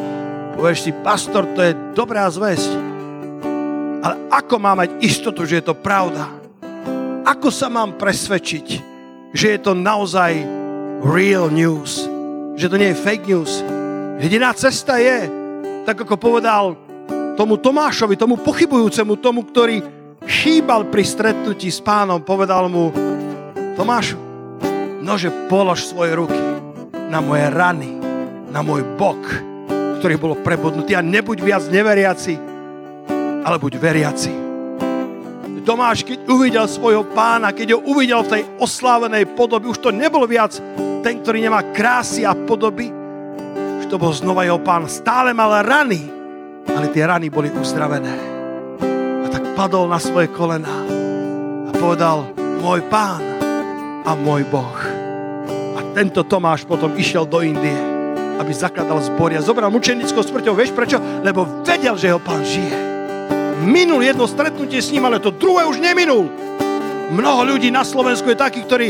povieš 0.58 0.90
si, 0.90 0.92
pastor, 1.06 1.46
to 1.54 1.70
je 1.70 1.78
dobrá 1.94 2.26
zväzť. 2.26 2.72
Ale 4.02 4.26
ako 4.26 4.58
mám 4.58 4.82
mať 4.82 5.06
istotu, 5.06 5.46
že 5.46 5.62
je 5.62 5.70
to 5.70 5.78
pravda? 5.78 6.34
Ako 7.30 7.54
sa 7.54 7.70
mám 7.70 7.94
presvedčiť, 7.94 8.68
že 9.38 9.54
je 9.54 9.60
to 9.62 9.78
naozaj 9.78 10.34
real 11.06 11.46
news? 11.54 12.10
Že 12.58 12.74
to 12.74 12.76
nie 12.82 12.90
je 12.90 12.98
fake 12.98 13.30
news? 13.30 13.62
Jediná 14.22 14.54
cesta 14.54 15.02
je, 15.02 15.26
tak 15.82 16.06
ako 16.06 16.14
povedal 16.14 16.78
tomu 17.34 17.58
Tomášovi, 17.58 18.14
tomu 18.14 18.38
pochybujúcemu, 18.38 19.18
tomu, 19.18 19.42
ktorý 19.50 19.82
chýbal 20.30 20.86
pri 20.94 21.02
stretnutí 21.02 21.74
s 21.74 21.82
pánom, 21.82 22.22
povedal 22.22 22.70
mu, 22.70 22.94
Tomášu, 23.74 24.22
nože 25.02 25.34
polož 25.50 25.90
svoje 25.90 26.14
ruky 26.14 26.38
na 27.10 27.18
moje 27.18 27.50
rany, 27.50 27.98
na 28.54 28.62
môj 28.62 28.86
bok, 28.94 29.18
ktorý 29.98 30.22
bolo 30.22 30.38
prebodnutý 30.38 30.94
a 30.94 31.02
nebuď 31.02 31.42
viac 31.42 31.66
neveriaci, 31.66 32.38
ale 33.42 33.58
buď 33.58 33.74
veriaci. 33.82 34.34
Tomáš, 35.66 36.06
keď 36.06 36.30
uvidel 36.30 36.70
svojho 36.70 37.10
pána, 37.10 37.50
keď 37.50 37.74
ho 37.74 37.80
uvidel 37.90 38.22
v 38.22 38.38
tej 38.38 38.44
oslávenej 38.62 39.34
podobe, 39.34 39.66
už 39.66 39.82
to 39.82 39.90
nebol 39.90 40.22
viac 40.30 40.54
ten, 41.02 41.22
ktorý 41.26 41.42
nemá 41.42 41.66
krásy 41.74 42.22
a 42.22 42.38
podoby, 42.38 43.01
to 43.92 44.00
bol 44.00 44.16
znova 44.16 44.48
jeho 44.48 44.64
pán. 44.64 44.88
Stále 44.88 45.36
mal 45.36 45.52
rany, 45.68 46.00
ale 46.72 46.88
tie 46.96 47.04
rany 47.04 47.28
boli 47.28 47.52
uzdravené. 47.52 48.16
A 49.22 49.28
tak 49.28 49.52
padol 49.52 49.92
na 49.92 50.00
svoje 50.00 50.32
kolena 50.32 50.72
a 51.68 51.72
povedal, 51.76 52.32
môj 52.64 52.88
pán 52.88 53.20
a 54.08 54.16
môj 54.16 54.48
Boh. 54.48 54.80
A 55.76 55.80
tento 55.92 56.24
Tomáš 56.24 56.64
potom 56.64 56.96
išiel 56.96 57.28
do 57.28 57.44
Indie, 57.44 57.76
aby 58.40 58.56
zakladal 58.56 59.04
zbory 59.04 59.36
a 59.36 59.44
zobral 59.44 59.68
mučenickou 59.68 60.24
smrťou. 60.24 60.56
Vieš 60.56 60.72
prečo? 60.72 60.98
Lebo 61.20 61.44
vedel, 61.68 62.00
že 62.00 62.16
jeho 62.16 62.24
pán 62.24 62.48
žije 62.48 62.92
minul 63.62 64.02
jedno 64.02 64.26
stretnutie 64.26 64.82
s 64.82 64.90
ním, 64.90 65.06
ale 65.06 65.22
to 65.22 65.30
druhé 65.30 65.70
už 65.70 65.78
neminul. 65.78 66.26
Mnoho 67.14 67.46
ľudí 67.46 67.70
na 67.70 67.86
Slovensku 67.86 68.26
je 68.34 68.40
takých, 68.40 68.66
ktorí 68.66 68.88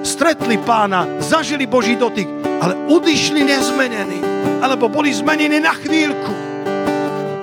stretli 0.00 0.56
pána, 0.56 1.20
zažili 1.20 1.68
Boží 1.68 1.96
dotyk, 1.96 2.24
ale 2.64 2.72
odišli 2.88 3.44
nezmenení, 3.44 4.33
alebo 4.62 4.88
boli 4.88 5.12
zmenení 5.12 5.60
na 5.60 5.76
chvíľku. 5.76 6.32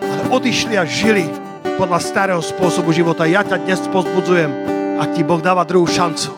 Ale 0.01 0.23
odišli 0.33 0.75
a 0.75 0.83
žili 0.87 1.29
podľa 1.77 1.99
starého 2.01 2.41
spôsobu 2.41 2.93
života. 2.93 3.29
Ja 3.29 3.45
ťa 3.45 3.61
dnes 3.61 3.81
pozbudzujem, 3.89 4.51
ak 4.97 5.17
ti 5.17 5.21
Boh 5.25 5.41
dáva 5.41 5.65
druhú 5.65 5.85
šancu. 5.85 6.33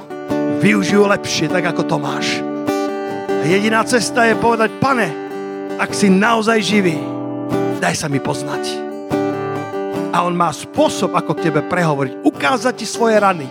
Využijú 0.63 1.07
lepšie, 1.07 1.51
tak 1.51 1.67
ako 1.67 1.83
to 1.83 1.97
máš. 1.99 2.39
A 3.27 3.43
jediná 3.43 3.83
cesta 3.83 4.23
je 4.23 4.39
povedať, 4.39 4.71
pane, 4.79 5.11
ak 5.75 5.91
si 5.91 6.07
naozaj 6.07 6.59
živý, 6.63 6.95
daj 7.83 7.99
sa 7.99 8.07
mi 8.07 8.23
poznať 8.23 8.83
a 10.13 10.21
on 10.21 10.37
má 10.37 10.53
spôsob, 10.53 11.17
ako 11.17 11.33
k 11.33 11.49
tebe 11.49 11.65
prehovoriť, 11.65 12.21
ukázať 12.21 12.73
ti 12.77 12.85
svoje 12.85 13.17
rany, 13.17 13.49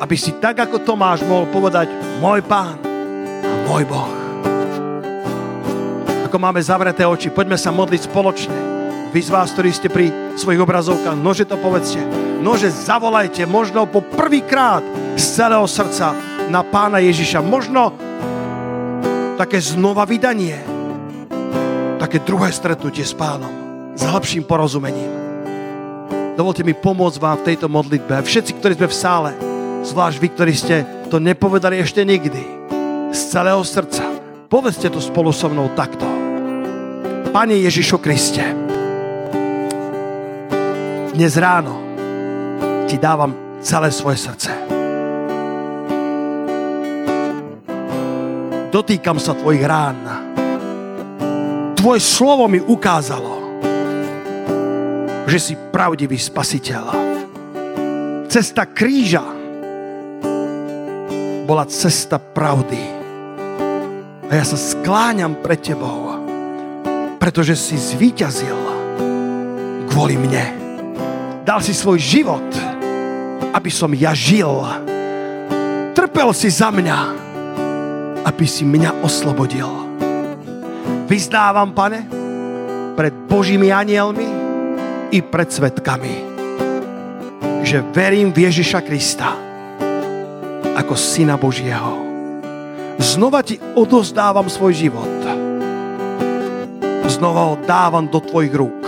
aby 0.00 0.16
si 0.16 0.32
tak, 0.40 0.56
ako 0.56 0.80
Tomáš 0.80 1.20
mohol 1.28 1.44
povedať, 1.52 1.92
môj 2.16 2.40
pán 2.48 2.80
a 3.44 3.54
môj 3.68 3.84
Boh. 3.84 4.25
Ako 6.36 6.52
máme 6.52 6.60
zavreté 6.60 7.00
oči, 7.08 7.32
poďme 7.32 7.56
sa 7.56 7.72
modliť 7.72 8.12
spoločne. 8.12 8.58
Vy 9.08 9.24
z 9.24 9.32
vás, 9.32 9.56
ktorí 9.56 9.72
ste 9.72 9.88
pri 9.88 10.36
svojich 10.36 10.60
obrazovkách, 10.60 11.16
nože 11.16 11.48
to 11.48 11.56
povedzte. 11.56 11.96
Nože 12.44 12.68
zavolajte, 12.68 13.48
možno 13.48 13.88
po 13.88 14.04
prvýkrát 14.04 14.84
z 15.16 15.24
celého 15.32 15.64
srdca 15.64 16.12
na 16.52 16.60
pána 16.60 17.00
Ježiša. 17.00 17.40
Možno 17.40 17.96
také 19.40 19.64
znova 19.64 20.04
vydanie. 20.04 20.60
Také 22.04 22.20
druhé 22.20 22.52
stretnutie 22.52 23.08
s 23.08 23.16
pánom. 23.16 23.96
S 23.96 24.04
lepším 24.04 24.44
porozumením. 24.44 25.08
Dovolte 26.36 26.60
mi 26.68 26.76
pomôcť 26.76 27.16
vám 27.16 27.40
v 27.40 27.46
tejto 27.48 27.72
modlitbe. 27.72 28.12
Všetci, 28.20 28.60
ktorí 28.60 28.76
sme 28.76 28.92
v 28.92 29.00
sále, 29.08 29.30
zvlášť 29.88 30.20
vy, 30.20 30.28
ktorí 30.36 30.52
ste 30.52 30.84
to 31.08 31.16
nepovedali 31.16 31.80
ešte 31.80 32.04
nikdy, 32.04 32.44
z 33.08 33.20
celého 33.32 33.64
srdca, 33.64 34.04
povedzte 34.52 34.92
to 34.92 35.00
spolu 35.00 35.32
so 35.32 35.48
mnou 35.48 35.72
takto. 35.72 36.25
Pane 37.36 37.60
Ježišu 37.68 38.00
Kriste, 38.00 38.40
dnes 41.12 41.36
ráno 41.36 41.84
ti 42.88 42.96
dávam 42.96 43.60
celé 43.60 43.92
svoje 43.92 44.16
srdce. 44.16 44.56
Dotýkam 48.72 49.20
sa 49.20 49.36
tvojich 49.36 49.60
rán. 49.68 50.00
Tvoje 51.76 52.00
slovo 52.00 52.48
mi 52.48 52.56
ukázalo, 52.56 53.60
že 55.28 55.36
si 55.36 55.60
pravdivý 55.68 56.16
spasiteľ. 56.16 56.84
Cesta 58.32 58.64
kríža 58.64 59.28
bola 61.44 61.68
cesta 61.68 62.16
pravdy. 62.16 62.80
A 64.24 64.32
ja 64.32 64.44
sa 64.48 64.56
skláňam 64.56 65.36
pred 65.44 65.60
tebou, 65.60 66.05
pretože 67.26 67.58
si 67.58 67.74
zvíťazil 67.74 68.54
kvôli 69.90 70.14
mne. 70.14 70.46
Dal 71.42 71.58
si 71.58 71.74
svoj 71.74 71.98
život, 71.98 72.46
aby 73.50 73.66
som 73.66 73.90
ja 73.90 74.14
žil. 74.14 74.46
Trpel 75.90 76.30
si 76.30 76.54
za 76.54 76.70
mňa, 76.70 76.98
aby 78.30 78.46
si 78.46 78.62
mňa 78.62 79.02
oslobodil. 79.02 79.66
Vyznávam, 81.10 81.74
pane, 81.74 82.06
pred 82.94 83.10
Božími 83.26 83.74
anielmi, 83.74 84.30
i 85.10 85.18
pred 85.18 85.50
svetkami, 85.50 86.14
že 87.66 87.82
verím 87.90 88.30
v 88.30 88.46
Ježiša 88.46 88.86
Krista 88.86 89.34
ako 90.78 90.94
Syna 90.94 91.34
Božieho. 91.34 92.06
Znova 93.02 93.42
ti 93.42 93.58
odozdávam 93.74 94.46
svoj 94.46 94.78
život. 94.78 95.15
Znova 97.16 97.48
ho 97.48 97.56
dávam 97.64 98.04
do 98.04 98.20
tvojich 98.20 98.52
rúk. 98.52 98.84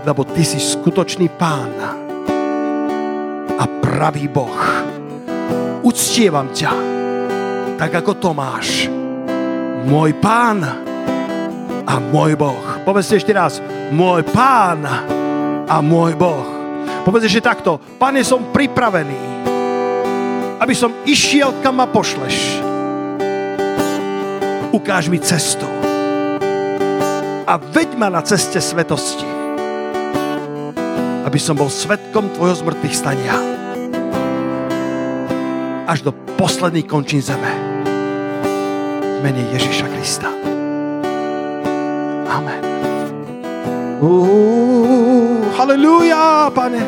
Lebo 0.00 0.24
ty 0.24 0.48
si 0.48 0.56
skutočný 0.56 1.28
pán 1.36 1.76
a 3.60 3.64
pravý 3.84 4.24
Boh. 4.24 4.64
Uctievam 5.84 6.48
ťa, 6.56 6.72
tak 7.76 8.00
ako 8.00 8.16
Tomáš, 8.16 8.88
môj 9.84 10.16
pán 10.16 10.64
a 11.84 11.94
môj 12.00 12.32
Boh. 12.32 12.80
Povedzte 12.80 13.20
ešte 13.20 13.36
raz, 13.36 13.60
môj 13.92 14.24
pán 14.24 14.80
a 15.68 15.76
môj 15.84 16.16
Boh. 16.16 16.48
Povedz 17.04 17.28
ešte 17.28 17.44
takto, 17.44 17.76
pane, 18.00 18.24
som 18.24 18.48
pripravený, 18.48 19.44
aby 20.64 20.72
som 20.72 20.96
išiel, 21.04 21.60
kam 21.60 21.76
ma 21.76 21.84
pošleš. 21.84 22.64
Ukáž 24.72 25.12
mi 25.12 25.20
cestu 25.20 25.79
a 27.50 27.58
veď 27.58 27.98
ma 27.98 28.06
na 28.06 28.22
ceste 28.22 28.62
svetosti, 28.62 29.26
aby 31.26 31.38
som 31.42 31.58
bol 31.58 31.66
svetkom 31.66 32.30
tvojho 32.30 32.62
zmrtvých 32.62 32.94
stania 32.94 33.34
až 35.90 36.06
do 36.06 36.14
posledných 36.38 36.86
končín 36.86 37.18
zeme. 37.18 37.50
V 39.02 39.18
mene 39.18 39.42
Ježiša 39.50 39.86
Krista. 39.90 40.30
Amen. 42.30 42.62
Uh, 43.98 45.42
pane. 46.54 46.80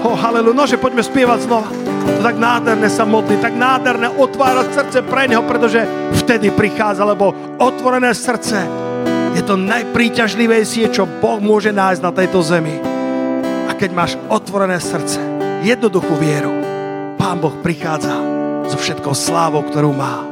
Oh, 0.00 0.16
halleluja. 0.16 0.56
Nože, 0.56 0.80
poďme 0.80 1.04
spievať 1.04 1.44
znova. 1.44 1.68
To 2.16 2.20
tak 2.24 2.40
nádherné 2.40 2.88
sa 2.88 3.04
modliť, 3.04 3.38
tak 3.44 3.52
nádherné 3.52 4.08
otvárať 4.08 4.72
srdce 4.72 4.98
pre 5.04 5.28
Neho, 5.28 5.44
pretože 5.44 5.84
vtedy 6.24 6.48
prichádza, 6.48 7.04
lebo 7.04 7.36
otvorené 7.60 8.16
srdce 8.16 8.88
je 9.40 9.48
to 9.48 9.56
najpríťažlivejšie, 9.56 10.92
čo 10.92 11.08
Boh 11.08 11.40
môže 11.40 11.72
nájsť 11.72 12.04
na 12.04 12.12
tejto 12.12 12.44
zemi. 12.44 12.76
A 13.64 13.72
keď 13.72 13.90
máš 13.96 14.12
otvorené 14.28 14.76
srdce, 14.76 15.16
jednoduchú 15.64 16.12
vieru, 16.20 16.52
Pán 17.16 17.40
Boh 17.40 17.56
prichádza 17.64 18.20
so 18.68 18.76
všetkou 18.76 19.16
slávou, 19.16 19.64
ktorú 19.64 19.96
má. 19.96 20.29